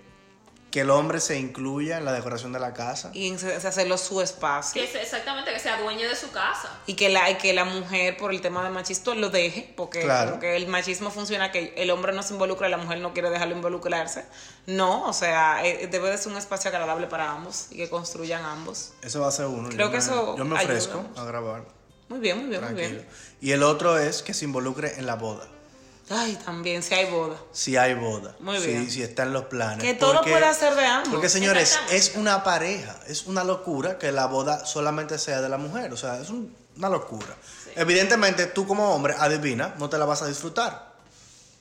que 0.72 0.82
el 0.82 0.90
hombre 0.90 1.20
se 1.20 1.38
incluya 1.38 1.98
en 1.98 2.06
la 2.06 2.14
decoración 2.14 2.54
de 2.54 2.60
la 2.60 2.74
casa. 2.74 3.12
Y 3.14 3.34
hacerlo 3.34 3.98
su 3.98 4.22
espacio. 4.22 4.82
Que 4.82 4.88
es 4.88 4.96
exactamente 4.96 5.52
que 5.52 5.60
sea 5.60 5.82
dueño 5.82 6.08
de 6.08 6.16
su 6.16 6.32
casa. 6.32 6.80
Y 6.88 6.94
que 6.94 7.10
la, 7.10 7.38
que 7.38 7.54
la 7.54 7.66
mujer, 7.66 8.16
por 8.16 8.32
el 8.32 8.40
tema 8.40 8.64
de 8.64 8.70
machismo, 8.70 9.14
lo 9.16 9.30
deje, 9.30 9.74
porque 9.76 10.00
Claro. 10.02 10.32
porque 10.32 10.56
el 10.56 10.68
machismo 10.68 11.12
funciona 11.12 11.52
que 11.52 11.74
el 11.76 11.92
hombre 11.92 12.14
no 12.14 12.24
se 12.24 12.34
involucra, 12.34 12.70
la 12.70 12.78
mujer 12.78 13.00
no 13.00 13.12
quiere 13.12 13.30
dejarlo 13.30 13.54
involucrarse. 13.54 14.26
No, 14.66 15.06
o 15.08 15.14
sea, 15.14 15.66
eh, 15.66 15.88
debe 15.92 16.10
de 16.10 16.18
ser 16.18 16.32
un 16.32 16.38
espacio 16.38 16.70
agradable 16.70 17.08
para 17.08 17.32
ambos 17.32 17.68
y 17.70 17.76
que 17.76 17.90
construyan 17.90 18.46
ambos. 18.46 18.94
Eso 19.02 19.20
va 19.20 19.28
a 19.28 19.32
ser 19.32 19.48
uno. 19.48 19.68
Creo 19.68 19.88
yo 19.88 19.92
que 19.92 19.98
me, 19.98 20.04
eso 20.04 20.38
Yo 20.38 20.46
me 20.46 20.56
ofrezco 20.56 21.06
a 21.18 21.26
grabar. 21.26 21.66
Muy 22.08 22.20
bien, 22.20 22.38
muy 22.38 22.48
bien, 22.48 22.62
muy 22.62 22.74
Tranquilo. 22.74 23.00
bien. 23.02 23.08
Y 23.42 23.52
el 23.52 23.64
otro 23.64 23.98
es 23.98 24.22
que 24.24 24.34
se 24.34 24.46
involucre 24.46 24.98
en 25.00 25.06
la 25.06 25.16
boda. 25.16 25.50
Ay, 26.12 26.36
también, 26.46 26.84
si 26.84 26.94
hay 26.94 27.10
boda. 27.10 27.36
Si 27.52 27.78
hay 27.78 27.94
boda. 27.94 28.36
Muy 28.40 28.60
si, 28.60 28.68
bien. 28.68 28.90
Si 28.92 29.02
está 29.02 29.24
en 29.24 29.34
los 29.34 29.46
planes. 29.46 29.80
Que 29.84 29.94
todo 29.94 30.16
Porque- 30.16 30.32
pueda 30.32 30.54
ser 30.54 30.76
de 30.76 30.86
ambos. 30.86 31.10
Porque 31.10 31.30
señores, 31.30 31.80
es 31.92 32.14
una 32.16 32.44
pareja, 32.44 33.00
es 33.08 33.26
una 33.28 33.44
locura 33.44 33.98
que 33.98 34.12
la 34.12 34.26
boda 34.26 34.66
solamente 34.66 35.18
sea 35.18 35.42
de 35.42 35.50
la 35.50 35.58
mujer, 35.58 35.92
o 35.94 35.98
sea, 35.98 36.20
es 36.20 36.30
un- 36.30 36.56
una 36.78 36.90
locura. 36.90 37.36
Evidentemente, 37.76 38.46
tú 38.48 38.68
como 38.68 38.94
hombre, 38.94 39.16
adivina, 39.18 39.76
no 39.78 39.90
te 39.90 39.98
la 39.98 40.06
vas 40.06 40.22
a 40.22 40.28
disfrutar. 40.28 40.92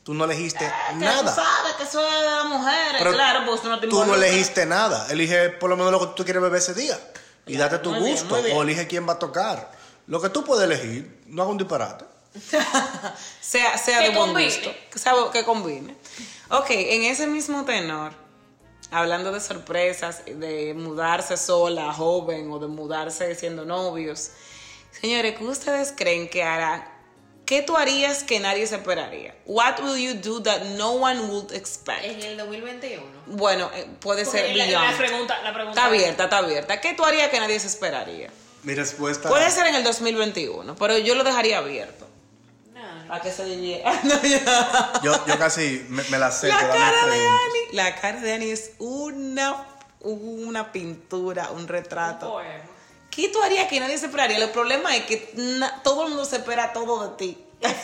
Tú 0.03 0.15
no 0.15 0.25
elegiste 0.25 0.65
Que 0.65 0.95
tú 0.95 1.01
nada. 1.01 1.35
sabes 1.35 1.75
que 1.77 1.85
eso 1.85 2.01
es 2.05 2.21
de 2.21 2.27
las 2.27 2.45
mujeres. 2.47 2.95
Pero 2.99 3.13
claro, 3.13 3.41
pues 3.47 3.61
tú 3.63 3.69
no 3.69 3.79
te 3.79 3.87
Tú 3.87 4.05
no 4.05 4.15
elegiste 4.15 4.65
nada. 4.67 5.07
Elige 5.11 5.51
por 5.51 5.69
lo 5.71 5.77
menos 5.77 5.93
lo 5.93 6.01
que 6.01 6.07
tú 6.17 6.25
quieres 6.25 6.43
beber 6.43 6.59
ese 6.59 6.75
día. 6.75 6.99
Y 7.47 7.57
date 7.57 7.79
tu 7.79 7.91
bien, 7.93 8.03
gusto. 8.05 8.43
bien. 8.43 8.57
o 8.57 8.63
elige 8.63 8.87
quién 8.87 9.07
va 9.09 9.13
a 9.15 9.19
tocar. 9.19 9.71
Lo 10.07 10.21
que 10.21 10.29
tú 10.31 10.43
puedes 10.43 10.65
elegir, 10.65 11.23
no 11.27 11.43
haga 11.43 11.51
un 11.53 11.59
disparate. 11.59 12.05
sea, 13.41 13.77
sea 13.79 13.99
Que 13.99 14.05
de 14.05 14.11
buen 14.11 14.29
combine. 14.31 14.47
gusto, 14.47 14.75
que, 14.91 14.99
sea- 14.99 15.15
que 15.33 15.45
combine. 15.45 15.95
Ok, 16.51 16.67
en 16.71 17.03
ese 17.05 17.27
mismo 17.27 17.65
tenor, 17.65 18.13
hablando 18.91 19.33
de 19.33 19.41
sorpresas, 19.41 20.23
de 20.27 20.75
mudarse 20.75 21.37
sola, 21.37 21.93
joven, 21.93 22.51
o 22.51 22.59
de 22.59 22.67
mudarse 22.69 23.35
siendo 23.35 23.65
novios, 23.65 24.31
señores, 25.01 25.37
¿qué 25.39 25.45
ustedes 25.45 25.93
creen 25.97 26.29
que 26.29 26.43
hará? 26.43 26.97
¿Qué 27.47 27.63
tú 27.63 27.77
harías 27.77 28.23
que 28.23 28.39
nadie 28.39 28.65
se 28.69 28.77
esperaría? 28.77 29.35
What 29.45 29.81
will 29.83 29.97
you 30.01 30.15
do 30.15 30.41
that 30.45 30.63
no 30.77 30.93
one 30.93 31.21
would 31.23 31.53
expect? 31.53 32.05
En 32.05 32.23
el 32.23 32.37
2021. 32.37 33.03
Bueno, 33.27 33.69
eh, 33.75 33.89
puede 33.99 34.25
ser 34.25 34.55
la, 34.55 34.67
beyond. 34.67 34.91
la 34.93 34.97
pregunta, 34.97 35.43
la 35.43 35.53
pregunta 35.53 35.81
Está 35.81 35.87
abierta, 35.87 36.25
está 36.25 36.39
abierta. 36.39 36.81
¿Qué 36.81 36.95
tú 36.95 37.05
harías 37.05 37.29
que 37.29 37.41
nadie 37.41 37.59
se 37.59 37.67
esperaría? 37.67 38.31
Mi 38.63 38.75
respuesta. 38.75 39.29
Puede 39.29 39.51
ser 39.51 39.67
en 39.67 39.75
el 39.75 39.83
2021, 39.83 40.77
pero 40.77 40.97
yo 40.99 41.17
lo 41.17 41.25
dejaría 41.25 41.59
abierto. 41.59 42.07
Para 43.11 43.23
que 43.25 43.33
se 43.33 43.45
llegue. 43.45 43.83
Yo, 45.03 45.27
yo 45.27 45.37
casi 45.37 45.85
me, 45.89 46.03
me 46.05 46.19
la 46.19 46.31
sé. 46.31 46.47
La 46.47 46.59
cara 46.61 47.07
de. 47.07 47.19
Ani, 47.27 47.73
la 47.73 47.97
cara 48.01 48.21
de 48.21 48.33
Ani 48.35 48.51
es 48.53 48.71
una, 48.79 49.67
una 50.01 50.71
pintura, 50.71 51.51
un 51.51 51.67
retrato. 51.67 52.31
poema. 52.35 52.63
¿Qué 53.11 53.29
tú 53.31 53.43
harías 53.43 53.67
que 53.67 53.81
nadie 53.81 53.99
se 53.99 54.07
esperaría? 54.07 54.37
El 54.39 54.51
problema 54.51 54.95
es 54.95 55.07
que 55.07 55.33
na- 55.35 55.83
todo 55.83 56.05
el 56.05 56.11
mundo 56.11 56.25
se 56.25 56.37
espera 56.37 56.73
todo 56.73 57.09
de 57.09 57.17
ti. 57.17 57.45
Eso 57.61 57.75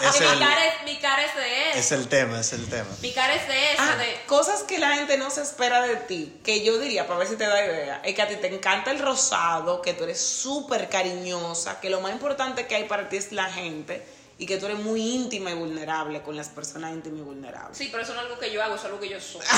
es, 0.00 0.08
Es 0.08 0.16
que 0.16 0.24
el- 0.24 0.30
mi, 0.32 0.38
cara 0.46 0.66
es, 0.66 0.84
mi 0.86 0.96
cara 0.96 1.22
es 1.24 1.34
de 1.36 1.68
eso. 1.70 1.78
Es 1.78 1.92
el 1.92 2.08
tema, 2.08 2.40
es 2.40 2.52
el 2.54 2.66
tema. 2.70 2.88
Mi 3.02 3.12
cara 3.12 3.34
es 3.34 3.46
de 3.46 3.72
eso. 3.74 3.82
Ah, 3.82 3.96
de, 3.96 4.22
cosas 4.26 4.62
que 4.62 4.78
la 4.78 4.94
gente 4.94 5.18
no 5.18 5.28
se 5.30 5.42
espera 5.42 5.82
de 5.82 5.96
ti, 5.96 6.40
que 6.42 6.64
yo 6.64 6.78
diría, 6.78 7.06
para 7.06 7.18
ver 7.18 7.28
si 7.28 7.36
te 7.36 7.46
da 7.46 7.62
idea, 7.64 8.00
es 8.02 8.14
que 8.14 8.22
a 8.22 8.28
ti 8.28 8.36
te 8.36 8.46
encanta 8.52 8.90
el 8.90 8.98
rosado, 8.98 9.82
que 9.82 9.92
tú 9.92 10.04
eres 10.04 10.18
súper 10.20 10.88
cariñosa, 10.88 11.78
que 11.80 11.90
lo 11.90 12.00
más 12.00 12.12
importante 12.12 12.66
que 12.66 12.74
hay 12.76 12.84
para 12.84 13.10
ti 13.10 13.18
es 13.18 13.30
la 13.30 13.44
gente 13.52 14.02
y 14.38 14.46
que 14.46 14.58
tú 14.58 14.66
eres 14.66 14.78
muy 14.78 15.00
íntima 15.00 15.50
y 15.50 15.54
vulnerable 15.54 16.22
con 16.22 16.36
las 16.36 16.48
personas 16.48 16.92
íntimas 16.92 17.20
y 17.20 17.22
vulnerables. 17.22 17.76
sí, 17.76 17.88
pero 17.90 18.02
eso 18.02 18.14
no 18.14 18.20
es 18.20 18.26
algo 18.26 18.38
que 18.38 18.52
yo 18.52 18.62
hago, 18.62 18.74
eso 18.74 18.86
es 18.86 18.86
algo 18.86 19.00
que 19.00 19.08
yo 19.08 19.20
soy. 19.20 19.42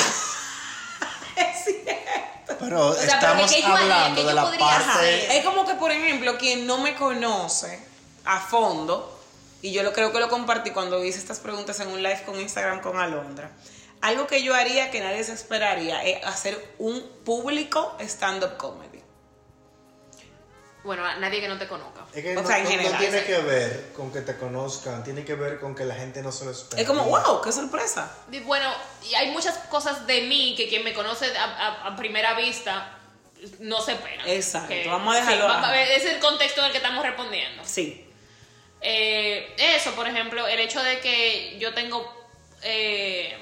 Es 1.36 1.64
cierto. 1.64 2.56
Pero 2.58 2.94
sea, 2.94 3.20
pero 3.20 3.44
estamos 3.44 3.64
hablando 3.64 4.22
¿Qué 4.22 4.26
de 4.26 4.34
la 4.34 4.42
podría 4.44 4.60
parte. 4.60 5.36
Es 5.36 5.44
como 5.44 5.66
que, 5.66 5.74
por 5.74 5.90
ejemplo, 5.90 6.38
quien 6.38 6.66
no 6.66 6.78
me 6.78 6.94
conoce 6.94 7.78
a 8.24 8.40
fondo, 8.40 9.20
y 9.60 9.72
yo 9.72 9.82
lo 9.82 9.92
creo 9.92 10.12
que 10.12 10.18
lo 10.18 10.30
compartí 10.30 10.70
cuando 10.70 11.04
hice 11.04 11.18
estas 11.18 11.40
preguntas 11.40 11.78
en 11.80 11.88
un 11.88 12.02
live 12.02 12.22
con 12.24 12.40
Instagram 12.40 12.80
con 12.80 12.98
Alondra, 12.98 13.50
algo 14.00 14.26
que 14.26 14.42
yo 14.42 14.54
haría 14.54 14.90
que 14.90 15.00
nadie 15.00 15.24
se 15.24 15.32
esperaría 15.32 16.02
es 16.04 16.24
hacer 16.24 16.74
un 16.78 17.02
público 17.24 17.96
stand-up 18.00 18.56
comedy. 18.56 18.95
Bueno, 20.86 21.04
a 21.04 21.16
nadie 21.16 21.40
que 21.40 21.48
no 21.48 21.58
te 21.58 21.66
conozca. 21.66 22.06
Es 22.14 22.22
que 22.22 22.36
O 22.36 22.42
no, 22.42 22.46
sea, 22.48 22.58
en 22.58 22.64
no- 22.64 22.70
no 22.70 22.76
general, 22.76 22.98
tiene 23.00 23.24
que 23.24 23.38
ver 23.38 23.92
con 23.94 24.12
que 24.12 24.20
te 24.22 24.36
conozcan, 24.36 25.02
tiene 25.04 25.24
que 25.24 25.34
ver 25.34 25.58
con 25.58 25.74
que 25.74 25.84
la 25.84 25.96
gente 25.96 26.22
no 26.22 26.30
se 26.32 26.44
lo 26.44 26.52
espera. 26.52 26.80
Es 26.80 26.86
como, 26.88 27.02
wow, 27.04 27.42
qué 27.42 27.50
sorpresa. 27.52 28.16
Y 28.30 28.38
Bueno, 28.40 28.72
y 29.10 29.14
hay 29.16 29.32
muchas 29.32 29.58
cosas 29.68 30.06
de 30.06 30.22
mí 30.22 30.54
que 30.56 30.68
quien 30.68 30.84
me 30.84 30.94
conoce 30.94 31.36
a, 31.36 31.44
a- 31.44 31.88
a 31.88 31.96
primera 31.96 32.34
vista 32.34 32.98
no 33.58 33.80
se 33.82 33.92
espera. 33.92 34.22
Exacto, 34.26 34.68
Que- 34.68 34.86
vamos 34.86 35.14
a 35.14 35.18
dejarlo 35.18 35.42
sí, 35.44 35.48
va- 35.60 35.68
ahí. 35.70 35.88
es 35.96 36.04
el 36.06 36.20
contexto 36.20 36.60
en 36.60 36.66
el 36.66 36.70
que 36.72 36.78
estamos 36.78 37.04
respondiendo. 37.04 37.62
Sí. 37.64 38.08
Eh, 38.80 39.54
eso, 39.58 39.90
por 39.96 40.06
ejemplo, 40.06 40.46
el 40.46 40.60
hecho 40.60 40.82
de 40.82 41.00
que 41.00 41.58
yo 41.58 41.74
tengo. 41.74 42.14
eh, 42.62 43.36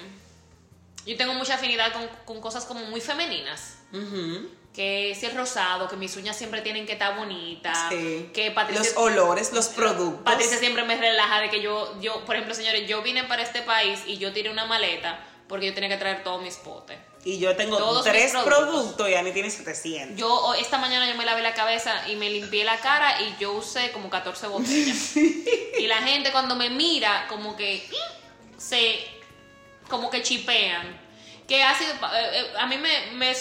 yo 1.06 1.16
tengo 1.18 1.34
mucha 1.34 1.54
afinidad 1.56 1.92
con, 1.92 2.08
con 2.24 2.40
cosas 2.40 2.64
como 2.64 2.80
muy 2.86 3.00
femeninas. 3.02 3.74
Ujú. 3.92 4.48
Que 4.74 5.16
si 5.18 5.26
el 5.26 5.36
rosado, 5.36 5.88
que 5.88 5.96
mis 5.96 6.16
uñas 6.16 6.36
siempre 6.36 6.60
tienen 6.60 6.84
que 6.84 6.94
estar 6.94 7.16
bonitas. 7.16 7.78
Sí. 7.90 8.30
Que 8.34 8.50
Patricia. 8.50 8.82
Los 8.82 8.96
olores, 8.96 9.52
los 9.52 9.68
productos. 9.68 10.24
Patricia 10.24 10.58
siempre 10.58 10.82
me 10.82 10.96
relaja 10.96 11.40
de 11.40 11.48
que 11.48 11.62
yo, 11.62 12.00
yo, 12.00 12.24
por 12.24 12.34
ejemplo, 12.34 12.54
señores, 12.54 12.88
yo 12.88 13.00
vine 13.02 13.22
para 13.24 13.42
este 13.42 13.62
país 13.62 14.00
y 14.06 14.18
yo 14.18 14.32
tiré 14.32 14.50
una 14.50 14.64
maleta 14.66 15.24
porque 15.48 15.66
yo 15.66 15.74
tenía 15.74 15.90
que 15.90 15.96
traer 15.96 16.24
todos 16.24 16.42
mis 16.42 16.56
potes. 16.56 16.98
Y 17.24 17.38
yo 17.38 17.56
tengo 17.56 17.78
Todos 17.78 18.04
tres 18.04 18.32
productos. 18.32 18.54
productos. 18.54 19.08
y 19.08 19.14
Ani 19.14 19.32
tiene 19.32 19.50
700. 19.50 20.18
Yo 20.18 20.28
oh, 20.28 20.54
esta 20.54 20.78
mañana 20.78 21.08
yo 21.08 21.16
me 21.16 21.24
lavé 21.24 21.40
la 21.42 21.54
cabeza 21.54 22.06
y 22.08 22.16
me 22.16 22.28
limpié 22.28 22.64
la 22.64 22.78
cara 22.78 23.20
y 23.22 23.34
yo 23.40 23.52
usé 23.52 23.92
como 23.92 24.10
14 24.10 24.46
botellas. 24.48 25.16
y 25.78 25.86
la 25.86 25.98
gente 25.98 26.32
cuando 26.32 26.54
me 26.54 26.68
mira 26.70 27.26
como 27.28 27.56
que 27.56 27.88
se 28.58 28.98
como 29.88 30.10
que 30.10 30.22
chipean. 30.22 31.02
Que 31.46 31.62
ha 31.62 31.76
sido 31.76 31.92
eh, 31.92 31.96
eh, 32.32 32.52
a 32.58 32.66
mí 32.66 32.76
me, 32.78 33.12
me, 33.12 33.34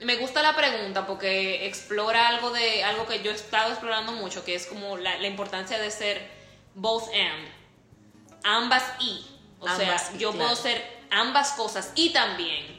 me 0.00 0.16
gusta 0.16 0.42
la 0.42 0.54
pregunta 0.54 1.06
porque 1.06 1.66
explora 1.66 2.28
algo 2.28 2.50
de 2.50 2.84
algo 2.84 3.06
que 3.06 3.22
yo 3.22 3.30
he 3.30 3.34
estado 3.34 3.70
explorando 3.70 4.12
mucho, 4.12 4.44
que 4.44 4.54
es 4.54 4.66
como 4.66 4.96
la, 4.96 5.16
la 5.18 5.26
importancia 5.26 5.78
de 5.78 5.90
ser 5.90 6.28
both 6.74 7.04
and. 7.14 7.48
Ambas 8.44 8.82
y. 9.00 9.26
O 9.58 9.66
Ambas 9.66 10.02
sea, 10.02 10.12
y, 10.14 10.18
yo 10.18 10.32
claro. 10.32 10.48
puedo 10.50 10.62
ser 10.62 10.84
ambas 11.10 11.52
cosas 11.52 11.90
y 11.94 12.10
también 12.12 12.78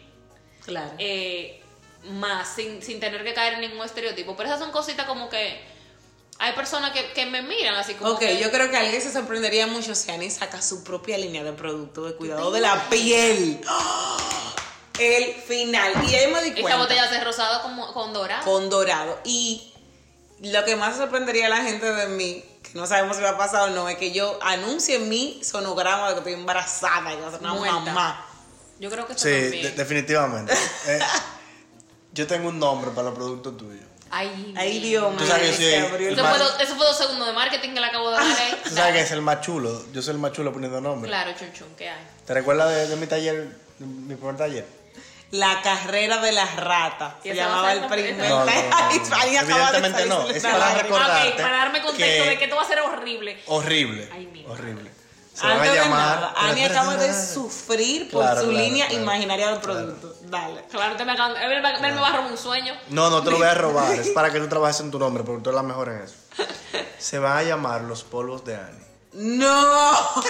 Claro. 0.63 0.91
eh, 0.99 1.61
más 2.11 2.47
sin, 2.55 2.81
sin 2.83 2.99
tener 2.99 3.23
que 3.23 3.33
caer 3.33 3.55
en 3.55 3.61
ningún 3.61 3.83
estereotipo. 3.85 4.35
Pero 4.35 4.49
esas 4.49 4.59
son 4.59 4.71
cositas 4.71 5.05
como 5.07 5.27
que 5.29 5.59
hay 6.39 6.53
personas 6.53 6.91
que, 6.91 7.11
que 7.13 7.25
me 7.25 7.41
miran 7.41 7.75
así 7.75 7.95
como 7.95 8.11
Ok, 8.11 8.19
que, 8.19 8.37
yo 8.39 8.51
creo 8.51 8.69
que 8.69 8.77
alguien 8.77 9.01
se 9.01 9.11
sorprendería 9.11 9.65
mucho 9.65 9.95
si 9.95 10.11
Ani 10.11 10.29
saca 10.29 10.61
su 10.61 10.83
propia 10.83 11.17
línea 11.17 11.43
de 11.43 11.53
producto 11.53 12.05
de 12.05 12.15
cuidado 12.15 12.51
de 12.51 12.61
la 12.61 12.87
piel. 12.89 13.59
¡Ah! 13.67 14.17
El 14.99 15.33
final. 15.41 15.93
Y 16.09 16.15
ahí 16.15 16.31
me 16.31 16.41
di 16.43 16.51
cuenta. 16.51 16.61
esta 16.69 16.77
botella 16.77 17.07
de 17.09 17.23
rosado 17.23 17.61
como, 17.61 17.93
con 17.93 18.13
dorado. 18.13 18.43
Con 18.43 18.69
dorado. 18.69 19.19
Y 19.23 19.73
lo 20.41 20.63
que 20.65 20.75
más 20.75 20.97
sorprendería 20.97 21.47
a 21.47 21.49
la 21.49 21.57
gente 21.63 21.85
de 21.91 22.07
mí, 22.07 22.43
que 22.63 22.71
no 22.73 22.85
sabemos 22.87 23.17
si 23.17 23.23
va 23.23 23.31
a 23.31 23.37
pasar 23.37 23.69
o 23.69 23.73
no, 23.73 23.87
es 23.89 23.97
que 23.97 24.11
yo 24.11 24.37
anuncie 24.41 24.99
mi 24.99 25.41
sonograma 25.43 26.07
de 26.09 26.13
que 26.15 26.19
estoy 26.19 26.33
embarazada 26.33 27.11
y 27.13 27.15
que 27.15 27.21
voy 27.21 27.27
a 27.27 27.31
ser 27.31 27.39
una 27.41 27.53
Muerta. 27.53 27.79
mamá. 27.79 28.25
Yo 28.79 28.89
creo 28.91 29.07
que 29.07 29.13
eso 29.13 29.23
Sí, 29.27 29.31
también. 29.41 29.63
de- 29.63 29.71
definitivamente. 29.71 30.53
Eh, 30.87 30.99
yo 32.13 32.25
tengo 32.27 32.49
un 32.49 32.59
nombre 32.59 32.91
para 32.91 33.09
los 33.09 33.15
productos 33.15 33.57
tuyos. 33.57 33.83
Ay, 34.09 34.53
Ay, 34.57 34.79
Dios 34.79 35.03
Tú 35.17 35.19
mío. 35.23 35.27
sabes 35.27 35.49
que 35.49 35.55
se 35.57 35.69
sí, 35.71 35.73
el 35.75 36.13
Eso 36.13 36.23
más- 36.23 36.37
fue, 36.37 36.39
dos, 36.45 36.59
eso 36.61 36.75
fue 36.75 36.85
dos 36.85 36.97
segundos 36.97 37.27
de 37.27 37.33
marketing 37.33 37.73
que 37.73 37.79
le 37.81 37.85
acabo 37.87 38.09
de 38.09 38.15
dar 38.17 38.23
ahí. 38.25 38.61
Tú 38.63 38.69
sabes 38.69 38.93
que 38.93 39.01
es 39.01 39.11
el 39.11 39.21
más 39.21 39.41
chulo. 39.41 39.83
Yo 39.91 40.01
soy 40.01 40.13
el 40.13 40.19
más 40.19 40.31
chulo 40.31 40.53
poniendo 40.53 40.79
nombre. 40.79 41.09
Claro, 41.09 41.31
chun 41.37 41.51
chun, 41.53 41.67
¿qué 41.77 41.89
hay? 41.89 42.07
¿Te 42.25 42.33
recuerdas 42.33 42.69
de, 42.69 42.87
de 42.87 42.95
mi 42.95 43.05
taller, 43.07 43.49
de 43.79 43.85
mi 43.85 44.15
primer 44.15 44.37
taller? 44.37 44.65
La 45.31 45.61
carrera 45.61 46.17
de 46.21 46.31
las 46.31 46.55
ratas. 46.55 47.15
Se 47.21 47.29
va 47.29 47.33
a 47.33 47.35
llamaba 47.35 47.73
el 47.73 47.85
primer. 47.85 48.15
No, 48.17 48.29
no, 48.29 48.45
no, 48.45 48.51
Evidentemente 49.41 50.05
no, 50.05 50.29
es 50.29 50.43
para. 50.43 50.73
Recordarte 50.75 51.29
Ok, 51.29 51.35
para 51.41 51.57
darme 51.57 51.81
contexto 51.81 52.23
que- 52.23 52.29
de 52.29 52.37
que 52.37 52.43
esto 52.45 52.55
va 52.55 52.61
a 52.61 52.65
ser 52.67 52.79
horrible. 52.79 53.41
Horrible. 53.47 54.09
Ay, 54.13 54.45
horrible. 54.47 54.91
Se 55.33 55.45
a 55.45 55.51
Antes 55.51 55.69
de 55.71 55.77
llamar. 55.77 56.15
nada, 56.19 56.33
Ani 56.35 56.63
acaba 56.63 56.95
de 56.95 57.13
sufrir 57.13 58.09
por 58.09 58.21
Claro, 58.23 58.41
su 58.41 58.47
claro, 58.49 58.63
línea 58.65 58.87
claro, 58.87 59.03
imaginaria 59.03 59.51
de 59.51 59.59
claro. 59.59 59.79
producto. 59.79 60.15
Dale. 60.23 60.63
Claro, 60.71 60.95
te 60.95 61.05
me, 61.05 61.11
acaban- 61.11 61.37
él, 61.37 61.61
me- 61.61 61.91
me 61.91 61.99
va 62.01 62.07
a 62.07 62.11
robar 62.15 62.31
un 62.31 62.37
sueño. 62.37 62.73
No, 62.89 63.09
no 63.11 63.21
te 63.21 63.29
lo 63.29 63.37
voy 63.37 63.45
a 63.47 63.53
robar. 63.53 63.93
Es 63.99 64.07
para 64.15 64.31
que 64.31 64.39
tú 64.39 64.47
trabajes 64.47 64.79
en 64.79 64.89
tu 64.89 64.97
nombre, 64.97 65.23
porque 65.23 65.43
tú 65.43 65.49
eres 65.51 65.57
la 65.61 65.67
mejor 65.67 65.89
en 65.89 66.01
eso. 66.01 66.15
Se 66.97 67.19
van 67.19 67.37
a 67.37 67.43
llamar 67.43 67.81
los 67.81 68.03
polvos 68.03 68.43
de 68.45 68.55
Ani. 68.55 68.86
No, 69.19 69.91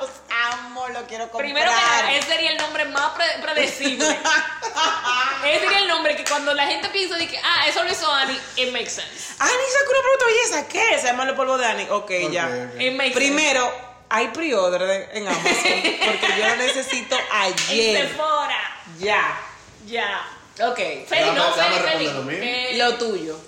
los 0.00 0.10
amo, 0.52 0.88
lo 0.88 1.06
quiero 1.06 1.30
comprar. 1.30 1.42
Primero 1.44 1.70
que 1.70 1.76
nada, 1.76 2.12
ese 2.14 2.26
sería 2.26 2.50
el 2.50 2.56
nombre 2.58 2.84
más 2.86 3.12
pre- 3.12 3.40
predecible. 3.42 4.06
ese 5.46 5.60
sería 5.60 5.78
el 5.78 5.86
nombre 5.88 6.16
que 6.16 6.24
cuando 6.24 6.52
la 6.52 6.66
gente 6.66 6.88
piensa 6.88 7.16
de 7.16 7.28
que, 7.28 7.38
ah, 7.38 7.68
eso 7.68 7.84
lo 7.84 7.92
hizo 7.92 8.10
Annie, 8.12 8.36
it 8.56 8.72
makes 8.72 8.90
sense. 8.90 9.34
Ani 9.38 9.52
sacó 9.52 9.90
una 9.92 10.00
producto 10.02 10.26
de 10.26 10.32
belleza. 10.32 10.68
¿Qué? 10.68 10.98
Se 11.00 11.06
llama 11.06 11.22
el 11.24 11.34
polvo 11.36 11.58
de 11.58 11.66
Ani. 11.66 11.86
Ok, 11.90 12.10
ya. 12.32 12.46
Ok, 12.46 12.74
ok. 12.74 12.80
It 12.80 12.94
makes 12.96 13.14
Primero, 13.14 13.72
hay 14.08 14.28
pre-order 14.28 14.82
de- 14.82 15.08
en 15.18 15.28
Amazon 15.28 15.52
porque 15.54 16.28
yo 16.40 16.48
lo 16.48 16.56
necesito 16.56 17.16
sense. 17.16 17.28
En 17.30 17.36
ayer. 17.76 18.08
Sephora. 18.08 18.60
Ya. 18.98 19.38
Ya. 19.86 20.26
Ok. 20.66 20.78
Feli, 21.06 21.30
no, 21.36 21.52
Feli, 21.54 21.78
Feli. 21.78 22.06
lo. 22.08 22.30
Eh, 22.42 22.70
Lo 22.78 22.94
tuyo. 22.98 23.38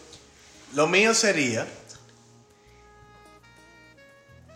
Lo 0.74 0.86
mío 0.86 1.12
sería 1.12 1.66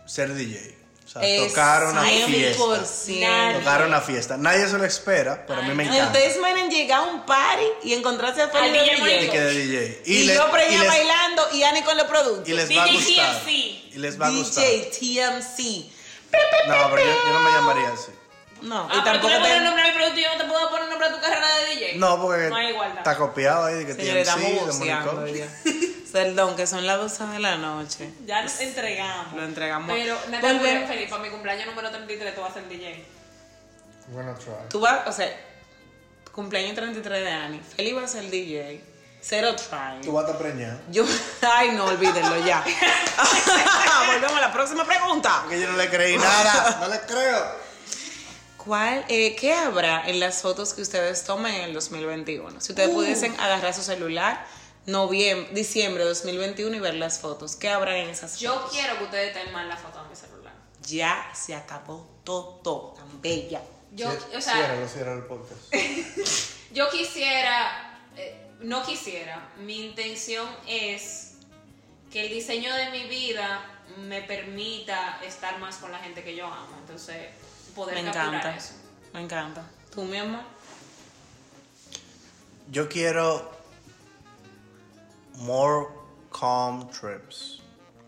ser 0.07 0.33
DJ. 0.33 0.75
O 1.05 1.09
sea, 1.09 1.21
Es 1.21 1.47
tocar 1.47 1.85
una 1.85 2.03
100%. 2.03 2.25
fiesta. 2.27 3.59
Tocar 3.59 3.85
una 3.87 4.01
fiesta. 4.01 4.35
Nadie 4.37 4.67
se 4.67 4.77
lo 4.77 4.83
espera, 4.83 5.45
pero 5.47 5.61
a 5.61 5.63
mí 5.63 5.73
me 5.73 5.83
Y 5.83 5.87
encanta. 5.87 6.07
ustedes 6.07 6.37
pueden 6.37 6.69
llegar 6.69 6.99
a 6.99 7.03
un 7.03 7.25
party 7.25 7.63
y 7.83 7.93
encontrarse 7.93 8.41
a 8.41 8.49
Feli 8.49 8.77
Al 8.77 8.85
DJ 8.85 8.97
Y 8.97 9.01
DJ. 9.21 9.29
que 9.31 9.39
de 9.41 9.51
DJ. 9.53 10.01
Y, 10.05 10.23
le- 10.25 10.33
yo 10.35 10.47
y 10.69 10.77
les- 10.77 10.87
bailando 10.87 11.47
y 11.53 11.63
Ani 11.63 11.81
con 11.83 11.95
los 11.95 12.07
productos. 12.07 12.49
Y 12.49 12.53
les 12.53 12.69
va 12.77 12.83
a 12.83 12.85
DJ 12.87 12.97
gustar. 12.97 13.39
TMC. 13.39 13.49
Y 13.49 13.97
les 13.99 14.21
va 14.21 14.27
a 14.27 14.29
gustar. 14.31 14.63
DJ 14.65 14.91
TMC. 14.99 15.91
No, 16.67 16.89
pero 16.91 17.05
yo, 17.05 17.13
yo 17.25 17.33
no 17.33 17.39
me 17.39 17.51
llamaría 17.51 17.89
así. 17.89 18.11
No, 18.63 18.89
Ah, 18.91 18.95
y 18.97 19.01
pero 19.01 19.21
tú 19.21 19.27
tampoco 19.27 19.29
le 19.29 19.35
pones 19.39 19.51
el 19.51 19.57
te... 19.59 19.63
nombre 19.65 19.83
a 19.83 19.87
mi 19.87 19.93
producto 19.93 20.19
y 20.19 20.23
yo 20.23 20.29
no 20.29 20.37
te 20.39 20.43
puedo 20.49 20.69
poner 20.69 20.83
el 20.85 20.89
nombre 20.89 21.07
a 21.07 21.13
tu 21.13 21.21
carrera 21.21 21.47
de 21.59 21.65
DJ. 21.75 21.95
No, 21.97 22.21
porque 22.21 22.49
No 22.49 22.55
hay 22.55 22.67
igualdad. 22.69 22.97
está 22.97 23.15
copiado 23.17 23.65
ahí 23.65 23.75
de 23.75 23.85
que 23.85 23.93
TMC, 23.93 24.17
estamos 24.19 24.79
de. 24.79 25.47
Perdón, 26.11 26.55
que 26.55 26.67
son 26.67 26.85
las 26.85 26.97
12 26.97 27.25
de 27.27 27.39
la 27.39 27.57
noche. 27.57 28.11
Ya 28.25 28.43
lo 28.43 28.49
entregamos. 28.59 29.33
Lo 29.33 29.43
entregamos. 29.43 29.91
Pero, 29.91 30.17
neta, 30.29 30.47
Volver- 30.47 30.87
Felipe, 30.87 31.09
para 31.09 31.23
mi 31.23 31.29
cumpleaños 31.29 31.65
número 31.65 31.89
33 31.89 32.35
tú 32.35 32.41
vas 32.41 32.51
a 32.51 32.53
ser 32.55 32.69
DJ. 32.69 33.05
Bueno, 34.07 34.33
try. 34.35 34.53
Tú 34.69 34.79
vas, 34.79 35.07
o 35.07 35.11
sea, 35.11 35.29
cumpleaños 36.31 36.75
33 36.75 37.23
de 37.23 37.31
Ani. 37.31 37.59
Feli 37.59 37.93
va 37.93 38.03
a 38.03 38.07
ser 38.07 38.29
DJ. 38.29 38.81
Cero 39.21 39.55
try. 39.55 40.01
Tú 40.03 40.13
vas 40.13 40.25
a 40.29 40.31
estar. 40.31 40.79
Yo, 40.91 41.03
ay, 41.41 41.71
no, 41.71 41.85
olvídenlo 41.85 42.45
ya. 42.45 42.63
Volvemos 44.07 44.37
a 44.37 44.41
la 44.41 44.53
próxima 44.53 44.85
pregunta. 44.85 45.39
Porque 45.43 45.59
yo 45.59 45.69
no 45.71 45.77
le 45.77 45.89
creí 45.89 46.17
nada. 46.17 46.77
No 46.79 46.87
le 46.87 46.99
creo. 47.01 47.67
¿Cuál, 48.57 49.05
eh, 49.07 49.35
¿Qué 49.35 49.53
habrá 49.53 50.07
en 50.07 50.19
las 50.19 50.41
fotos 50.41 50.73
que 50.73 50.81
ustedes 50.81 51.23
tomen 51.23 51.55
en 51.55 51.61
el 51.61 51.73
2021? 51.73 52.59
Si 52.61 52.73
ustedes 52.73 52.89
pudiesen 52.89 53.37
agarrar 53.39 53.73
su 53.73 53.81
celular, 53.81 54.45
noviembre, 54.87 55.53
diciembre 55.53 56.03
de 56.03 56.09
2021 56.09 56.75
y 56.75 56.79
ver 56.79 56.95
las 56.95 57.19
fotos, 57.19 57.55
¿qué 57.55 57.69
habrá 57.69 57.97
en 57.97 58.09
esas 58.09 58.39
Yo 58.39 58.55
fotos? 58.55 58.71
quiero 58.71 58.97
que 58.97 59.03
ustedes 59.03 59.33
tengan 59.33 59.69
la 59.69 59.77
foto 59.77 60.01
de 60.01 60.09
mi 60.09 60.15
celular. 60.15 60.53
Ya 60.81 61.29
se 61.35 61.53
acabó 61.53 62.07
todo, 62.23 62.93
tan 62.95 63.21
bella. 63.21 63.61
Yo, 63.91 64.09
Sí, 64.11 64.17
o 64.35 64.41
sea, 64.41 64.53
ciérralo, 64.53 64.87
ciérralo 64.87 65.19
el 65.19 65.25
podcast. 65.25 65.73
yo 66.73 66.89
quisiera, 66.89 67.99
eh, 68.15 68.47
no 68.61 68.83
quisiera, 68.83 69.49
mi 69.59 69.85
intención 69.85 70.47
es 70.67 71.33
que 72.11 72.25
el 72.25 72.29
diseño 72.29 72.73
de 72.73 72.89
mi 72.91 73.03
vida 73.07 73.65
me 73.97 74.21
permita 74.21 75.19
estar 75.23 75.59
más 75.59 75.77
con 75.77 75.91
la 75.91 75.99
gente 75.99 76.23
que 76.23 76.35
yo 76.35 76.45
amo. 76.47 76.77
Entonces, 76.79 77.27
poder 77.75 77.95
Me 77.95 78.09
encanta. 78.09 78.55
eso. 78.55 78.73
Me 79.13 79.21
encanta. 79.21 79.63
¿Tú, 79.93 80.03
mi 80.03 80.17
amor? 80.17 80.41
Yo 82.69 82.87
quiero 82.89 83.56
more 85.37 85.87
calm 86.37 86.89
trips. 86.89 87.61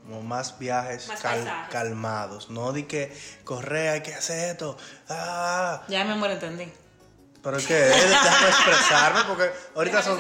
Como 0.03 0.21
más 0.23 0.57
viajes 0.57 1.07
Más 1.07 1.21
cal- 1.21 1.67
calmados. 1.69 2.49
No 2.49 2.71
di 2.73 2.83
que 2.83 3.15
correr, 3.43 3.89
hay 3.89 4.01
que 4.01 4.13
hacer 4.15 4.51
esto. 4.51 4.75
Ah, 5.07 5.83
Ya, 5.87 6.03
mi 6.03 6.11
amor, 6.13 6.31
entendí. 6.31 6.71
pero 7.43 7.57
es 7.57 7.67
que 7.67 7.73
déjame 7.75 8.47
expresarme 8.49 9.19
porque 9.27 9.51
ahorita 9.75 10.01
son 10.01 10.19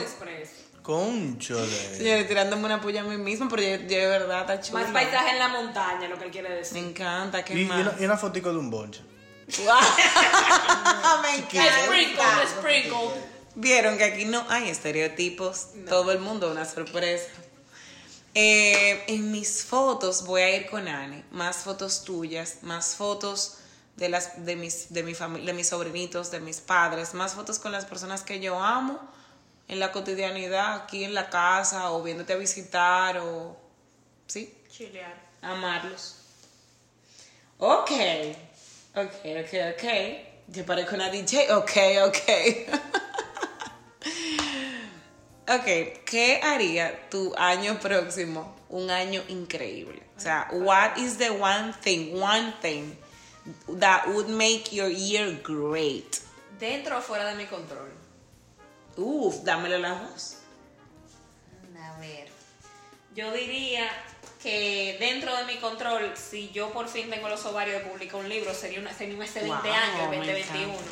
conchole. 0.83 1.95
Señores, 1.97 2.27
tirándome 2.27 2.65
una 2.65 2.79
puya 2.81 3.01
a 3.01 3.03
mí 3.03 3.17
misma, 3.17 3.47
pero 3.49 3.61
yo, 3.63 3.75
yo 3.77 3.87
de 3.87 4.07
verdad 4.07 4.41
está 4.41 4.61
chulo. 4.61 4.79
Más 4.83 4.91
paisaje 4.91 5.31
en 5.31 5.39
la 5.39 5.47
montaña, 5.47 6.07
lo 6.07 6.17
que 6.19 6.25
él 6.25 6.31
quiere 6.31 6.49
Me 6.49 6.55
decir. 6.55 6.77
encanta, 6.77 7.43
¿qué 7.43 7.55
Y, 7.55 7.61
y 7.61 7.65
más? 7.65 7.79
una, 7.81 7.95
y 7.99 8.05
una 8.05 8.17
fotico 8.17 8.51
de 8.51 8.57
un 8.59 8.69
bonche. 8.69 9.01
Me 11.21 11.35
encanta. 11.35 11.83
sprinkle, 11.85 12.47
sprinkle. 12.59 13.38
Vieron 13.61 13.97
que 13.97 14.05
aquí 14.05 14.23
no 14.23 14.45
hay 14.47 14.69
estereotipos, 14.69 15.67
todo 15.89 16.13
el 16.13 16.19
mundo 16.19 16.49
una 16.49 16.63
sorpresa. 16.63 17.27
Eh, 18.33 19.03
en 19.07 19.33
mis 19.33 19.65
fotos 19.65 20.25
voy 20.25 20.41
a 20.43 20.55
ir 20.55 20.69
con 20.69 20.87
Ani, 20.87 21.25
más 21.31 21.57
fotos 21.57 22.05
tuyas, 22.05 22.59
más 22.61 22.95
fotos 22.95 23.57
de 23.97 24.07
las 24.07 24.45
de 24.45 24.55
mis 24.55 24.93
de 24.93 25.03
mi 25.03 25.13
familia, 25.13 25.47
de 25.47 25.53
mis 25.53 25.67
sobrinitos, 25.67 26.31
de 26.31 26.39
mis 26.39 26.61
padres, 26.61 27.13
más 27.13 27.33
fotos 27.33 27.59
con 27.59 27.73
las 27.73 27.83
personas 27.83 28.21
que 28.21 28.39
yo 28.39 28.63
amo 28.63 28.97
en 29.67 29.79
la 29.79 29.91
cotidianidad, 29.91 30.75
aquí 30.75 31.03
en 31.03 31.13
la 31.13 31.29
casa 31.29 31.91
o 31.91 32.01
viéndote 32.01 32.31
a 32.31 32.37
visitar 32.37 33.17
o 33.17 33.57
sí, 34.27 34.55
Chilear. 34.71 35.21
amarlos. 35.41 36.15
Ok, 37.57 37.91
ok, 38.95 39.15
ok, 39.43 39.53
ok. 39.73 39.83
Yo 40.47 40.65
parezco 40.65 40.95
una 40.95 41.09
DJ, 41.09 41.53
ok, 41.53 41.71
ok. 42.07 42.99
ok, 45.49 46.03
¿qué 46.05 46.39
haría 46.43 47.09
tu 47.09 47.33
año 47.35 47.79
próximo 47.79 48.55
un 48.69 48.89
año 48.89 49.23
increíble? 49.27 50.01
O 50.17 50.19
sea, 50.21 50.47
what 50.51 50.97
is 50.97 51.17
the 51.17 51.29
one 51.31 51.73
thing, 51.81 52.13
one 52.21 52.53
thing 52.61 52.95
that 53.79 54.07
would 54.09 54.27
make 54.27 54.71
your 54.71 54.89
year 54.89 55.39
great? 55.43 56.17
Dentro 56.59 56.97
o 56.97 57.01
fuera 57.01 57.25
de 57.25 57.35
mi 57.35 57.45
control. 57.45 57.89
Uf, 58.97 59.43
dámelo 59.43 59.77
las 59.79 60.01
dos. 60.09 60.35
A 61.81 61.97
ver. 61.99 62.27
Yo 63.15 63.31
diría 63.31 63.89
que 64.43 64.97
dentro 64.99 65.35
de 65.37 65.45
mi 65.45 65.55
control, 65.57 66.11
si 66.17 66.49
yo 66.51 66.71
por 66.71 66.87
fin 66.89 67.09
tengo 67.09 67.29
los 67.29 67.45
ovarios 67.45 67.81
de 67.81 67.89
publicar 67.89 68.19
un 68.19 68.27
libro, 68.29 68.53
sería, 68.53 68.79
una, 68.79 68.93
sería 68.93 69.15
un 69.15 69.21
excelente 69.21 69.67
Wow, 69.69 69.73
año, 69.73 70.03
el 70.03 70.09
me 70.09 70.17
2021. 70.17 70.63
encanta. 70.73 70.91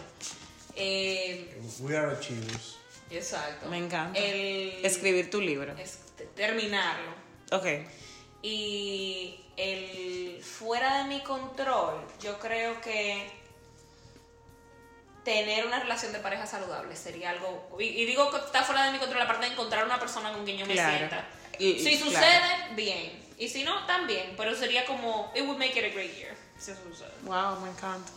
Eh, 0.75 1.61
We 1.81 1.97
are 1.97 2.13
achievers. 2.13 2.76
Exacto. 3.11 3.67
Me 3.69 3.77
encanta. 3.77 4.19
El, 4.19 4.85
Escribir 4.85 5.29
tu 5.29 5.41
libro. 5.41 5.73
es- 5.77 5.99
terminarlo. 6.35 7.11
Ok. 7.51 7.65
Y 8.41 9.39
el 9.57 10.41
fuera 10.43 10.99
de 10.99 11.03
mi 11.05 11.21
control, 11.21 12.01
yo 12.21 12.37
creo 12.39 12.79
que 12.81 13.29
tener 15.23 15.65
una 15.65 15.79
relación 15.79 16.13
de 16.13 16.19
pareja 16.19 16.45
saludable 16.45 16.95
sería 16.95 17.31
algo. 17.31 17.75
Y, 17.79 17.83
y 17.85 18.05
digo 18.05 18.29
que 18.31 18.37
está 18.37 18.63
fuera 18.63 18.85
de 18.85 18.91
mi 18.93 18.99
control, 18.99 19.21
aparte 19.21 19.45
de 19.47 19.51
encontrar 19.53 19.85
una 19.85 19.99
persona 19.99 20.31
con 20.31 20.45
quien 20.45 20.57
yo 20.57 20.65
me 20.65 20.73
Claro. 20.73 20.97
sienta. 20.97 21.25
Y- 21.59 21.71
y- 21.71 21.79
si 21.79 21.97
claro. 21.99 22.11
sucede, 22.11 22.75
bien. 22.75 23.27
Y 23.37 23.49
si 23.49 23.63
no, 23.63 23.85
también. 23.85 24.33
Pero 24.37 24.55
sería 24.55 24.85
como. 24.85 25.31
It 25.35 25.41
would 25.43 25.57
make 25.57 25.77
it 25.77 25.85
a 25.85 25.93
great 25.93 26.15
year. 26.15 26.35
Si 26.57 26.71
eso 26.71 26.81
sucede. 26.89 27.11
Wow, 27.23 27.59
me 27.61 27.69
encanta. 27.69 28.11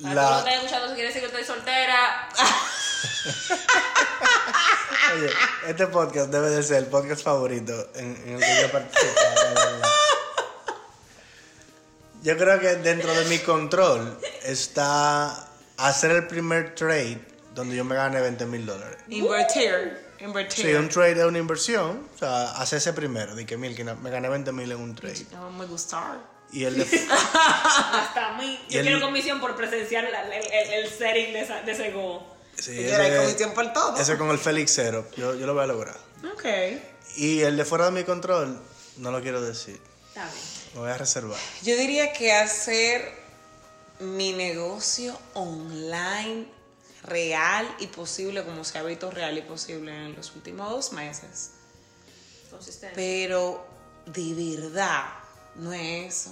Para 0.00 0.10
que 0.10 0.14
La, 0.14 0.38
están 0.38 0.54
escuchando, 0.54 0.88
si 0.88 0.94
quieren 0.94 1.12
decir 1.12 1.20
que 1.20 1.26
estoy 1.26 1.44
soltera, 1.44 2.28
oye, 5.14 5.30
este 5.68 5.86
podcast 5.88 6.30
debe 6.30 6.50
de 6.50 6.62
ser 6.62 6.78
el 6.78 6.86
podcast 6.86 7.22
favorito 7.22 7.90
en, 7.94 8.16
en 8.26 8.34
el 8.34 8.40
que 8.40 8.62
yo 8.62 8.72
participo. 8.72 9.12
Yo 12.22 12.38
creo 12.38 12.60
que 12.60 12.76
dentro 12.76 13.12
de 13.14 13.24
mi 13.24 13.38
control 13.40 14.16
está 14.44 15.48
hacer 15.76 16.12
el 16.12 16.26
primer 16.28 16.74
trade 16.74 17.20
donde 17.54 17.74
yo 17.76 17.84
me 17.84 17.96
gane 17.96 18.20
20 18.20 18.46
mil 18.46 18.64
dólares. 18.64 18.96
Invertir. 19.08 19.98
Invertir. 20.20 20.66
Sí, 20.66 20.72
un 20.74 20.88
trade 20.88 21.20
es 21.20 21.26
una 21.26 21.38
inversión. 21.38 22.08
O 22.14 22.18
sea, 22.18 22.52
hacer 22.52 22.78
ese 22.78 22.92
primero. 22.92 23.34
De 23.34 23.44
que 23.44 23.56
mil, 23.56 23.74
que 23.74 23.82
me 23.84 24.10
gané 24.10 24.28
20 24.28 24.52
mil 24.52 24.70
en 24.70 24.80
un 24.80 24.94
trade. 24.94 25.26
No 25.32 25.50
me 25.50 25.66
gusta. 25.66 26.20
Y 26.52 26.64
el 26.64 26.76
de. 26.78 26.84
hasta 27.10 28.28
a 28.34 28.38
mí. 28.38 28.58
Yo 28.68 28.80
el- 28.80 28.86
quiero 28.86 29.00
comisión 29.00 29.40
por 29.40 29.56
presenciar 29.56 30.04
el, 30.04 30.14
el- 30.14 30.52
el- 30.52 30.72
el 30.84 30.90
setting 30.90 31.32
de, 31.32 31.40
esa- 31.40 31.62
de 31.62 31.72
ese 31.72 31.90
go. 31.92 32.26
Sí, 32.58 32.78
ese, 32.78 33.16
comisión 33.16 33.54
por 33.54 33.72
todo. 33.72 33.96
ese 33.96 34.16
con 34.18 34.28
el 34.30 34.38
Félix 34.38 34.72
Cero. 34.74 35.06
Yo, 35.16 35.34
yo 35.34 35.46
lo 35.46 35.54
voy 35.54 35.64
a 35.64 35.66
lograr. 35.66 35.96
Ok. 36.32 36.44
Y 37.16 37.40
el 37.40 37.56
de 37.56 37.64
fuera 37.64 37.86
de 37.86 37.90
mi 37.92 38.04
control, 38.04 38.60
no 38.98 39.10
lo 39.10 39.20
quiero 39.22 39.40
decir. 39.40 39.80
Está 40.08 40.24
bien. 40.24 40.36
Me 40.74 40.80
voy 40.80 40.90
a 40.90 40.98
reservar. 40.98 41.38
Yo 41.62 41.76
diría 41.76 42.12
que 42.12 42.32
hacer 42.32 43.10
mi 44.00 44.32
negocio 44.32 45.18
online 45.34 46.46
real 47.04 47.68
y 47.80 47.86
posible, 47.88 48.44
como 48.44 48.62
se 48.64 48.78
ha 48.78 48.82
visto 48.82 49.10
real 49.10 49.36
y 49.38 49.42
posible 49.42 49.90
en 49.90 50.14
los 50.14 50.34
últimos 50.36 50.70
dos 50.70 50.92
meses. 50.92 51.50
Consistente. 52.50 52.94
Pero 52.94 53.66
de 54.06 54.56
verdad, 54.56 55.04
No 55.56 55.72
es 55.72 56.14
eso. 56.26 56.30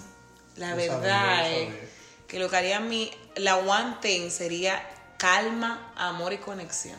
La 0.56 0.74
verdad 0.74 1.50
es 1.50 1.68
sabía. 1.68 1.88
que 2.28 2.38
lo 2.38 2.50
que 2.50 2.56
haría 2.56 2.76
a 2.78 2.80
mí, 2.80 3.10
la 3.36 3.56
one 3.56 3.96
thing 4.00 4.30
sería 4.30 4.82
calma, 5.18 5.92
amor 5.96 6.32
y 6.32 6.38
conexión. 6.38 6.98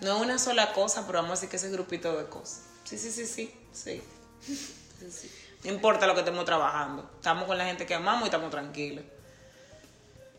No 0.00 0.18
una 0.18 0.38
sola 0.38 0.72
cosa, 0.72 1.06
pero 1.06 1.18
vamos 1.18 1.30
a 1.30 1.34
decir 1.34 1.48
que 1.48 1.56
ese 1.56 1.70
grupito 1.70 2.16
de 2.16 2.26
cosas. 2.26 2.62
Sí, 2.84 2.98
sí, 2.98 3.10
sí, 3.12 3.26
sí, 3.26 3.54
sí. 3.72 4.02
Sí, 4.44 5.10
sí. 5.10 5.30
No 5.64 5.72
importa 5.72 6.06
lo 6.06 6.14
que 6.14 6.20
estemos 6.20 6.44
trabajando. 6.44 7.08
Estamos 7.14 7.44
con 7.44 7.56
la 7.56 7.64
gente 7.64 7.86
que 7.86 7.94
amamos 7.94 8.22
y 8.22 8.24
estamos 8.26 8.50
tranquilos. 8.50 9.04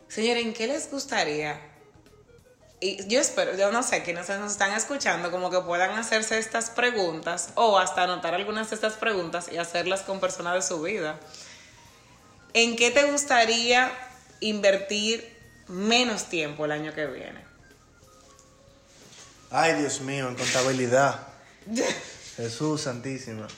Señores, 0.08 0.44
¿en 0.44 0.52
qué 0.52 0.66
les 0.66 0.90
gustaría? 0.90 1.58
Y 2.80 3.06
yo 3.08 3.18
espero, 3.18 3.56
yo 3.56 3.72
no 3.72 3.82
sé, 3.82 4.02
quienes 4.02 4.28
nos 4.28 4.52
están 4.52 4.72
escuchando, 4.72 5.30
como 5.30 5.50
que 5.50 5.60
puedan 5.60 5.98
hacerse 5.98 6.38
estas 6.38 6.68
preguntas 6.68 7.48
o 7.54 7.78
hasta 7.78 8.02
anotar 8.02 8.34
algunas 8.34 8.68
de 8.68 8.74
estas 8.74 8.94
preguntas 8.94 9.48
y 9.50 9.56
hacerlas 9.56 10.02
con 10.02 10.20
personas 10.20 10.54
de 10.54 10.62
su 10.62 10.82
vida. 10.82 11.18
¿En 12.54 12.76
qué 12.76 12.92
te 12.92 13.10
gustaría 13.10 13.92
invertir 14.38 15.36
menos 15.66 16.28
tiempo 16.28 16.64
el 16.64 16.70
año 16.70 16.94
que 16.94 17.06
viene? 17.06 17.44
Ay, 19.50 19.74
Dios 19.74 20.00
mío, 20.00 20.28
en 20.28 20.36
contabilidad. 20.36 21.26
Jesús 22.36 22.82
Santísima. 22.82 23.48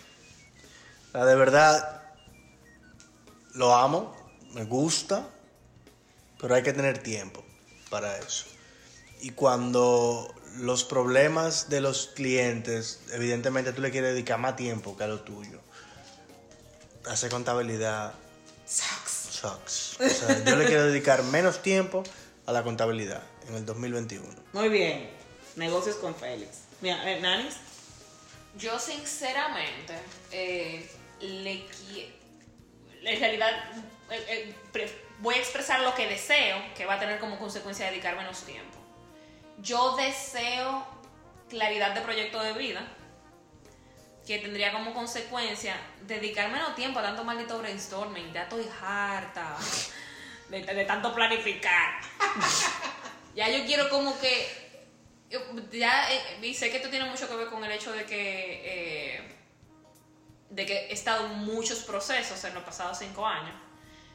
La 1.12 1.26
de 1.26 1.36
verdad, 1.36 2.05
lo 3.53 3.74
amo, 3.74 4.16
me 4.53 4.64
gusta, 4.64 5.28
pero 6.40 6.55
hay 6.55 6.62
que 6.62 6.72
tener 6.72 6.97
tiempo 7.03 7.44
para 7.90 8.16
eso. 8.16 8.47
Y 9.20 9.30
cuando 9.30 10.34
los 10.57 10.84
problemas 10.84 11.68
de 11.68 11.82
los 11.82 12.07
clientes, 12.14 13.01
evidentemente 13.12 13.74
tú 13.74 13.82
le 13.82 13.90
quieres 13.90 14.14
dedicar 14.14 14.38
más 14.38 14.57
tiempo 14.57 14.97
que 14.97 15.05
a 15.05 15.07
lo 15.07 15.20
tuyo. 15.20 15.61
Hacer 17.07 17.30
contabilidad 17.30 18.14
Sucks. 18.67 19.11
sucks. 19.41 19.97
O 20.01 20.09
sea, 20.09 20.45
yo 20.45 20.57
le 20.57 20.67
quiero 20.67 20.87
dedicar 20.87 21.23
menos 21.25 21.62
tiempo 21.62 22.03
a 22.47 22.53
la 22.53 22.62
contabilidad 22.62 23.23
en 23.49 23.55
el 23.55 23.64
2021. 23.67 24.27
Muy 24.53 24.69
bien. 24.69 25.11
Negocios 25.57 25.97
con 25.97 26.14
Félix. 26.14 26.59
Mira, 26.81 27.11
eh, 27.11 27.21
¿Nanis? 27.21 27.55
Yo 28.59 28.79
sinceramente 28.79 29.95
eh, 30.33 30.91
le 31.21 31.64
quiero... 31.67 32.14
En 33.03 33.21
realidad 33.21 33.51
eh, 34.11 34.25
eh, 34.29 34.55
pre- 34.73 34.93
voy 35.21 35.35
a 35.37 35.39
expresar 35.39 35.81
lo 35.81 35.95
que 35.95 36.07
deseo, 36.09 36.57
que 36.77 36.85
va 36.87 36.95
a 36.95 36.99
tener 36.99 37.19
como 37.21 37.39
consecuencia 37.39 37.87
dedicar 37.87 38.17
menos 38.17 38.41
tiempo. 38.43 38.77
Yo 39.62 39.97
deseo 39.97 40.85
claridad 41.49 41.95
de 41.95 42.01
proyecto 42.01 42.43
de 42.43 42.53
vida, 42.55 42.87
que 44.27 44.39
tendría 44.39 44.72
como 44.72 44.93
consecuencia 44.93 45.77
dedicar 46.07 46.51
menos 46.51 46.74
tiempo 46.74 46.99
a 46.99 47.03
tanto 47.03 47.22
maldito 47.24 47.59
brainstorming. 47.59 48.33
Ya 48.33 48.43
estoy 48.43 48.68
harta 48.83 49.57
de, 50.49 50.62
de 50.62 50.85
tanto 50.85 51.14
planificar. 51.14 52.01
ya 53.37 53.49
yo 53.49 53.64
quiero 53.64 53.89
como 53.89 54.18
que 54.18 54.66
ya 55.72 56.12
eh, 56.12 56.39
y 56.43 56.55
sé 56.55 56.70
que 56.70 56.77
esto 56.77 56.89
tiene 56.89 57.09
mucho 57.09 57.29
que 57.29 57.37
ver 57.37 57.49
con 57.49 57.64
el 57.64 57.70
hecho 57.72 57.93
de 57.93 58.05
que 58.05 58.62
eh, 58.64 59.37
de 60.51 60.66
que 60.66 60.87
he 60.87 60.93
estado 60.93 61.27
en 61.27 61.39
muchos 61.39 61.81
procesos 61.81 62.43
en 62.45 62.55
los 62.55 62.62
pasados 62.62 62.99
cinco 62.99 63.27
años 63.27 63.55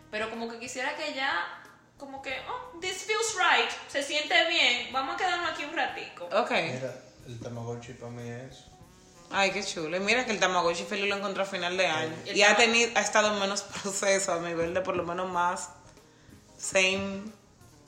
pero 0.10 0.30
como 0.30 0.50
que 0.50 0.58
quisiera 0.60 0.96
que 0.96 1.14
ya 1.14 1.62
como 1.98 2.22
que 2.22 2.34
oh 2.50 2.80
this 2.80 3.04
feels 3.04 3.36
right 3.36 3.70
se 3.90 4.02
siente 4.02 4.48
bien 4.48 4.92
vamos 4.94 5.16
a 5.16 5.18
quedarnos 5.18 5.52
aquí 5.52 5.66
un 5.66 5.76
ratico 5.76 6.26
Ok. 6.26 6.52
Mira, 6.52 6.96
el 7.28 7.40
Tamagotchi 7.40 7.94
para 7.94 8.12
mí 8.12 8.30
es... 8.30 8.66
Ay, 9.34 9.52
qué 9.52 9.64
chulo. 9.64 9.96
Y 9.98 10.00
Mira 10.00 10.26
que 10.26 10.32
el 10.32 10.40
Tamagotchi 10.40 10.84
Félix 10.84 11.08
lo 11.10 11.16
encontró 11.18 11.44
a 11.44 11.46
final 11.46 11.78
de 11.78 11.88
año. 11.88 12.14
Y 12.34 12.42
ha, 12.42 12.56
tenido, 12.58 12.92
ha 12.96 13.02
estado 13.02 13.34
en 13.34 13.40
menos 13.40 13.62
proceso 13.82 14.34
a 14.34 14.40
nivel 14.40 14.74
de 14.74 14.82
por 14.82 14.96
lo 14.96 15.04
menos 15.04 15.30
más 15.32 15.70
same. 16.58 17.24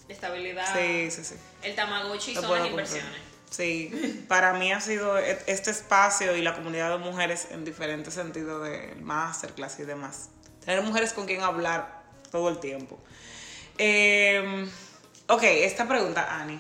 estabilidad 0.08 0.66
Sí, 0.76 1.12
sí, 1.12 1.24
sí. 1.24 1.36
el 1.64 1.76
Tamagotchi 1.76 2.34
Lo 2.34 2.42
son 2.42 2.52
las 2.52 2.60
comprar. 2.62 2.70
inversiones 2.88 3.22
Sí, 3.52 4.26
para 4.28 4.54
mí 4.54 4.72
ha 4.72 4.82
sido 4.82 5.18
e- 5.20 5.44
este 5.48 5.70
espacio 5.72 6.36
y 6.36 6.42
la 6.42 6.56
comunidad 6.56 6.90
de 6.90 6.98
mujeres 6.98 7.48
en 7.52 7.64
diferentes 7.66 8.14
sentidos 8.16 8.64
del 8.68 9.00
masterclass 9.02 9.80
y 9.80 9.84
demás. 9.84 10.30
Tener 10.66 10.82
mujeres 10.82 11.14
con 11.14 11.28
quien 11.28 11.42
hablar 11.42 12.02
todo 12.32 12.50
el 12.50 12.60
tiempo. 12.60 12.98
Eh, 13.78 14.68
ok, 15.28 15.44
esta 15.44 15.88
pregunta, 15.88 16.36
Annie. 16.40 16.60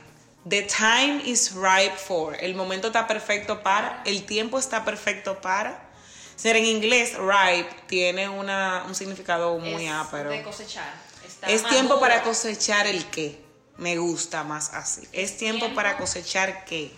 The 0.49 0.63
time 0.63 1.21
is 1.25 1.53
ripe 1.53 1.95
for. 1.95 2.35
El 2.39 2.53
momento 2.55 2.87
está 2.87 3.07
perfecto 3.07 3.63
para. 3.63 4.01
El 4.05 4.25
tiempo 4.25 4.59
está 4.59 4.83
perfecto 4.83 5.39
para. 5.41 5.89
Ser 6.35 6.57
en 6.57 6.65
inglés, 6.65 7.13
ripe 7.17 7.69
tiene 7.87 8.27
una, 8.27 8.83
un 8.87 8.95
significado 8.95 9.57
muy 9.59 9.85
es 9.85 9.91
ápero. 9.93 10.29
de 10.31 10.41
cosechar 10.43 10.91
Está 11.25 11.47
Es 11.47 11.63
tiempo 11.63 11.99
para 11.99 12.23
cosechar 12.23 12.87
el 12.87 13.05
qué. 13.09 13.41
Me 13.77 13.97
gusta 13.97 14.43
más 14.43 14.73
así. 14.73 15.07
Es 15.13 15.37
tiempo 15.37 15.61
tiempo. 15.65 15.75
para 15.75 15.97
cosechar 15.97 16.65
qué. 16.65 16.91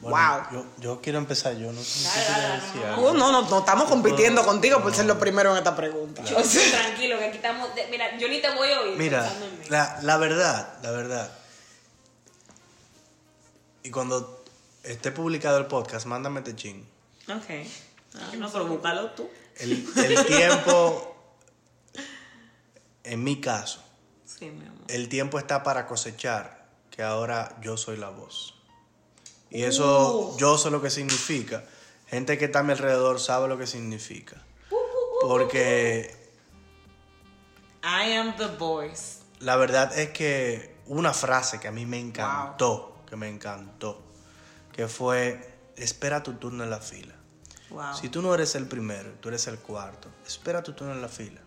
Bueno, 0.00 0.16
wow. 0.50 0.52
Yo, 0.52 0.66
yo 0.78 1.00
quiero 1.00 1.18
empezar, 1.18 1.56
yo 1.56 1.72
no 1.72 1.80
sé 1.82 1.90
si 2.00 2.04
Dale, 2.04 2.24
quiero 2.26 2.40
dale, 2.48 2.54
decir 2.62 2.80
no. 2.86 3.00
Uh, 3.02 3.14
no, 3.14 3.32
no, 3.32 3.42
no 3.48 3.58
estamos 3.60 3.88
compitiendo 3.88 4.44
contigo 4.44 4.82
por 4.82 4.94
ser 4.94 5.06
lo 5.06 5.18
primero 5.18 5.52
en 5.52 5.58
esta 5.58 5.74
pregunta. 5.76 6.22
Yo 6.24 6.38
estoy 6.38 6.70
tranquilo, 6.70 7.18
que 7.18 7.24
aquí 7.26 7.36
estamos. 7.36 7.74
de- 7.74 7.86
mira, 7.88 8.16
yo 8.18 8.28
ni 8.28 8.40
te 8.40 8.50
voy 8.50 8.70
a 8.72 8.80
oír 8.80 8.96
Mira, 8.96 9.30
la, 9.68 9.98
la 10.02 10.16
verdad, 10.16 10.74
la 10.82 10.90
verdad. 10.90 11.30
Y 13.86 13.90
cuando 13.90 14.42
esté 14.82 15.12
publicado 15.12 15.58
el 15.58 15.66
podcast, 15.66 16.06
mándame 16.06 16.40
este 16.40 16.56
ching. 16.56 16.84
Ok. 17.28 17.66
Ah, 18.14 18.32
no, 18.36 18.50
pero 18.50 18.66
búscalo 18.66 19.10
tú. 19.12 19.28
El, 19.58 19.86
el 19.96 20.26
tiempo, 20.26 21.14
en 23.04 23.22
mi 23.22 23.40
caso, 23.40 23.82
Sí, 24.24 24.46
mi 24.50 24.66
amor. 24.66 24.84
el 24.88 25.08
tiempo 25.08 25.38
está 25.38 25.62
para 25.62 25.86
cosechar, 25.86 26.66
que 26.90 27.02
ahora 27.02 27.56
yo 27.62 27.76
soy 27.76 27.96
la 27.96 28.10
voz. 28.10 28.54
Y 29.50 29.62
eso, 29.62 30.32
Uh. 30.34 30.38
yo 30.38 30.58
sé 30.58 30.70
lo 30.70 30.82
que 30.82 30.90
significa. 30.90 31.64
Gente 32.08 32.36
que 32.38 32.46
está 32.46 32.60
a 32.60 32.62
mi 32.64 32.72
alrededor 32.72 33.20
sabe 33.20 33.46
lo 33.48 33.56
que 33.56 33.66
significa. 33.66 34.42
Porque 35.22 36.14
I 37.84 38.12
am 38.14 38.36
the 38.36 38.48
voice. 38.58 39.20
La 39.38 39.54
verdad 39.56 39.96
es 39.96 40.10
que 40.10 40.74
una 40.86 41.12
frase 41.14 41.60
que 41.60 41.68
a 41.68 41.72
mí 41.72 41.86
me 41.86 41.98
encantó, 42.00 42.95
que 43.06 43.16
me 43.16 43.28
encantó, 43.28 44.02
que 44.72 44.88
fue, 44.88 45.58
espera 45.76 46.22
tu 46.22 46.34
turno 46.34 46.64
en 46.64 46.70
la 46.70 46.80
fila. 46.80 47.14
Wow. 47.70 47.94
Si 47.94 48.08
tú 48.08 48.22
no 48.22 48.34
eres 48.34 48.54
el 48.54 48.66
primero, 48.66 49.10
tú 49.20 49.28
eres 49.28 49.46
el 49.46 49.58
cuarto, 49.58 50.08
espera 50.26 50.62
tu 50.62 50.72
turno 50.72 50.92
en 50.92 51.02
la 51.02 51.08
fila. 51.08 51.40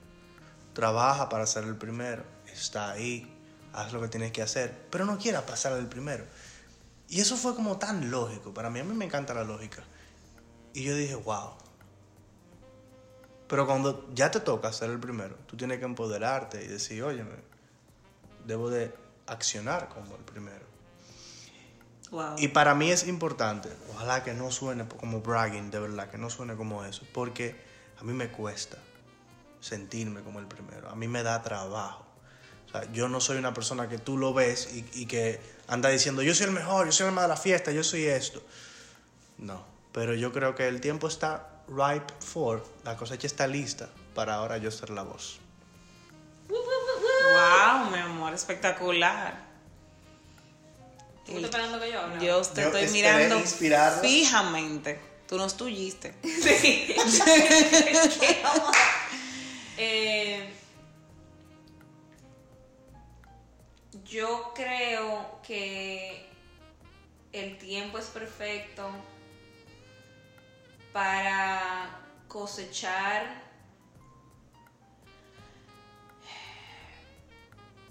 Trabaja 0.73 1.29
para 1.29 1.45
ser 1.45 1.63
el 1.65 1.75
primero, 1.75 2.23
está 2.51 2.91
ahí, 2.91 3.31
haz 3.73 3.93
lo 3.93 4.01
que 4.01 4.07
tienes 4.07 4.31
que 4.31 4.41
hacer, 4.41 4.87
pero 4.89 5.05
no 5.05 5.17
quieras 5.17 5.43
pasar 5.43 5.73
el 5.73 5.87
primero. 5.87 6.25
Y 7.07 7.21
eso 7.21 7.37
fue 7.37 7.55
como 7.55 7.77
tan 7.77 8.11
lógico, 8.11 8.53
para 8.53 8.69
mí 8.69 8.79
a 8.79 8.83
mí 8.83 8.93
me 8.93 9.05
encanta 9.05 9.33
la 9.33 9.43
lógica. 9.43 9.83
Y 10.73 10.83
yo 10.83 10.95
dije, 10.95 11.15
wow. 11.15 11.53
Pero 13.47 13.65
cuando 13.65 14.07
ya 14.13 14.29
te 14.29 14.39
toca 14.39 14.71
ser 14.71 14.91
el 14.91 14.99
primero, 14.99 15.35
tú 15.47 15.57
tienes 15.57 15.79
que 15.79 15.85
empoderarte 15.85 16.63
y 16.63 16.67
decir, 16.67 17.01
óyeme, 17.01 17.35
debo 18.45 18.69
de 18.69 18.93
accionar 19.25 19.89
como 19.89 20.15
el 20.15 20.23
primero. 20.23 20.68
Wow. 22.11 22.35
Y 22.37 22.49
para 22.49 22.75
mí 22.75 22.91
es 22.91 23.07
importante, 23.07 23.69
ojalá 23.93 24.23
que 24.23 24.33
no 24.33 24.51
suene 24.51 24.87
como 24.87 25.21
bragging, 25.21 25.71
de 25.71 25.79
verdad, 25.79 26.09
que 26.09 26.17
no 26.17 26.29
suene 26.29 26.55
como 26.55 26.83
eso, 26.85 27.05
porque 27.13 27.55
a 27.99 28.03
mí 28.03 28.13
me 28.13 28.29
cuesta 28.29 28.77
sentirme 29.59 30.21
como 30.21 30.39
el 30.39 30.47
primero, 30.47 30.89
a 30.89 30.95
mí 30.95 31.07
me 31.07 31.23
da 31.23 31.41
trabajo. 31.41 32.05
O 32.67 32.71
sea, 32.71 32.91
yo 32.91 33.09
no 33.09 33.19
soy 33.19 33.37
una 33.37 33.53
persona 33.53 33.89
que 33.89 33.97
tú 33.97 34.17
lo 34.17 34.33
ves 34.33 34.69
y, 34.73 34.85
y 34.93 35.05
que 35.07 35.41
anda 35.67 35.89
diciendo, 35.89 36.21
yo 36.21 36.35
soy 36.35 36.45
el 36.47 36.51
mejor, 36.51 36.85
yo 36.85 36.91
soy 36.91 37.07
el 37.07 37.13
más 37.13 37.23
de 37.23 37.29
la 37.29 37.37
fiesta, 37.37 37.71
yo 37.71 37.83
soy 37.83 38.05
esto. 38.05 38.43
No, 39.37 39.63
pero 39.91 40.13
yo 40.13 40.31
creo 40.31 40.53
que 40.55 40.67
el 40.67 40.79
tiempo 40.81 41.07
está 41.07 41.63
ripe 41.67 42.13
for, 42.19 42.63
la 42.83 42.95
cosecha 42.95 43.27
está 43.27 43.47
lista 43.47 43.89
para 44.13 44.35
ahora 44.35 44.57
yo 44.57 44.71
ser 44.71 44.89
la 44.89 45.03
voz. 45.03 45.39
Wow, 46.49 47.91
mi 47.91 47.99
amor, 47.99 48.33
espectacular. 48.33 49.48
¿Tú 51.29 51.35
estás 51.37 51.49
esperando 51.61 51.79
que 51.79 51.91
yo 51.91 51.99
hable? 52.01 52.15
Yo 52.15 52.19
te 52.19 52.61
Yo 52.61 52.67
estoy 52.67 52.83
esperé 52.83 52.91
mirando 52.91 53.39
inspirarla. 53.39 54.01
fijamente. 54.01 54.99
Tú 55.27 55.37
nos 55.37 55.55
tuyiste. 55.57 56.13
Sí. 56.23 56.95
¿Qué 58.19 58.39
vamos 58.43 58.75
Eh, 59.81 60.53
yo 64.03 64.51
creo 64.53 65.39
que 65.41 66.27
el 67.31 67.57
tiempo 67.57 67.97
es 67.97 68.07
perfecto 68.07 68.89
para 70.91 72.01
cosechar 72.27 73.41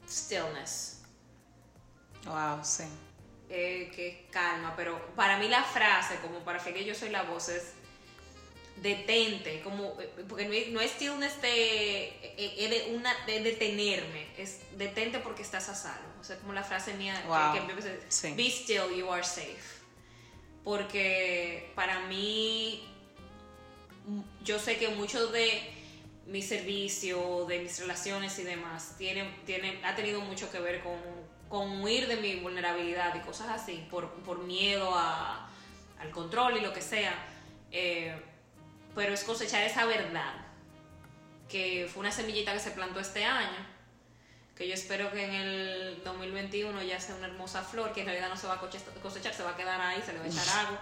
stillness. 0.06 1.02
Wow, 2.26 2.58
sí. 2.62 2.84
Eh, 3.50 3.90
que 3.94 4.08
es 4.08 4.16
calma, 4.30 4.74
pero 4.76 4.98
para 5.16 5.38
mí 5.38 5.48
la 5.48 5.62
frase, 5.64 6.16
como 6.22 6.40
para 6.40 6.58
que 6.62 6.84
yo 6.84 6.94
soy 6.94 7.08
la 7.10 7.22
voz, 7.22 7.48
es 7.48 7.72
detente, 8.76 9.60
como, 9.62 9.96
porque 10.28 10.46
no 10.46 10.52
es, 10.52 10.68
no 10.68 10.80
es 10.80 10.92
stillness 10.92 11.42
de, 11.42 12.04
eh, 12.22 12.54
es 12.58 12.70
de, 12.70 12.94
una, 12.94 13.12
de 13.26 13.40
detenerme, 13.40 14.26
es 14.36 14.60
detente 14.78 15.18
porque 15.18 15.42
estás 15.42 15.68
a 15.68 15.74
salvo. 15.74 16.08
O 16.20 16.24
sea, 16.24 16.36
como 16.36 16.52
la 16.52 16.62
frase 16.62 16.94
mía 16.94 17.20
Wow. 17.26 17.66
que, 17.66 17.74
que 17.74 18.00
Sí. 18.08 18.34
be 18.34 18.46
still, 18.48 18.94
you 18.96 19.10
are 19.12 19.24
safe. 19.24 19.78
Porque 20.64 21.72
para 21.74 22.00
mí, 22.06 22.86
m- 24.06 24.22
yo 24.44 24.58
sé 24.58 24.76
que 24.78 24.88
mucho 24.90 25.26
de 25.28 25.60
mi 26.26 26.42
servicio, 26.42 27.46
de 27.46 27.60
mis 27.60 27.78
relaciones 27.80 28.38
y 28.38 28.42
demás, 28.44 28.94
tiene, 28.98 29.28
tiene, 29.46 29.80
ha 29.84 29.96
tenido 29.96 30.20
mucho 30.20 30.50
que 30.52 30.60
ver 30.60 30.80
con, 30.82 30.98
con 31.48 31.82
huir 31.82 32.06
de 32.06 32.16
mi 32.16 32.36
vulnerabilidad 32.36 33.14
y 33.14 33.20
cosas 33.20 33.48
así, 33.48 33.86
por, 33.90 34.10
por 34.22 34.38
miedo 34.40 34.94
a, 34.94 35.48
al 36.00 36.10
control 36.10 36.58
y 36.58 36.60
lo 36.60 36.72
que 36.72 36.82
sea. 36.82 37.14
Eh, 37.70 38.14
pero 38.94 39.14
es 39.14 39.24
cosechar 39.24 39.62
esa 39.62 39.84
verdad, 39.86 40.34
que 41.48 41.88
fue 41.92 42.00
una 42.00 42.12
semillita 42.12 42.52
que 42.52 42.60
se 42.60 42.72
plantó 42.72 43.00
este 43.00 43.24
año, 43.24 43.66
que 44.56 44.66
yo 44.66 44.74
espero 44.74 45.12
que 45.12 45.24
en 45.24 45.34
el 45.34 46.02
2021 46.04 46.82
ya 46.82 46.98
sea 46.98 47.14
una 47.14 47.28
hermosa 47.28 47.62
flor, 47.62 47.92
que 47.92 48.00
en 48.00 48.06
realidad 48.06 48.28
no 48.28 48.36
se 48.36 48.46
va 48.46 48.54
a 48.54 48.60
cosechar, 48.60 49.34
se 49.34 49.42
va 49.42 49.50
a 49.50 49.56
quedar 49.56 49.80
ahí, 49.80 50.02
se 50.04 50.12
le 50.12 50.18
va 50.18 50.24
a 50.24 50.28
echar 50.28 50.66
agua. 50.66 50.80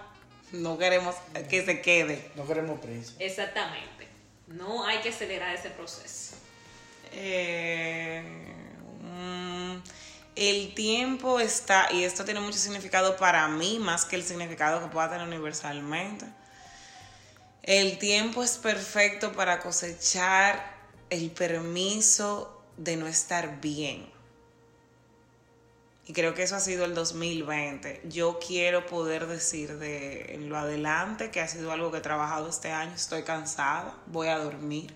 No 0.52 0.78
queremos 0.78 1.16
que 1.50 1.64
se 1.64 1.82
quede. 1.82 2.30
No 2.36 2.46
queremos 2.46 2.80
prisa. 2.80 3.12
Exactamente. 3.18 4.06
No 4.46 4.86
hay 4.86 4.98
que 4.98 5.08
acelerar 5.10 5.54
ese 5.54 5.70
proceso. 5.70 6.36
Eh, 7.12 8.22
mm, 9.02 9.76
el 10.37 10.74
tiempo 10.74 11.41
está, 11.41 11.91
y 11.91 12.05
esto 12.05 12.24
tiene 12.24 12.41
mucho 12.41 12.59
significado 12.59 13.16
para 13.16 13.49
mí, 13.49 13.78
más 13.80 14.05
que 14.05 14.16
el 14.16 14.22
significado 14.22 14.80
que 14.82 14.89
pueda 14.89 15.11
tener 15.11 15.26
universalmente. 15.26 16.26
El 17.62 17.99
tiempo 17.99 18.43
es 18.43 18.59
perfecto 18.59 19.32
para 19.32 19.61
cosechar 19.61 20.76
el 21.09 21.30
permiso 21.30 22.62
de 22.76 22.97
no 22.97 23.07
estar 23.07 23.61
bien. 23.62 24.14
Y 26.07 26.12
creo 26.12 26.34
que 26.34 26.45
eso 26.45 26.55
ha 26.55 26.61
sido 26.61 26.84
el 26.84 26.95
2020. 26.95 28.03
Yo 28.05 28.39
quiero 28.39 28.87
poder 28.87 29.26
decir 29.26 29.78
de 29.78 30.34
en 30.34 30.49
lo 30.49 30.57
adelante 30.57 31.30
que 31.30 31.41
ha 31.41 31.49
sido 31.49 31.72
algo 31.72 31.91
que 31.91 31.99
he 31.99 32.03
trabajado 32.03 32.49
este 32.49 32.70
año. 32.70 32.93
Estoy 32.95 33.22
cansada, 33.22 33.99
voy 34.07 34.28
a 34.28 34.39
dormir, 34.39 34.95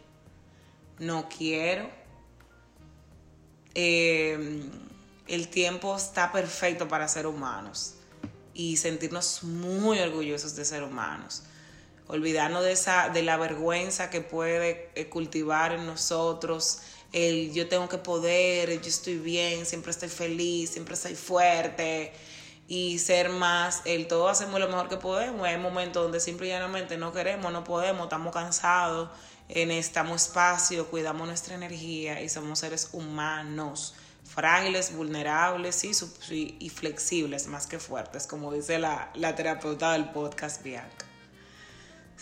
no 0.99 1.29
quiero. 1.29 1.91
Eh, 3.75 4.71
el 5.31 5.49
tiempo 5.49 5.97
está 5.97 6.33
perfecto 6.33 6.89
para 6.89 7.09
ser 7.09 7.27
humanos 7.27 7.95
y 8.53 8.77
sentirnos 8.77 9.43
muy 9.45 9.99
orgullosos 10.01 10.57
de 10.57 10.65
ser 10.65 10.83
humanos. 10.83 11.45
Olvidarnos 12.09 12.65
de, 12.65 12.73
esa, 12.73 13.09
de 13.09 13.23
la 13.23 13.37
vergüenza 13.37 14.11
que 14.11 14.21
puede 14.21 14.91
eh, 14.97 15.09
cultivar 15.09 15.73
en 15.73 15.87
nosotros 15.87 16.81
el 17.13 17.53
yo 17.53 17.69
tengo 17.69 17.89
que 17.89 17.99
poder, 17.99 18.81
yo 18.81 18.89
estoy 18.89 19.19
bien, 19.19 19.67
siempre 19.67 19.91
estoy 19.91 20.09
feliz, 20.09 20.71
siempre 20.71 20.95
estoy 20.95 21.15
fuerte 21.15 22.13
y 22.69 22.99
ser 23.01 23.31
más 23.31 23.83
el 23.85 24.07
todo 24.07 24.29
hacemos 24.29 24.61
lo 24.61 24.69
mejor 24.69 24.89
que 24.89 24.97
podemos. 24.97 25.47
Hay 25.47 25.59
momentos 25.59 26.03
donde 26.03 26.21
simple 26.21 26.47
y 26.47 26.51
llanamente 26.51 26.97
no 26.97 27.13
queremos, 27.13 27.53
no 27.53 27.65
podemos, 27.65 28.05
estamos 28.05 28.33
cansados, 28.33 29.11
eh, 29.49 29.67
necesitamos 29.67 30.27
espacio, 30.27 30.87
cuidamos 30.89 31.27
nuestra 31.27 31.55
energía 31.57 32.21
y 32.23 32.29
somos 32.29 32.61
seres 32.61 32.91
humanos, 32.93 33.95
frágiles, 34.33 34.95
vulnerables 34.95 35.83
y, 35.85 36.71
flexibles 36.71 37.49
más 37.49 37.67
que 37.67 37.79
fuertes, 37.79 38.27
como 38.27 38.53
dice 38.53 38.79
la, 38.79 39.11
la 39.15 39.35
terapeuta 39.35 39.93
del 39.93 40.11
podcast 40.11 40.63
Bianca. 40.63 41.07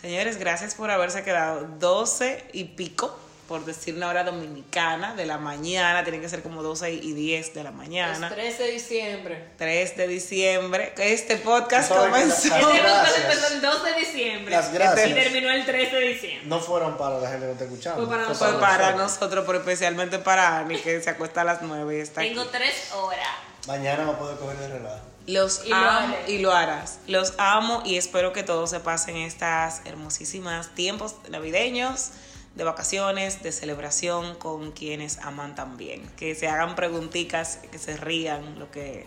Señores, 0.01 0.39
gracias 0.39 0.75
por 0.75 0.91
haberse 0.91 1.23
quedado 1.23 1.69
12 1.79 2.51
y 2.53 2.65
pico, 2.65 3.19
por 3.49 3.65
decir 3.65 3.95
una 3.95 4.09
hora 4.09 4.25
dominicana 4.25 5.15
de 5.15 5.25
la 5.25 5.39
mañana, 5.39 6.05
tiene 6.05 6.21
que 6.21 6.29
ser 6.29 6.43
como 6.43 6.63
12 6.63 6.93
y 6.93 7.13
10 7.15 7.55
de 7.55 7.65
la 7.65 7.71
mañana. 7.73 8.29
13 8.29 8.63
de 8.63 8.71
diciembre. 8.71 9.49
3 9.57 9.97
de 9.97 10.07
diciembre. 10.07 10.93
Este 10.99 11.37
podcast 11.39 11.91
que 11.91 11.97
comenzó. 11.99 12.55
Este 12.55 12.61
podcast 12.61 13.19
empezó 13.19 13.55
el 13.55 13.61
2 13.63 13.85
de 13.85 13.93
diciembre. 13.95 14.55
Las 14.55 14.73
gracias. 14.73 15.09
Y 15.09 15.15
terminó 15.15 15.51
el 15.51 15.65
13 15.65 15.97
de 15.97 16.09
diciembre. 16.09 16.47
No 16.47 16.61
fueron 16.61 16.99
para 16.99 17.19
la 17.19 17.31
gente 17.31 17.47
que 17.47 17.53
está 17.53 17.65
escuchando. 17.65 18.07
Fue 18.07 18.17
para 18.17 18.35
Fue 18.35 18.61
para 18.61 18.93
nosotros, 18.93 19.45
pero 19.47 19.59
especialmente 19.59 20.19
para 20.19 20.59
Ani, 20.59 20.79
que 20.79 21.01
se 21.01 21.09
acuesta 21.09 21.41
a 21.41 21.45
las 21.45 21.63
9 21.63 21.97
y 21.97 22.01
está 22.01 22.21
aquí. 22.21 22.31
Tengo 22.31 22.47
3 22.47 22.93
horas. 22.97 23.29
Mañana 23.67 24.05
va 24.05 24.13
a 24.13 24.19
poder 24.19 24.37
coger 24.39 24.59
de 24.59 24.69
relajo. 24.69 25.01
Los 25.27 25.65
Y 25.67 25.69
lo 25.69 25.77
amo 25.77 26.17
haré. 26.17 26.33
y 26.33 26.39
lo 26.39 26.53
harás. 26.53 26.99
Los 27.07 27.35
amo 27.39 27.83
y 27.85 27.97
espero 27.97 28.33
que 28.33 28.43
todos 28.43 28.71
se 28.71 28.81
pasen 28.81 29.17
estas 29.17 29.83
hermosísimas 29.85 30.75
tiempos 30.75 31.15
navideños, 31.29 32.11
de 32.59 32.65
vacaciones, 32.65 33.41
de 33.45 33.53
celebración 33.53 34.35
con 34.35 34.73
quienes 34.73 35.19
aman 35.19 35.55
también. 35.55 36.03
Que 36.17 36.35
se 36.35 36.49
hagan 36.49 36.75
preguntitas, 36.75 37.61
que 37.71 37.79
se 37.79 37.97
rían, 37.97 38.59
lo 38.59 38.69
que 38.73 39.07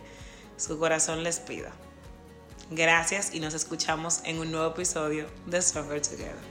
su 0.56 0.80
corazón 0.80 1.24
les 1.24 1.42
pida. 1.42 1.72
Gracias 2.72 3.36
y 3.36 3.42
nos 3.42 3.54
escuchamos 3.54 4.22
en 4.24 4.40
un 4.40 4.52
nuevo 4.52 4.72
episodio 4.72 5.28
de 5.48 5.62
Stronger 5.62 6.02
Together. 6.02 6.51